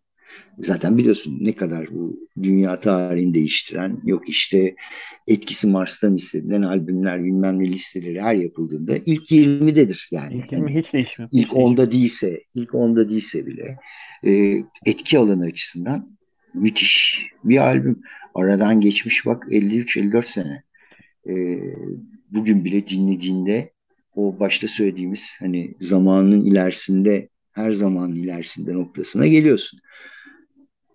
zaten 0.60 0.98
biliyorsun 0.98 1.38
ne 1.42 1.54
kadar 1.54 1.88
bu 1.92 2.20
dünya 2.44 2.80
tarihini 2.80 3.34
değiştiren 3.34 4.02
yok 4.04 4.30
işte 4.30 4.76
etkisi 5.28 5.68
Mars'tan 5.68 6.14
hissedilen 6.14 6.62
albümler 6.62 7.24
bilmem 7.24 7.60
ne 7.60 7.68
listeleri 7.68 8.22
her 8.22 8.36
yapıldığında 8.36 8.98
ilk 9.06 9.32
20'dedir 9.32 10.08
yani. 10.12 10.34
İlk 10.34 10.52
20 10.52 10.76
hiç 10.76 10.94
değişmiyor. 10.94 11.30
İlk 11.34 11.50
10'da 11.50 11.92
değilse, 11.92 12.44
ilk 12.56 12.70
10'da 12.70 13.10
değilse 13.10 13.46
bile 13.46 13.78
e, 14.26 14.54
etki 14.86 15.18
alanı 15.18 15.46
açısından 15.46 16.18
müthiş 16.54 17.26
bir 17.44 17.58
albüm. 17.58 18.02
Aradan 18.36 18.82
geçmiş 18.82 19.26
bak 19.26 19.44
53-54 19.50 20.26
sene. 20.26 20.64
E, 21.30 21.34
bugün 22.32 22.66
bile 22.66 22.88
dinlediğinde 22.88 23.74
o 24.16 24.40
başta 24.40 24.68
söylediğimiz 24.68 25.36
hani 25.40 25.74
zamanın 25.80 26.46
ilerisinde 26.46 27.30
her 27.52 27.72
zamanın 27.72 28.16
ilerisinde 28.16 28.74
noktasına 28.74 29.28
geliyorsun. 29.28 29.80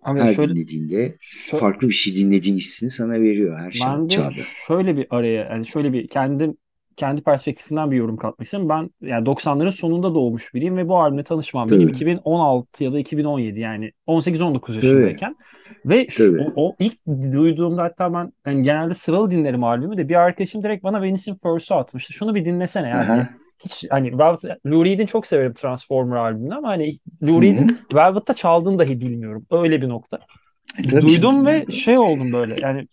Abi 0.01 0.19
her 0.19 0.33
şöyle, 0.33 0.55
dinlediğinde 0.55 1.17
şöyle, 1.19 1.59
farklı 1.59 1.87
bir 1.87 1.93
şey 1.93 2.15
dinlediğin 2.15 2.55
hissini 2.55 2.89
sana 2.89 3.13
veriyor 3.13 3.59
her 3.59 3.71
şey 3.71 3.87
ben 3.87 4.05
de 4.05 4.09
çağda. 4.09 4.33
Şöyle 4.67 4.97
bir 4.97 5.07
araya 5.09 5.43
yani 5.43 5.65
şöyle 5.65 5.93
bir 5.93 6.07
kendim 6.07 6.57
kendi 6.97 7.21
perspektifimden 7.21 7.91
bir 7.91 7.97
yorum 7.97 8.17
katmak 8.17 8.45
istiyorum. 8.45 8.69
Ben 8.69 9.07
yani 9.07 9.25
90'ların 9.25 9.71
sonunda 9.71 10.13
doğmuş 10.13 10.53
biriyim 10.53 10.77
ve 10.77 10.87
bu 10.87 10.99
albümle 10.99 11.23
tanışmam 11.23 11.71
benim 11.71 11.89
2016 11.89 12.83
ya 12.83 12.93
da 12.93 12.99
2017 12.99 13.59
yani 13.59 13.91
18-19 14.07 14.75
yaşındayken. 14.75 15.35
Ve 15.85 16.07
şu, 16.09 16.41
o, 16.41 16.53
o 16.55 16.75
ilk 16.79 17.05
duyduğumda 17.07 17.83
hatta 17.83 18.13
ben 18.13 18.33
yani 18.45 18.63
genelde 18.63 18.93
sıralı 18.93 19.31
dinlerim 19.31 19.63
albümü 19.63 19.97
de 19.97 20.09
bir 20.09 20.15
arkadaşım 20.15 20.63
direkt 20.63 20.83
bana 20.83 21.01
Venice'in 21.01 21.35
First'u 21.35 21.75
atmıştı. 21.75 22.13
Şunu 22.13 22.35
bir 22.35 22.45
dinlesene 22.45 22.89
yani. 22.89 23.11
Aha. 23.11 23.29
Hiç 23.65 23.85
hani 23.89 24.19
Velvet, 24.19 24.65
Lou 24.65 24.85
Reed'in 24.85 25.05
çok 25.05 25.27
severim 25.27 25.53
Transformer 25.53 26.15
albümünü 26.15 26.55
ama 26.55 26.67
hani 26.67 26.99
Lou 27.23 27.41
Reed'in 27.41 27.79
Velvet'ta 27.93 28.33
çaldığını 28.33 28.79
dahi 28.79 29.01
bilmiyorum. 29.01 29.45
Öyle 29.51 29.81
bir 29.81 29.89
nokta. 29.89 30.19
E, 30.79 31.01
Duydum 31.01 31.45
ve 31.45 31.65
şey 31.71 31.97
oldum 31.97 32.33
böyle 32.33 32.55
yani 32.61 32.87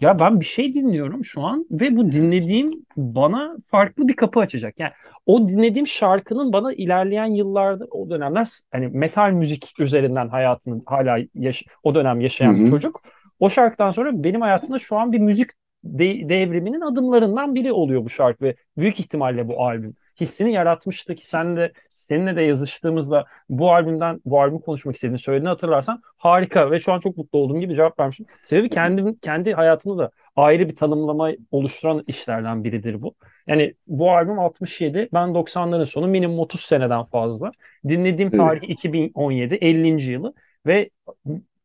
ya 0.00 0.18
ben 0.18 0.40
bir 0.40 0.44
şey 0.44 0.74
dinliyorum 0.74 1.24
şu 1.24 1.42
an 1.42 1.66
ve 1.70 1.96
bu 1.96 2.12
dinlediğim 2.12 2.86
bana 2.96 3.56
farklı 3.66 4.08
bir 4.08 4.16
kapı 4.16 4.40
açacak. 4.40 4.80
Yani 4.80 4.92
o 5.26 5.48
dinlediğim 5.48 5.86
şarkının 5.86 6.52
bana 6.52 6.72
ilerleyen 6.72 7.26
yıllarda 7.26 7.84
o 7.90 8.10
dönemler 8.10 8.48
hani 8.72 8.88
metal 8.88 9.30
müzik 9.30 9.74
üzerinden 9.80 10.28
hayatını 10.28 10.82
hala 10.86 11.18
yaş 11.34 11.64
o 11.82 11.94
dönem 11.94 12.20
yaşayan 12.20 12.54
Hı-hı. 12.54 12.64
bir 12.64 12.70
çocuk. 12.70 13.02
O 13.40 13.50
şarkıdan 13.50 13.90
sonra 13.90 14.24
benim 14.24 14.40
hayatımda 14.40 14.78
şu 14.78 14.96
an 14.96 15.12
bir 15.12 15.18
müzik 15.18 15.50
de- 15.84 16.28
devriminin 16.28 16.80
adımlarından 16.80 17.54
biri 17.54 17.72
oluyor 17.72 18.04
bu 18.04 18.10
şarkı 18.10 18.44
ve 18.44 18.56
büyük 18.76 19.00
ihtimalle 19.00 19.48
bu 19.48 19.64
albüm 19.64 19.94
hissini 20.20 20.52
yaratmıştı 20.52 21.14
ki 21.14 21.28
sen 21.28 21.56
de 21.56 21.72
seninle 21.88 22.36
de 22.36 22.42
yazıştığımızda 22.42 23.24
bu 23.48 23.72
albümden 23.72 24.20
bu 24.24 24.40
albüm 24.40 24.58
konuşmak 24.58 24.94
istediğini 24.94 25.18
söylediğini 25.18 25.48
hatırlarsan 25.48 26.02
harika 26.16 26.70
ve 26.70 26.78
şu 26.78 26.92
an 26.92 27.00
çok 27.00 27.16
mutlu 27.16 27.38
olduğum 27.38 27.60
gibi 27.60 27.74
cevap 27.74 28.00
vermişim. 28.00 28.26
Sebebi 28.42 28.68
kendim 28.68 29.14
kendi 29.14 29.52
hayatımda 29.54 29.98
da 29.98 30.10
ayrı 30.36 30.68
bir 30.68 30.76
tanımlama 30.76 31.30
oluşturan 31.50 32.04
işlerden 32.06 32.64
biridir 32.64 33.02
bu. 33.02 33.14
Yani 33.46 33.74
bu 33.86 34.10
albüm 34.10 34.38
67, 34.38 35.08
ben 35.12 35.34
90'ların 35.34 35.86
sonu 35.86 36.06
minimum 36.06 36.38
30 36.38 36.60
seneden 36.60 37.04
fazla. 37.04 37.50
Dinlediğim 37.88 38.30
tarih 38.30 38.68
2017, 38.68 39.54
50. 39.54 40.10
yılı 40.10 40.34
ve 40.66 40.90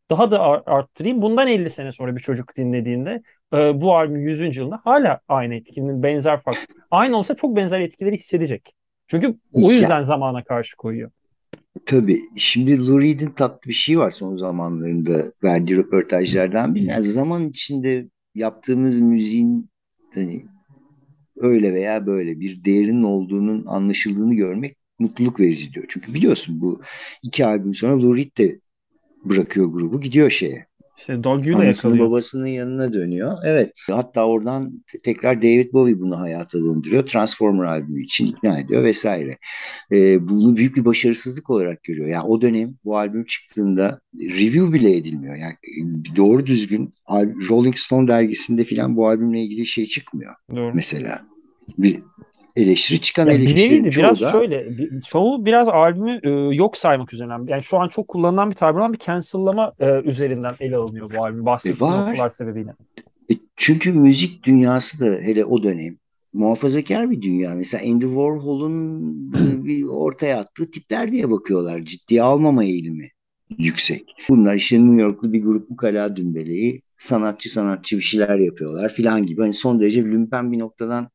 daha 0.09 0.31
da 0.31 0.41
arttırayım. 0.65 1.21
Bundan 1.21 1.47
50 1.47 1.69
sene 1.69 1.91
sonra 1.91 2.15
bir 2.15 2.21
çocuk 2.21 2.55
dinlediğinde 2.57 3.21
e, 3.53 3.81
bu 3.81 3.95
albüm 3.95 4.27
100. 4.27 4.57
yılında 4.57 4.81
hala 4.83 5.19
aynı 5.27 5.55
etkinin 5.55 6.03
benzer 6.03 6.41
fark. 6.41 6.57
Aynı 6.91 7.17
olsa 7.17 7.35
çok 7.35 7.55
benzer 7.55 7.79
etkileri 7.79 8.15
hissedecek. 8.15 8.75
Çünkü 9.07 9.35
o 9.53 9.71
yüzden 9.71 9.99
ya, 9.99 10.05
zamana 10.05 10.43
karşı 10.43 10.77
koyuyor. 10.77 11.11
Tabii. 11.85 12.19
Şimdi 12.37 12.87
Lou 12.87 13.01
Reed'in 13.01 13.29
tatlı 13.29 13.69
bir 13.69 13.73
şey 13.73 13.99
var 13.99 14.11
son 14.11 14.37
zamanlarında 14.37 15.23
verdiği 15.43 15.77
röportajlardan 15.77 16.75
biri. 16.75 16.85
Yani 16.85 17.03
zaman 17.03 17.47
içinde 17.47 18.07
yaptığımız 18.35 18.99
müziğin 18.99 19.69
hani 20.13 20.45
öyle 21.37 21.73
veya 21.73 22.05
böyle 22.05 22.39
bir 22.39 22.65
değerinin 22.65 23.03
olduğunun 23.03 23.65
anlaşıldığını 23.65 24.35
görmek 24.35 24.77
mutluluk 24.99 25.39
verici 25.39 25.73
diyor. 25.73 25.85
Çünkü 25.89 26.13
biliyorsun 26.13 26.61
bu 26.61 26.81
iki 27.23 27.45
albüm 27.45 27.73
sonra 27.73 28.01
Lou 28.01 28.17
Reed 28.17 28.37
de 28.37 28.59
bırakıyor 29.25 29.67
grubu 29.67 30.01
gidiyor 30.01 30.29
şeye 30.29 30.65
işte 31.01 31.23
Doggy'u 31.23 31.57
da 31.57 31.63
yakalıyor. 31.63 32.05
babasının 32.07 32.47
yanına 32.47 32.93
dönüyor. 32.93 33.37
Evet. 33.45 33.73
Hatta 33.87 34.27
oradan 34.27 34.83
tekrar 35.03 35.41
David 35.41 35.73
Bowie 35.73 35.99
bunu 35.99 36.19
hayata 36.19 36.59
döndürüyor. 36.59 37.05
Transformer 37.05 37.65
albümü 37.65 38.03
için 38.03 38.25
ikna 38.25 38.59
ediyor 38.59 38.83
vesaire. 38.83 39.37
Ee, 39.91 40.27
bunu 40.27 40.57
büyük 40.57 40.75
bir 40.75 40.85
başarısızlık 40.85 41.49
olarak 41.49 41.83
görüyor. 41.83 42.07
Yani 42.07 42.23
o 42.23 42.41
dönem 42.41 42.75
bu 42.85 42.97
albüm 42.97 43.25
çıktığında 43.25 44.01
review 44.15 44.73
bile 44.73 44.95
edilmiyor. 44.95 45.35
Yani 45.35 45.53
e, 45.53 46.15
doğru 46.15 46.45
düzgün 46.45 46.93
Rolling 47.49 47.75
Stone 47.75 48.07
dergisinde 48.07 48.63
filan 48.63 48.95
bu 48.95 49.07
albümle 49.07 49.41
ilgili 49.41 49.65
şey 49.65 49.85
çıkmıyor. 49.85 50.33
Doğru. 50.55 50.71
Mesela. 50.75 51.21
Bir, 51.77 51.99
eleştiri 52.55 53.01
çıkan 53.01 53.27
Ya 53.27 53.33
eleştirilerin 53.33 53.89
çoğu 53.89 54.03
biraz 54.03 54.21
da 54.21 54.31
şöyle 54.31 54.77
bir- 54.77 55.01
çoğu 55.01 55.45
biraz 55.45 55.69
albümü 55.69 56.19
e, 56.23 56.29
yok 56.55 56.77
saymak 56.77 57.13
üzerinden 57.13 57.45
yani 57.47 57.63
şu 57.63 57.77
an 57.79 57.87
çok 57.87 58.07
kullanılan 58.07 58.49
bir 58.49 58.55
tabir 58.55 58.79
olan 58.79 58.93
bir 58.93 58.97
cancel'lama 58.97 59.73
e, 59.79 60.01
üzerinden 60.01 60.55
ele 60.59 60.75
alınıyor 60.75 61.09
bu 61.17 61.23
albüm 61.23 61.41
e, 61.41 61.45
bahsettiğim 61.45 61.93
noktalar 61.93 62.17
var. 62.17 62.29
sebebiyle. 62.29 62.73
E, 63.31 63.33
çünkü 63.55 63.93
müzik 63.93 64.43
dünyası 64.43 64.99
da 65.05 65.19
hele 65.21 65.45
o 65.45 65.63
dönem 65.63 65.97
muhafazakar 66.33 67.11
bir 67.11 67.21
dünya. 67.21 67.55
Mesela 67.55 67.83
Andy 67.91 68.05
Warhol'un 68.05 69.01
e, 69.33 69.63
bir 69.65 69.83
ortaya 69.83 70.39
attığı 70.39 70.71
tipler 70.71 71.11
diye 71.11 71.31
bakıyorlar. 71.31 71.81
Ciddiye 71.81 72.21
almama 72.21 72.63
eğilimi 72.63 73.07
yüksek. 73.57 74.15
Bunlar 74.29 74.55
işte 74.55 74.77
New 74.85 75.01
Yorklu 75.01 75.33
bir 75.33 75.43
grup 75.43 75.71
ukala 75.71 76.15
dümbeleyi 76.15 76.81
sanatçı 76.97 77.53
sanatçı 77.53 77.97
bir 77.97 78.01
şeyler 78.01 78.35
yapıyorlar 78.39 78.89
filan 78.89 79.25
gibi. 79.25 79.41
Hani 79.41 79.53
son 79.53 79.79
derece 79.79 80.03
lümpen 80.03 80.51
bir 80.51 80.59
noktadan 80.59 81.09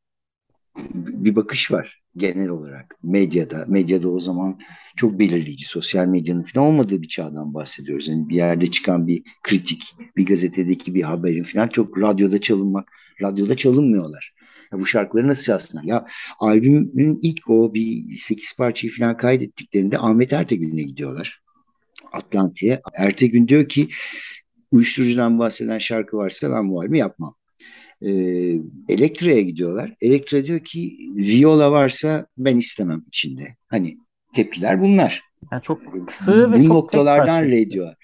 bir 0.93 1.35
bakış 1.35 1.71
var 1.71 2.01
genel 2.17 2.49
olarak 2.49 2.95
medyada. 3.03 3.65
Medyada 3.67 4.09
o 4.09 4.19
zaman 4.19 4.59
çok 4.95 5.19
belirleyici. 5.19 5.65
Sosyal 5.65 6.05
medyanın 6.05 6.43
falan 6.43 6.67
olmadığı 6.67 7.01
bir 7.01 7.07
çağdan 7.07 7.53
bahsediyoruz. 7.53 8.07
Yani 8.07 8.29
bir 8.29 8.35
yerde 8.35 8.71
çıkan 8.71 9.07
bir 9.07 9.23
kritik, 9.43 9.95
bir 10.17 10.25
gazetedeki 10.25 10.95
bir 10.95 11.01
haberin 11.01 11.43
falan 11.43 11.67
çok 11.67 12.01
radyoda 12.01 12.41
çalınmak, 12.41 12.91
radyoda 13.21 13.55
çalınmıyorlar. 13.55 14.33
Ya 14.73 14.79
bu 14.79 14.85
şarkıları 14.85 15.27
nasıl 15.27 15.43
çalsınlar? 15.43 15.83
Ya 15.83 16.07
albümün 16.39 17.19
ilk 17.21 17.49
o 17.49 17.73
bir 17.73 18.15
sekiz 18.15 18.57
parçayı 18.57 18.93
falan 18.93 19.17
kaydettiklerinde 19.17 19.97
Ahmet 19.97 20.33
Ertegün'e 20.33 20.83
gidiyorlar. 20.83 21.41
Atlantik'e. 22.13 22.81
Ertegün 22.97 23.47
diyor 23.47 23.69
ki 23.69 23.89
uyuşturucudan 24.71 25.39
bahseden 25.39 25.77
şarkı 25.77 26.17
varsa 26.17 26.51
ben 26.51 26.69
bu 26.69 26.79
albümü 26.79 26.97
yapmam. 26.97 27.35
E, 28.01 28.11
Elektra'ya 28.89 29.41
gidiyorlar. 29.41 29.93
Elektra 30.01 30.45
diyor 30.45 30.59
ki 30.59 30.97
viola 31.17 31.71
varsa 31.71 32.27
ben 32.37 32.57
istemem 32.57 33.03
içinde. 33.07 33.55
Hani 33.67 33.97
tepkiler 34.35 34.81
bunlar. 34.81 35.21
Yani 35.51 35.61
çok 35.61 35.81
sığ 36.09 36.51
ve 36.51 36.55
Bu 36.55 36.59
çok 36.59 36.67
noktalardan 36.67 37.43
tek 37.43 37.51
red 37.51 37.71
diyorlar. 37.71 37.95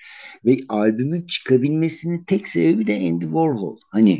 Ve 0.46 0.58
albümün 0.70 1.22
çıkabilmesinin 1.22 2.24
tek 2.24 2.48
sebebi 2.48 2.88
de 2.88 2.96
Andy 2.96 3.24
Warhol. 3.24 3.78
Hani 3.92 4.14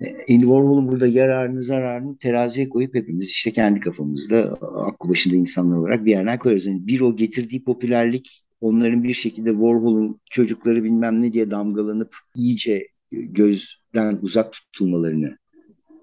e, 0.00 0.06
Andy 0.34 0.40
Warhol'un 0.40 0.88
burada 0.88 1.06
yararını 1.06 1.62
zararını 1.62 2.18
teraziye 2.18 2.68
koyup 2.68 2.94
hepimiz 2.94 3.30
işte 3.30 3.52
kendi 3.52 3.80
kafamızda 3.80 4.58
aklı 4.86 5.08
başında 5.08 5.36
insanlar 5.36 5.76
olarak 5.76 6.04
bir 6.04 6.10
yerden 6.10 6.38
koyarız. 6.38 6.66
Yani 6.66 6.86
bir 6.86 7.00
o 7.00 7.16
getirdiği 7.16 7.64
popülerlik 7.64 8.44
onların 8.60 9.04
bir 9.04 9.14
şekilde 9.14 9.50
Warhol'un 9.50 10.20
çocukları 10.30 10.84
bilmem 10.84 11.22
ne 11.22 11.32
diye 11.32 11.50
damgalanıp 11.50 12.16
iyice 12.34 12.88
gözden 13.22 14.18
uzak 14.22 14.52
tutulmalarını 14.52 15.38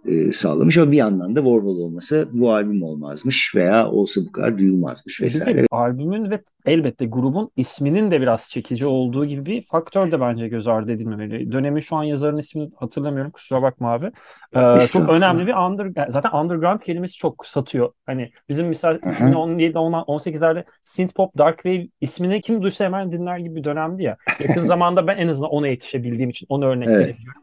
e, 0.06 0.32
sağlamış 0.32 0.78
ama 0.78 0.92
bir 0.92 0.98
yandan 0.98 1.36
da 1.36 1.40
Warhol 1.40 1.78
olmasa 1.78 2.26
bu 2.32 2.54
albüm 2.54 2.84
olmazmış 2.84 3.56
veya 3.56 3.88
olsa 3.88 4.22
bu 4.28 4.32
kadar 4.32 4.58
duyulmazmış 4.58 5.22
vesaire. 5.22 5.58
Bir 5.58 5.64
de 5.64 5.68
albümün 5.72 6.32
ve 6.32 6.42
elbette 6.66 7.06
grubun 7.06 7.52
isminin 7.56 8.12
de 8.12 8.22
biraz 8.22 8.50
çekici 8.50 8.86
olduğu 8.86 9.26
gibi 9.26 9.46
bir 9.46 9.64
faktör 9.64 10.12
de 10.12 10.22
bence 10.22 10.48
göz 10.48 10.68
ardı 10.68 10.92
edilmemeli. 10.92 11.52
Dönemin 11.52 11.80
şu 11.80 11.96
an 11.96 12.04
yazarın 12.04 12.38
ismini 12.38 12.72
hatırlamıyorum 12.76 13.32
kusura 13.32 13.62
bakma 13.62 13.92
abi. 13.92 14.12
Ee, 14.56 14.88
çok 14.88 15.10
önemli 15.10 15.48
bir 15.48 15.54
under 15.54 16.10
zaten 16.10 16.32
underground 16.32 16.80
kelimesi 16.80 17.14
çok 17.18 17.46
satıyor. 17.46 17.92
Hani 18.06 18.32
bizim 18.50 18.68
misal 18.68 18.96
2017 18.96 19.78
18'lerde 19.78 20.64
synth 20.84 21.14
pop 21.14 21.38
dark 21.38 21.56
wave 21.56 21.88
ismini 22.02 22.42
kim 22.42 22.62
duysa 22.62 22.86
hemen 22.86 23.12
dinler 23.12 23.38
gibi 23.38 23.56
bir 23.56 23.64
dönemdi 23.64 24.04
ya. 24.04 24.18
Yakın 24.40 24.64
zamanda 24.66 25.08
ben 25.08 25.18
en 25.18 25.28
azından 25.28 25.52
ona 25.52 25.68
yetişebildiğim 25.68 26.30
için 26.30 26.46
onu 26.50 26.66
örnek 26.66 26.88
evet. 26.88 26.98
verebiliyorum. 26.98 27.42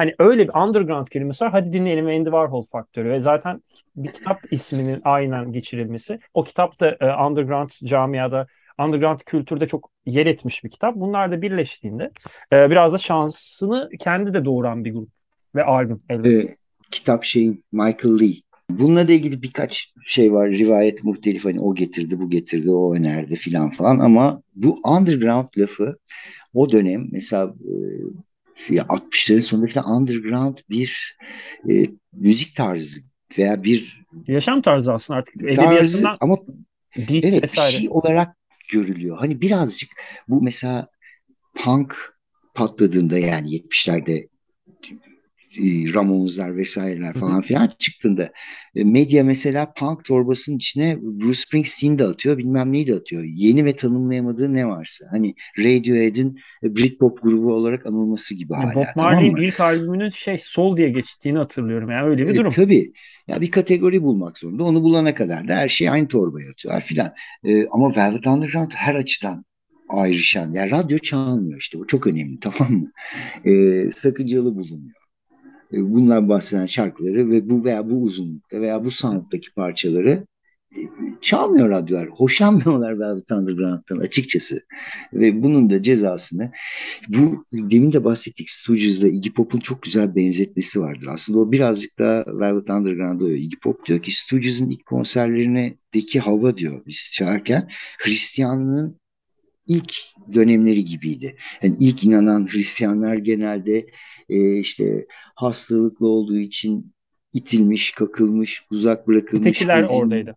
Hani 0.00 0.14
öyle 0.18 0.48
bir 0.48 0.54
underground 0.54 1.06
kelimesi 1.06 1.44
var. 1.44 1.50
Hadi 1.52 1.72
dinleyelim 1.72 2.06
Andy 2.06 2.24
Warhol 2.24 2.66
faktörü. 2.66 3.10
Ve 3.10 3.20
zaten 3.20 3.62
bir 3.96 4.12
kitap 4.12 4.52
isminin 4.52 5.00
aynen 5.04 5.52
geçirilmesi. 5.52 6.18
O 6.34 6.44
kitap 6.44 6.80
da 6.80 6.96
e, 7.00 7.26
underground 7.26 7.70
camiada, 7.84 8.46
underground 8.78 9.20
kültürde 9.26 9.66
çok 9.66 9.90
yer 10.06 10.26
etmiş 10.26 10.64
bir 10.64 10.70
kitap. 10.70 10.96
Bunlar 10.96 11.32
da 11.32 11.42
birleştiğinde 11.42 12.10
e, 12.52 12.70
biraz 12.70 12.92
da 12.92 12.98
şansını 12.98 13.90
kendi 13.98 14.34
de 14.34 14.44
doğuran 14.44 14.84
bir 14.84 14.92
grup 14.92 15.08
ve 15.54 15.64
albüm. 15.64 16.02
Ee, 16.10 16.46
kitap 16.90 17.24
şeyin 17.24 17.60
Michael 17.72 18.20
Lee. 18.20 18.34
Bununla 18.70 19.08
da 19.08 19.12
ilgili 19.12 19.42
birkaç 19.42 19.94
şey 20.06 20.32
var. 20.32 20.50
Rivayet 20.50 21.04
muhtelif 21.04 21.44
hani 21.44 21.60
o 21.60 21.74
getirdi, 21.74 22.20
bu 22.20 22.30
getirdi, 22.30 22.70
o 22.70 22.94
önerdi 22.94 23.36
filan 23.36 23.70
falan. 23.70 23.98
Ama 23.98 24.42
bu 24.54 24.78
underground 24.84 25.48
lafı 25.58 25.96
o 26.54 26.72
dönem 26.72 27.08
mesela 27.12 27.54
e, 27.64 27.74
60'ların 28.68 29.40
sonunda 29.40 29.66
falan 29.66 30.02
underground 30.02 30.58
bir 30.70 31.18
e, 31.70 31.86
müzik 32.12 32.56
tarzı 32.56 33.00
veya 33.38 33.64
bir 33.64 34.06
yaşam 34.26 34.62
tarzı 34.62 34.92
aslında 34.92 35.18
artık 35.18 35.56
tarzı 35.56 36.08
ama 36.20 36.36
evet 37.08 37.42
vesaire. 37.42 37.72
bir 37.72 37.78
şey 37.78 37.88
olarak 37.90 38.36
görülüyor. 38.72 39.18
Hani 39.18 39.40
birazcık 39.40 39.90
bu 40.28 40.42
mesela 40.42 40.88
punk 41.54 42.14
patladığında 42.54 43.18
yani 43.18 43.48
70'lerde 43.48 44.12
e, 44.12 44.28
Ramones'lar 45.94 46.56
vesaireler 46.56 47.14
falan 47.14 47.42
filan 47.42 47.72
çıktığında 47.78 48.32
e, 48.74 48.84
medya 48.84 49.24
mesela 49.24 49.72
punk 49.72 50.04
torbasının 50.04 50.56
içine 50.56 50.98
Bruce 51.02 51.34
Springsteen 51.34 51.98
de 51.98 52.04
atıyor 52.04 52.38
bilmem 52.38 52.72
neyi 52.72 52.86
de 52.86 52.94
atıyor. 52.94 53.22
Yeni 53.26 53.64
ve 53.64 53.76
tanımlayamadığı 53.76 54.54
ne 54.54 54.66
varsa. 54.66 55.06
Hani 55.10 55.34
Radiohead'in 55.58 56.38
e, 56.62 56.76
Britpop 56.76 57.22
grubu 57.22 57.52
olarak 57.52 57.86
anılması 57.86 58.34
gibi 58.34 58.54
hala. 58.54 58.74
Bob 58.74 58.84
Marley'in 58.96 59.32
tamam 59.32 59.48
ilk 59.48 59.60
albümünün 59.60 60.08
şey 60.08 60.38
Soul 60.38 60.76
diye 60.76 60.90
geçtiğini 60.90 61.38
hatırlıyorum. 61.38 61.90
Yani 61.90 62.08
öyle 62.08 62.22
bir 62.22 62.36
durum. 62.36 62.46
E, 62.46 62.50
tabii. 62.50 62.92
Ya 63.28 63.40
bir 63.40 63.50
kategori 63.50 64.02
bulmak 64.02 64.38
zorunda. 64.38 64.64
Onu 64.64 64.82
bulana 64.82 65.14
kadar 65.14 65.48
da 65.48 65.56
her 65.56 65.68
şey 65.68 65.90
aynı 65.90 66.08
torbaya 66.08 66.50
atıyorlar 66.50 66.80
filan. 66.80 67.12
E, 67.44 67.66
ama 67.66 67.96
Velvet 67.96 68.26
Underground 68.26 68.70
her 68.74 68.94
açıdan 68.94 69.44
ayrışan. 69.88 70.52
Yani 70.52 70.70
radyo 70.70 70.98
çalmıyor 70.98 71.58
işte. 71.58 71.78
Bu 71.78 71.86
çok 71.86 72.06
önemli 72.06 72.38
tamam 72.40 72.72
mı? 72.72 72.90
E, 73.44 73.84
sakıncalı 73.90 74.56
bulunuyor. 74.56 74.99
E, 75.72 75.90
bundan 75.90 76.28
bahseden 76.28 76.66
şarkıları 76.66 77.30
ve 77.30 77.50
bu 77.50 77.64
veya 77.64 77.90
bu 77.90 78.02
uzunlukta 78.02 78.60
veya 78.60 78.84
bu 78.84 78.90
sound'daki 78.90 79.54
parçaları 79.54 80.26
e, 80.76 80.80
çalmıyor 81.20 81.70
radyolar. 81.70 82.08
Hoşlanmıyorlar 82.08 83.00
Velvet 83.00 83.30
Underground'dan 83.30 83.98
açıkçası. 83.98 84.62
Ve 85.12 85.42
bunun 85.42 85.70
da 85.70 85.82
cezasını 85.82 86.52
bu 87.08 87.44
demin 87.52 87.92
de 87.92 88.04
bahsettik 88.04 88.50
Stooges'la 88.50 89.08
Iggy 89.08 89.30
Pop'un 89.30 89.60
çok 89.60 89.82
güzel 89.82 90.16
benzetmesi 90.16 90.80
vardır. 90.80 91.06
Aslında 91.06 91.38
o 91.38 91.52
birazcık 91.52 91.98
daha 91.98 92.24
Velvet 92.26 92.70
Underground'a 92.70 93.24
uyuyor. 93.24 93.40
Iggy 93.40 93.56
Pop 93.62 93.86
diyor 93.86 94.02
ki 94.02 94.16
Stooges'ın 94.16 94.68
ilk 94.68 94.86
konserlerindeki 94.86 96.20
hava 96.20 96.56
diyor 96.56 96.82
biz 96.86 97.10
çalarken 97.14 97.68
Hristiyanlığın 97.98 99.00
ilk 99.66 99.94
dönemleri 100.34 100.84
gibiydi. 100.84 101.36
Yani 101.62 101.76
ilk 101.80 102.04
inanan 102.04 102.48
Hristiyanlar 102.52 103.16
genelde 103.16 103.86
e, 104.30 104.58
işte 104.58 105.06
hastalıklı 105.34 106.08
olduğu 106.08 106.38
için 106.38 106.92
itilmiş, 107.32 107.90
kakılmış, 107.90 108.66
uzak 108.70 109.08
bırakılmış. 109.08 109.46
Ötekiler 109.46 109.78
ezin... 109.78 110.00
oradaydı. 110.00 110.36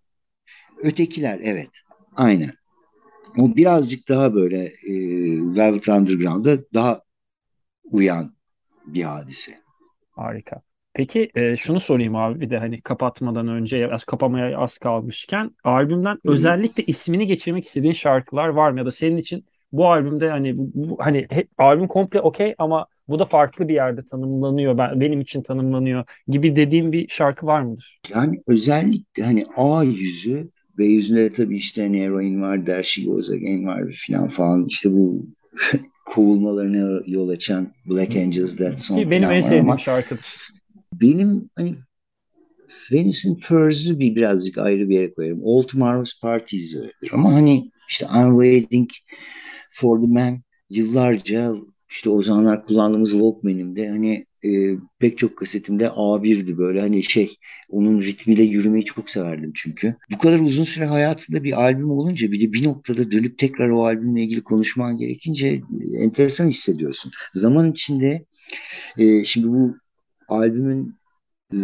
Ötekiler 0.84 1.40
evet. 1.44 1.82
Aynen. 2.16 2.50
O 3.38 3.56
birazcık 3.56 4.10
daha 4.10 4.34
böyle 4.34 4.60
e, 4.66 4.94
Velvet 5.56 5.88
Underground'a 5.88 6.58
daha 6.74 7.02
uyan 7.84 8.36
bir 8.86 9.04
hadise. 9.04 9.52
Harika. 10.12 10.62
Peki 10.94 11.32
e, 11.36 11.56
şunu 11.56 11.80
sorayım 11.80 12.16
abi 12.16 12.40
bir 12.40 12.50
de 12.50 12.58
hani 12.58 12.82
kapatmadan 12.82 13.48
önce 13.48 13.94
az 13.94 14.04
kapamaya 14.04 14.58
az 14.58 14.78
kalmışken 14.78 15.52
albümden 15.64 16.14
hmm. 16.14 16.32
özellikle 16.32 16.84
ismini 16.84 17.28
geçirmek 17.28 17.66
istediğin 17.66 17.94
şarkılar 17.94 18.48
var 18.48 18.72
mı 18.72 18.80
ya 18.80 18.86
da 18.86 18.92
senin 18.92 19.18
için 19.18 19.46
bu 19.72 19.92
albümde 19.92 20.30
hani 20.30 20.54
bu, 20.58 20.98
hani 21.00 21.28
he, 21.30 21.48
albüm 21.58 21.88
komple 21.88 22.22
okey 22.22 22.56
ama 22.58 22.88
bu 23.08 23.20
da 23.20 23.26
farklı 23.26 23.68
bir 23.68 23.74
yerde 23.74 24.06
tanımlanıyor 24.06 24.78
ben 24.78 25.00
benim 25.00 25.22
için 25.22 25.44
tanımlanıyor 25.44 26.06
gibi 26.28 26.56
dediğim 26.56 26.92
bir 26.92 27.08
şarkı 27.08 27.46
var 27.46 27.62
mıdır? 27.62 28.00
Yani 28.16 28.42
özellikle 28.48 29.24
hani 29.24 29.46
A 29.56 29.84
yüzü 29.84 30.50
B 30.78 30.86
yüzünde 30.86 31.34
tabii 31.34 31.58
işte 31.58 31.82
hani 31.82 32.02
Heroin 32.02 32.42
var, 32.42 32.66
There 32.66 32.84
She 32.84 33.04
Goes 33.04 33.30
Again 33.30 33.66
var 33.66 33.92
filan 33.92 34.28
falan 34.28 34.66
işte 34.66 34.92
bu 34.92 35.26
kovulmalarına 36.06 37.02
yol 37.08 37.30
açan 37.30 37.74
Black 37.86 38.16
Angels 38.16 38.56
That 38.56 38.82
Song 38.82 39.12
Benim 39.12 39.32
en 39.32 39.42
sevdiğim 39.42 39.80
şarkıdır. 39.80 40.38
Benim 40.94 41.50
hani 41.56 41.76
Venus'in 42.92 43.36
Furs'u 43.36 44.00
bir 44.00 44.16
birazcık 44.16 44.58
ayrı 44.58 44.90
bir 44.90 44.96
yere 44.96 45.14
koyarım. 45.14 45.42
All 45.46 45.62
Tomorrow's 45.62 46.22
Parties 46.22 46.76
öyledir. 46.76 47.12
Ama 47.14 47.34
hani 47.34 47.72
işte 47.90 48.06
I'm 48.16 48.32
Waiting 48.32 48.90
for 49.72 50.02
the 50.02 50.08
Man 50.08 50.42
yıllarca 50.70 51.54
işte 51.94 52.10
o 52.10 52.22
zamanlar 52.22 52.66
kullandığımız 52.66 53.12
Walkman'imde 53.12 53.90
hani 53.90 54.26
e, 54.46 54.50
pek 55.00 55.18
çok 55.18 55.38
kasetimde 55.38 55.86
A1'di 55.86 56.58
böyle 56.58 56.82
hani 56.82 57.04
şey 57.04 57.36
onun 57.70 58.02
ritmiyle 58.02 58.44
yürümeyi 58.44 58.86
çok 58.86 59.10
severdim 59.10 59.52
çünkü. 59.56 59.96
Bu 60.12 60.18
kadar 60.18 60.40
uzun 60.40 60.64
süre 60.64 60.86
hayatında 60.86 61.44
bir 61.44 61.62
albüm 61.62 61.92
olunca 61.92 62.32
bir 62.32 62.42
de 62.42 62.54
bir 62.54 62.66
noktada 62.66 63.12
dönüp 63.12 63.38
tekrar 63.38 63.70
o 63.70 63.86
albümle 63.86 64.24
ilgili 64.24 64.44
konuşman 64.44 64.98
gerekince 64.98 65.62
enteresan 66.00 66.48
hissediyorsun. 66.48 67.12
Zaman 67.34 67.72
içinde 67.72 68.26
e, 68.98 69.26
şimdi 69.26 69.48
bu 69.48 69.76
albümün 70.28 70.96
e, 71.54 71.56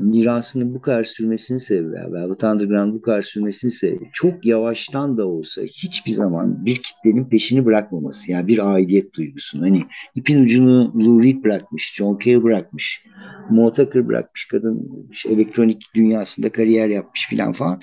mirasının 0.00 0.74
bu 0.74 0.80
kadar 0.80 1.04
sürmesinin 1.04 1.58
sebebi, 1.58 1.92
Velvet 1.92 2.44
Underground 2.44 2.94
bu 2.94 3.02
kadar 3.02 3.22
sürmesinin 3.22 3.70
sebebi 3.70 4.08
çok 4.12 4.46
yavaştan 4.46 5.18
da 5.18 5.26
olsa 5.26 5.62
hiçbir 5.62 6.10
zaman 6.10 6.64
bir 6.66 6.76
kitlenin 6.76 7.24
peşini 7.24 7.64
bırakmaması. 7.64 8.32
Yani 8.32 8.46
bir 8.46 8.74
aidiyet 8.74 9.14
duygusunu. 9.14 9.62
Hani 9.62 9.82
ipin 10.14 10.44
ucunu 10.44 10.92
Lou 11.04 11.22
Reed 11.22 11.44
bırakmış, 11.44 11.94
John 11.94 12.18
Cale 12.18 12.42
bırakmış, 12.42 13.04
Mo 13.50 13.72
Tucker 13.72 14.08
bırakmış. 14.08 14.48
Kadın 14.48 15.06
işte 15.10 15.32
elektronik 15.32 15.82
dünyasında 15.94 16.52
kariyer 16.52 16.88
yapmış 16.88 17.28
filan 17.28 17.52
falan. 17.52 17.80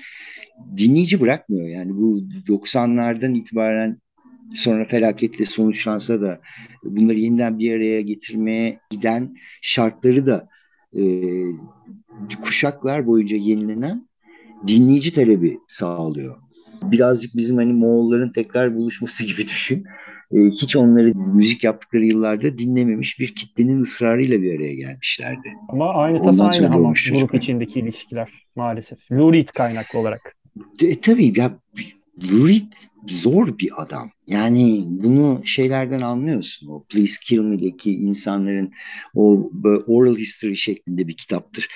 Dinleyici 0.76 1.20
bırakmıyor. 1.20 1.68
Yani 1.68 1.96
bu 1.96 2.18
90'lardan 2.48 3.36
itibaren 3.38 4.00
sonra 4.54 4.84
felaketle 4.84 5.44
sonuçlansa 5.44 6.20
da 6.20 6.40
bunları 6.84 7.18
yeniden 7.18 7.58
bir 7.58 7.76
araya 7.76 8.00
getirmeye 8.00 8.80
giden 8.90 9.36
şartları 9.62 10.26
da 10.26 10.48
e, 10.92 11.02
kuşaklar 12.42 13.06
boyunca 13.06 13.36
yenilenen 13.36 14.08
dinleyici 14.66 15.14
talebi 15.14 15.58
sağlıyor. 15.68 16.36
Birazcık 16.82 17.36
bizim 17.36 17.56
hani 17.56 17.72
Moğolların 17.72 18.32
tekrar 18.32 18.76
buluşması 18.76 19.24
gibi 19.26 19.44
düşün. 19.44 19.84
E, 20.32 20.38
hiç 20.38 20.76
onları 20.76 21.12
müzik 21.34 21.64
yaptıkları 21.64 22.04
yıllarda 22.04 22.58
dinlememiş 22.58 23.20
bir 23.20 23.34
kitlenin 23.34 23.80
ısrarıyla 23.80 24.42
bir 24.42 24.56
araya 24.58 24.74
gelmişlerdi. 24.74 25.54
Ama 25.68 25.94
aynı 25.94 26.22
tas 26.22 26.40
aynı 26.40 26.74
ama 26.74 26.94
grup 27.12 27.34
içindeki 27.34 27.80
ilişkiler 27.80 28.32
maalesef. 28.56 29.12
Lurid 29.12 29.48
kaynaklı 29.48 29.98
olarak. 29.98 30.36
E, 30.82 31.00
tabii 31.00 31.40
ya 31.40 31.58
Lurid 32.24 32.72
zor 33.08 33.58
bir 33.58 33.82
adam. 33.82 34.10
Yani 34.26 34.84
bunu 34.86 35.42
şeylerden 35.44 36.00
anlıyorsun. 36.00 36.68
O 36.68 36.84
Please 36.84 37.14
Kill 37.24 37.40
Me'deki 37.40 37.92
insanların 37.92 38.72
o 39.14 39.50
oral 39.86 40.16
history 40.16 40.56
şeklinde 40.56 41.08
bir 41.08 41.16
kitaptır. 41.16 41.68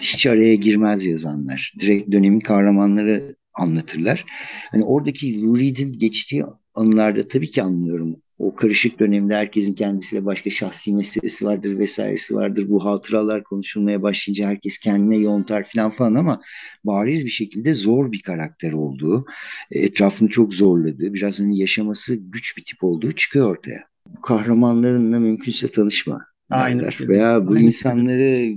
Hiç 0.00 0.26
araya 0.26 0.54
girmez 0.54 1.04
yazanlar. 1.04 1.72
Direkt 1.80 2.12
dönemin 2.12 2.40
kahramanları 2.40 3.36
anlatırlar. 3.54 4.24
Hani 4.70 4.84
oradaki 4.84 5.42
Lurid'in 5.42 5.98
geçtiği 5.98 6.44
anılarda 6.74 7.28
tabii 7.28 7.50
ki 7.50 7.62
anlıyorum 7.62 8.16
o 8.42 8.54
karışık 8.54 9.00
dönemde 9.00 9.34
herkesin 9.34 9.74
kendisiyle 9.74 10.24
başka 10.24 10.50
şahsi 10.50 10.94
meselesi 10.94 11.46
vardır 11.46 11.78
vesairesi 11.78 12.34
vardır. 12.34 12.66
Bu 12.68 12.84
hatıralar 12.84 13.44
konuşulmaya 13.44 14.02
başlayınca 14.02 14.48
herkes 14.48 14.78
kendine 14.78 15.18
yontar 15.18 15.64
falan 15.74 15.90
falan 15.90 16.14
ama 16.14 16.40
bariz 16.84 17.24
bir 17.24 17.30
şekilde 17.30 17.74
zor 17.74 18.12
bir 18.12 18.22
karakter 18.22 18.72
olduğu, 18.72 19.24
etrafını 19.70 20.28
çok 20.28 20.54
zorladığı, 20.54 21.14
biraz 21.14 21.40
hani 21.40 21.58
yaşaması 21.58 22.14
güç 22.14 22.56
bir 22.56 22.64
tip 22.64 22.84
olduğu 22.84 23.12
çıkıyor 23.12 23.50
ortaya. 23.50 23.80
Kahramanlarınla 24.22 25.18
mümkünse 25.18 25.68
tanışma 25.68 26.26
derler. 26.50 26.98
Veya 27.00 27.46
bu 27.46 27.54
Aynı 27.54 27.64
insanları 27.64 28.54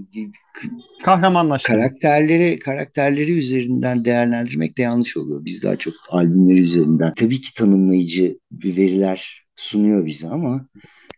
kahramanlaştırmak. 1.03 1.81
Karakterleri 1.81 2.59
karakterleri 2.59 3.37
üzerinden 3.37 4.05
değerlendirmek 4.05 4.77
de 4.77 4.81
yanlış 4.81 5.17
oluyor. 5.17 5.45
Biz 5.45 5.63
daha 5.63 5.75
çok 5.75 5.93
albümleri 6.09 6.59
üzerinden 6.59 7.13
tabii 7.13 7.41
ki 7.41 7.53
tanımlayıcı 7.53 8.37
bir 8.51 8.77
veriler 8.77 9.44
sunuyor 9.55 10.05
bize 10.05 10.27
ama 10.27 10.65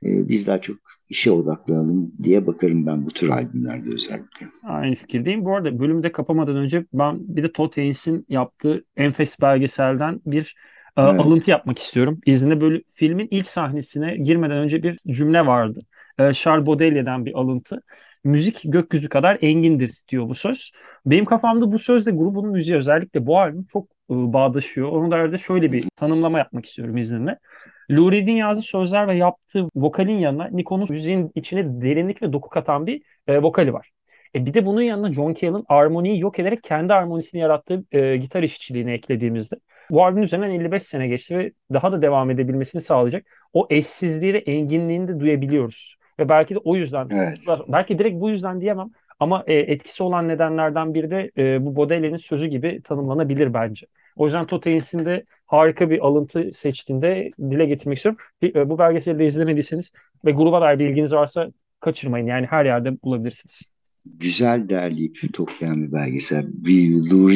e, 0.03 0.29
biz 0.29 0.47
daha 0.47 0.61
çok 0.61 0.77
işe 1.09 1.31
odaklanalım 1.31 2.11
diye 2.23 2.47
bakarım 2.47 2.85
ben 2.85 3.05
bu 3.05 3.09
tür 3.09 3.29
albümlerde 3.29 3.89
özellikle. 3.89 4.45
Aynı 4.63 4.95
fikirdeyim. 4.95 5.45
Bu 5.45 5.55
arada 5.55 5.79
bölümde 5.79 6.11
kapamadan 6.11 6.55
önce 6.55 6.85
ben 6.93 7.17
bir 7.19 7.43
de 7.43 7.51
Todd 7.51 7.77
Haynes'in 7.77 8.25
yaptığı 8.29 8.83
Enfes 8.97 9.41
belgeselden 9.41 10.21
bir 10.25 10.55
e, 10.97 11.01
evet. 11.01 11.19
alıntı 11.19 11.51
yapmak 11.51 11.79
istiyorum. 11.79 12.21
İzninle 12.25 12.61
böyle 12.61 12.81
filmin 12.95 13.27
ilk 13.31 13.47
sahnesine 13.47 14.17
girmeden 14.17 14.57
önce 14.57 14.83
bir 14.83 14.97
cümle 15.07 15.45
vardı. 15.45 15.79
E, 16.19 16.33
Charles 16.33 16.65
Baudelaire'den 16.65 17.25
bir 17.25 17.33
alıntı. 17.33 17.81
Müzik 18.23 18.61
gökyüzü 18.63 19.09
kadar 19.09 19.37
engindir 19.41 19.93
diyor 20.09 20.29
bu 20.29 20.35
söz. 20.35 20.71
Benim 21.05 21.25
kafamda 21.25 21.71
bu 21.71 21.79
sözle 21.79 22.11
grubun 22.11 22.49
müziği 22.49 22.77
özellikle 22.77 23.25
bu 23.25 23.39
albüm 23.39 23.63
çok 23.63 23.96
bağdaşıyor. 24.09 24.89
Onun 24.89 25.11
da 25.11 25.37
şöyle 25.37 25.71
bir 25.71 25.85
tanımlama 25.95 26.37
yapmak 26.37 26.65
istiyorum 26.65 26.97
izninle. 26.97 27.39
Lou 27.91 28.11
Reed'in 28.11 28.35
yazdığı 28.35 28.61
sözler 28.61 29.07
ve 29.07 29.15
yaptığı 29.15 29.69
vokalin 29.75 30.17
yanına 30.17 30.47
Nico'nun 30.51 30.87
müziğin 30.89 31.31
içine 31.35 31.81
derinlik 31.81 32.21
ve 32.21 32.33
doku 32.33 32.49
katan 32.49 32.87
bir 32.87 33.01
e, 33.27 33.41
vokali 33.41 33.73
var. 33.73 33.91
E 34.35 34.45
bir 34.45 34.53
de 34.53 34.65
bunun 34.65 34.81
yanına 34.81 35.13
John 35.13 35.33
Cale'ın 35.33 35.65
armoniyi 35.67 36.19
yok 36.19 36.39
ederek 36.39 36.63
kendi 36.63 36.93
armonisini 36.93 37.41
yarattığı 37.41 37.83
e, 37.91 38.17
gitar 38.17 38.43
işçiliğini 38.43 38.91
eklediğimizde 38.91 39.55
bu 39.89 40.05
albüm 40.05 40.23
üzerinden 40.23 40.49
55 40.49 40.83
sene 40.83 41.07
geçti 41.07 41.37
ve 41.37 41.51
daha 41.73 41.91
da 41.91 42.01
devam 42.01 42.29
edebilmesini 42.29 42.81
sağlayacak 42.81 43.25
o 43.53 43.67
eşsizliği 43.69 44.33
ve 44.33 44.37
enginliğini 44.37 45.07
de 45.07 45.19
duyabiliyoruz. 45.19 45.97
Ve 46.19 46.29
belki 46.29 46.55
de 46.55 46.59
o 46.59 46.75
yüzden, 46.75 47.07
evet. 47.11 47.39
belki 47.67 47.99
direkt 47.99 48.15
bu 48.15 48.29
yüzden 48.29 48.61
diyemem 48.61 48.89
ama 49.19 49.43
e, 49.47 49.53
etkisi 49.53 50.03
olan 50.03 50.27
nedenlerden 50.27 50.93
biri 50.93 51.11
de 51.11 51.31
e, 51.37 51.65
bu 51.65 51.75
Baudelaire'nin 51.75 52.17
sözü 52.17 52.45
gibi 52.47 52.81
tanımlanabilir 52.83 53.53
bence. 53.53 53.85
O 54.15 54.25
yüzden 54.25 54.47
Totains'in 54.47 55.05
de 55.05 55.23
harika 55.45 55.89
bir 55.89 56.05
alıntı 56.05 56.49
seçtiğinde 56.53 57.31
dile 57.39 57.65
getirmek 57.65 57.97
istiyorum. 57.97 58.21
E, 58.43 58.69
bu 58.69 58.79
belgeseli 58.79 59.19
de 59.19 59.25
izlemediyseniz 59.25 59.91
ve 60.25 60.31
gruba 60.31 60.61
dair 60.61 60.79
bilginiz 60.79 61.13
varsa 61.13 61.51
kaçırmayın. 61.79 62.27
Yani 62.27 62.45
her 62.45 62.65
yerde 62.65 63.01
bulabilirsiniz. 63.03 63.61
Güzel 64.05 64.69
derleyip 64.69 65.33
toplayan 65.33 65.83
bir 65.83 65.91
belgesel. 65.93 66.45
Bir 66.47 66.89
Lou 67.11 67.29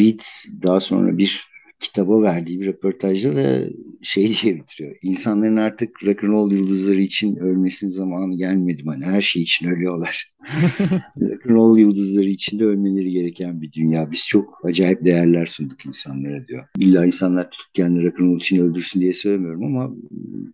daha 0.64 0.80
sonra 0.80 1.18
bir 1.18 1.51
kitaba 1.82 2.22
verdiği 2.22 2.62
bir 2.62 2.66
röportajda 2.66 3.36
da 3.36 3.66
şey 4.02 4.36
diye 4.42 4.56
bitiriyor. 4.56 4.96
İnsanların 5.04 5.58
artık 5.58 6.04
rock'n'roll 6.06 6.52
yıldızları 6.52 7.02
için 7.02 7.36
ölmesinin 7.36 7.92
zamanı 7.92 8.38
gelmedi. 8.38 8.84
Hani 8.86 9.06
her 9.06 9.22
şey 9.22 9.42
için 9.42 9.68
ölüyorlar. 9.68 10.34
rock'n'roll 11.22 11.78
yıldızları 11.78 12.28
için 12.28 12.60
de 12.60 12.66
ölmeleri 12.66 13.12
gereken 13.12 13.62
bir 13.62 13.72
dünya. 13.72 14.12
Biz 14.12 14.28
çok 14.28 14.66
acayip 14.66 15.06
değerler 15.06 15.46
sunduk 15.46 15.86
insanlara 15.86 16.48
diyor. 16.48 16.64
İlla 16.78 17.06
insanlar 17.06 17.52
tutup 17.52 17.74
kendini 17.74 18.04
rock'n'roll 18.04 18.38
için 18.38 18.60
öldürsün 18.60 19.02
diye 19.02 19.14
söylemiyorum 19.14 19.64
ama 19.64 19.96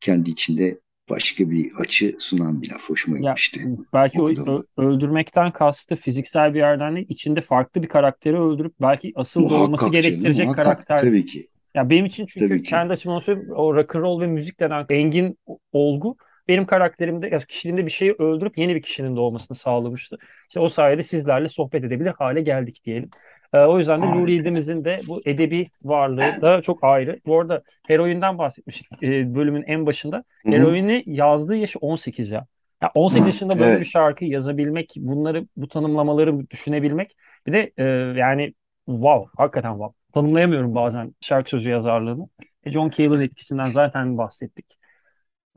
kendi 0.01 0.29
içinde 0.29 0.79
başka 1.09 1.51
bir 1.51 1.71
açı 1.79 2.15
sunan 2.19 2.61
bir 2.61 2.71
laf. 2.71 2.89
Hoşuma 2.89 3.17
gitmişti. 3.17 3.59
Ya, 3.59 3.75
belki 3.93 4.21
o, 4.21 4.63
öldürmekten 4.77 5.51
kastı 5.51 5.95
fiziksel 5.95 6.53
bir 6.53 6.59
yerden 6.59 6.95
değil, 6.95 7.05
içinde 7.09 7.41
farklı 7.41 7.83
bir 7.83 7.87
karakteri 7.87 8.39
öldürüp 8.39 8.73
belki 8.81 9.11
asıl 9.15 9.41
muhakkak 9.41 9.61
olması 9.61 9.91
gerektirecek 9.91 10.45
canım, 10.45 10.55
karakter. 10.55 10.99
Tabii 10.99 11.25
ki. 11.25 11.47
Ya 11.75 11.89
benim 11.89 12.05
için 12.05 12.25
çünkü 12.25 12.47
tabii 12.47 12.63
kendi 12.63 12.93
açımdan 12.93 13.19
söyleyeyim 13.19 13.51
o 13.55 13.75
rock'n'roll 13.75 14.21
ve 14.21 14.27
müzik 14.27 14.59
denen 14.59 14.85
engin 14.89 15.37
olgu 15.71 16.17
benim 16.47 16.65
karakterimde, 16.65 17.27
ya 17.27 17.39
kişiliğimde 17.39 17.85
bir 17.85 17.91
şeyi 17.91 18.11
öldürüp 18.19 18.57
yeni 18.57 18.75
bir 18.75 18.81
kişinin 18.81 19.15
doğmasını 19.15 19.57
sağlamıştı. 19.57 20.17
İşte 20.47 20.59
o 20.59 20.69
sayede 20.69 21.03
sizlerle 21.03 21.49
sohbet 21.49 21.83
edebilir 21.83 22.13
hale 22.17 22.41
geldik 22.41 22.81
diyelim. 22.85 23.09
E, 23.53 23.59
o 23.59 23.77
yüzden 23.77 24.01
de 24.01 24.05
Nuri 24.05 24.33
Yıldız'ın 24.33 24.85
de 24.85 25.01
bu 25.07 25.21
edebi 25.25 25.65
varlığı 25.83 26.41
da 26.41 26.61
çok 26.61 26.83
ayrı. 26.83 27.19
Bu 27.25 27.39
arada 27.39 27.63
heroinden 27.87 28.37
bahsetmiştik 28.37 29.03
e, 29.03 29.35
bölümün 29.35 29.63
en 29.67 29.85
başında. 29.85 30.23
Heroini 30.45 31.03
yazdığı 31.05 31.55
yaşı 31.55 31.79
18 31.79 32.31
ya. 32.31 32.45
Ya 32.83 32.91
18 32.95 33.23
Hı, 33.23 33.27
yaşında 33.27 33.59
böyle 33.59 33.71
evet. 33.71 33.81
bir 33.81 33.85
şarkı 33.85 34.25
yazabilmek, 34.25 34.93
bunları 34.97 35.47
bu 35.57 35.67
tanımlamaları 35.67 36.49
düşünebilmek 36.49 37.15
bir 37.47 37.53
de 37.53 37.71
e, 37.77 37.83
yani 38.19 38.53
wow, 38.85 39.31
hakikaten 39.37 39.71
wow. 39.71 39.97
Tanımlayamıyorum 40.13 40.75
bazen 40.75 41.15
şarkı 41.21 41.49
sözü 41.49 41.69
yazarlığını. 41.69 42.29
E, 42.63 42.71
John 42.71 42.89
Cale'ın 42.89 43.21
etkisinden 43.21 43.71
zaten 43.71 44.17
bahsettik. 44.17 44.77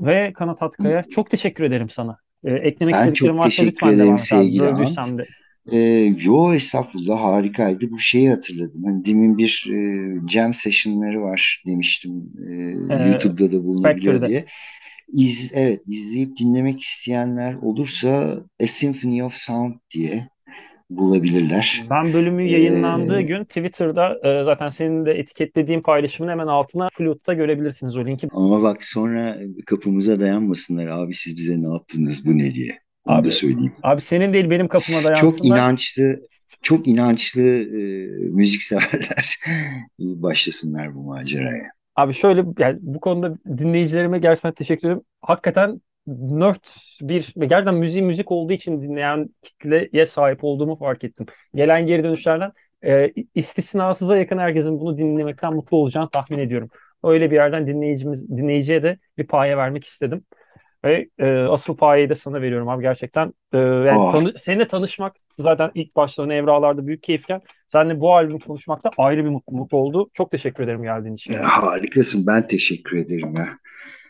Ve 0.01 0.33
Kanat 0.33 0.63
Atkaya 0.63 1.03
çok 1.03 1.31
teşekkür 1.31 1.65
ederim 1.65 1.91
sana. 1.91 2.19
E, 2.45 2.53
eklemek 2.53 2.95
ben 2.95 2.99
istediklerim 2.99 3.39
varsa 3.39 3.63
lütfen 3.63 3.99
devam 3.99 4.15
et. 4.15 4.61
Böldüysem 4.61 5.19
de. 5.19 5.27
E, 5.73 5.79
yo 6.25 6.55
estağfurullah 6.55 7.21
harikaydı. 7.21 7.91
Bu 7.91 7.99
şeyi 7.99 8.31
hatırladım. 8.31 8.85
Hani 8.85 9.05
demin 9.05 9.39
bir 9.39 9.67
e, 9.73 10.29
jam 10.29 10.53
session'ları 10.53 11.23
var 11.23 11.63
demiştim. 11.67 12.33
E, 12.49 12.53
ee, 12.95 13.09
YouTube'da 13.09 13.53
da 13.53 13.65
bulunabiliyor 13.65 14.29
diye. 14.29 14.47
İz, 15.13 15.53
evet 15.55 15.81
izleyip 15.87 16.37
dinlemek 16.37 16.81
isteyenler 16.81 17.55
olursa 17.55 18.41
A 18.63 18.67
Symphony 18.67 19.23
of 19.23 19.35
Sound 19.37 19.75
diye 19.95 20.29
bulabilirler. 20.91 21.85
Ben 21.91 22.13
bölümü 22.13 22.43
yayınlandığı 22.43 23.21
ee, 23.21 23.23
gün 23.23 23.45
Twitter'da 23.45 24.19
e, 24.25 24.45
zaten 24.45 24.69
senin 24.69 25.07
de 25.07 25.13
etiketlediğin 25.13 25.81
paylaşımın 25.81 26.31
hemen 26.31 26.47
altına 26.47 26.89
Flute'da 26.93 27.35
görebilirsiniz 27.35 27.97
o 27.97 28.07
linki. 28.07 28.29
Ama 28.33 28.63
bak 28.63 28.85
sonra 28.85 29.37
kapımıza 29.67 30.21
dayanmasınlar 30.21 30.87
abi 30.87 31.15
siz 31.15 31.37
bize 31.37 31.63
ne 31.63 31.73
yaptınız 31.73 32.27
bu 32.27 32.39
ne 32.39 32.55
diye. 32.55 32.79
Abi, 33.07 33.33
söyleyeyim. 33.33 33.73
Abi 33.83 34.01
senin 34.01 34.33
değil 34.33 34.51
benim 34.51 34.69
kapıma 34.69 35.05
dayansınlar. 35.05 35.33
Çok 35.33 35.45
inançlı, 35.45 36.21
çok 36.63 36.89
inançlı 36.89 37.43
e, 37.43 38.07
müzikseverler 38.31 39.39
başlasınlar 39.99 40.95
bu 40.95 41.03
maceraya. 41.03 41.71
Abi 41.97 42.15
şöyle 42.15 42.45
yani 42.59 42.79
bu 42.81 43.01
konuda 43.01 43.39
dinleyicilerime 43.59 44.19
gerçekten 44.19 44.53
teşekkür 44.53 44.89
ederim. 44.89 45.03
Hakikaten 45.23 45.81
nerd 46.07 46.65
bir 47.01 47.35
ve 47.37 47.47
gerçekten 47.47 47.75
müziği 47.75 48.03
müzik 48.03 48.33
olduğu 48.33 48.53
için 48.53 48.83
dinleyen 48.83 49.29
kitleye 49.43 50.07
sahip 50.07 50.45
olduğumu 50.45 50.79
fark 50.79 51.05
ettim. 51.05 51.27
Gelen 51.55 51.87
geri 51.87 52.05
dönüşlerden 52.05 52.53
e, 52.85 53.13
istisnasıza 53.35 54.17
yakın 54.17 54.39
herkesin 54.39 54.81
bunu 54.81 54.99
dinlemekten 54.99 55.55
mutlu 55.55 55.77
olacağını 55.77 56.11
tahmin 56.11 56.39
ediyorum. 56.39 56.71
Öyle 57.05 57.31
bir 57.31 57.37
yerden 57.37 57.67
dinleyicimiz 57.67 58.29
dinleyiciye 58.29 58.83
de 58.83 58.99
bir 59.19 59.27
paye 59.27 59.57
vermek 59.57 59.85
istedim. 59.85 60.25
Ve 60.85 61.09
e, 61.19 61.31
asıl 61.33 61.77
payeyi 61.77 62.09
de 62.11 62.15
sana 62.15 62.43
veriyorum 62.43 62.69
abi 62.69 62.83
gerçekten. 62.83 63.33
E, 63.53 63.59
yani 63.59 63.99
Oh. 63.99 64.13
tanı- 64.13 64.39
seninle 64.39 64.69
tanışmak 64.69 65.17
zaten 65.39 65.71
ilk 65.75 65.97
başta 65.97 66.23
o 66.23 66.33
Evralar'da 66.33 66.87
büyük 66.87 67.03
keyifken 67.03 67.41
seninle 67.67 68.01
bu 68.01 68.15
albümü 68.15 68.39
konuşmak 68.41 68.85
da 68.85 68.91
ayrı 68.99 69.25
bir 69.25 69.31
mutluluk 69.31 69.73
oldu. 69.73 70.11
Çok 70.15 70.31
teşekkür 70.31 70.65
ederim 70.65 70.83
geldiğin 70.83 71.15
için. 71.15 71.33
Ya, 71.33 71.43
harikasın. 71.45 72.27
Ben 72.27 72.49
teşekkür 72.49 72.97
ederim 72.99 73.35
ya. 73.37 73.49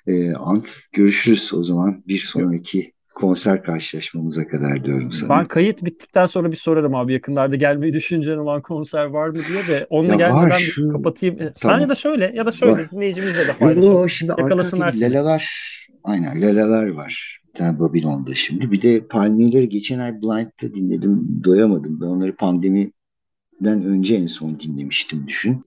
Ee, 0.07 0.35
Ant 0.35 0.69
görüşürüz 0.93 1.55
o 1.55 1.63
zaman. 1.63 1.95
Bir 2.09 2.17
sonraki 2.19 2.93
konser 3.15 3.63
karşılaşmamıza 3.63 4.49
kadar 4.49 4.85
diyorum 4.85 5.13
sana. 5.13 5.39
Ben 5.39 5.45
kayıt 5.49 5.85
bittikten 5.85 6.27
sonra 6.27 6.51
bir 6.51 6.57
sorarım 6.57 6.95
abi 6.95 7.13
yakınlarda 7.13 7.57
gelmeyi 7.57 7.93
düşüncen 7.93 8.37
olan 8.37 8.63
konser 8.63 9.05
var 9.05 9.29
mı 9.29 9.35
diye 9.35 9.67
de 9.69 9.87
onunla 9.91 10.15
gelmeden 10.15 10.59
şu- 10.59 10.93
kapatayım. 10.93 11.37
Sen 11.39 11.53
Tamam. 11.61 11.81
ya 11.81 11.89
da 11.89 11.95
söyle 11.95 12.33
ya 12.35 12.47
da 12.47 12.53
söyle 12.53 12.73
Var. 12.73 12.91
dinleyicimizle 12.91 13.41
de 13.45 13.49
Yo, 13.49 13.55
paylaşalım. 13.59 14.09
şimdi 14.09 14.35
Yakalasınlar. 14.39 14.93
Lalalar, 15.01 15.71
aynen 16.05 16.43
Lalalar 16.43 16.89
var. 16.89 17.41
Bir 17.49 17.53
tane 17.59 17.79
Babylon'da 17.79 18.35
şimdi. 18.35 18.73
Bir 18.73 18.83
de 18.83 19.07
Palmiyeleri 19.07 19.69
geçen 19.69 19.99
ay 19.99 20.23
Blind'da 20.23 20.75
dinledim. 20.75 21.41
Doyamadım. 21.45 22.01
Ben 22.01 22.07
onları 22.07 22.37
pandemiden 22.37 23.85
önce 23.85 24.15
en 24.15 24.27
son 24.27 24.61
dinlemiştim 24.61 25.27
düşün. 25.27 25.65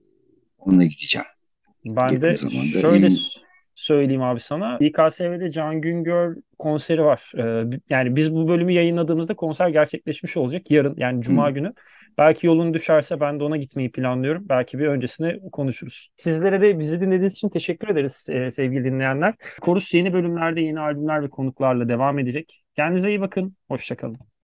Onunla 0.58 0.84
gideceğim. 0.84 1.26
Ben 1.86 2.08
Yakın 2.08 2.22
de 2.22 2.34
şöyle 2.80 3.06
en- 3.06 3.16
söyleyeyim 3.74 4.22
abi 4.22 4.40
sana. 4.40 4.78
İKSV'de 4.80 5.50
Can 5.50 5.80
Güngör 5.80 6.36
konseri 6.58 7.04
var. 7.04 7.32
Ee, 7.38 7.78
yani 7.90 8.16
biz 8.16 8.34
bu 8.34 8.48
bölümü 8.48 8.72
yayınladığımızda 8.72 9.34
konser 9.34 9.68
gerçekleşmiş 9.68 10.36
olacak. 10.36 10.70
Yarın 10.70 10.94
yani 10.96 11.22
Cuma 11.22 11.48
Hı. 11.50 11.54
günü. 11.54 11.72
Belki 12.18 12.46
yolun 12.46 12.74
düşerse 12.74 13.20
ben 13.20 13.40
de 13.40 13.44
ona 13.44 13.56
gitmeyi 13.56 13.90
planlıyorum. 13.92 14.48
Belki 14.48 14.78
bir 14.78 14.86
öncesine 14.86 15.38
konuşuruz. 15.52 16.08
Sizlere 16.16 16.60
de 16.60 16.78
bizi 16.78 17.00
dinlediğiniz 17.00 17.32
için 17.32 17.48
teşekkür 17.48 17.88
ederiz 17.88 18.26
e, 18.30 18.50
sevgili 18.50 18.84
dinleyenler. 18.84 19.34
Korus 19.60 19.94
yeni 19.94 20.12
bölümlerde 20.12 20.60
yeni 20.60 20.80
albümler 20.80 21.22
ve 21.22 21.30
konuklarla 21.30 21.88
devam 21.88 22.18
edecek. 22.18 22.64
Kendinize 22.76 23.08
iyi 23.08 23.20
bakın. 23.20 23.56
Hoşçakalın. 23.68 24.18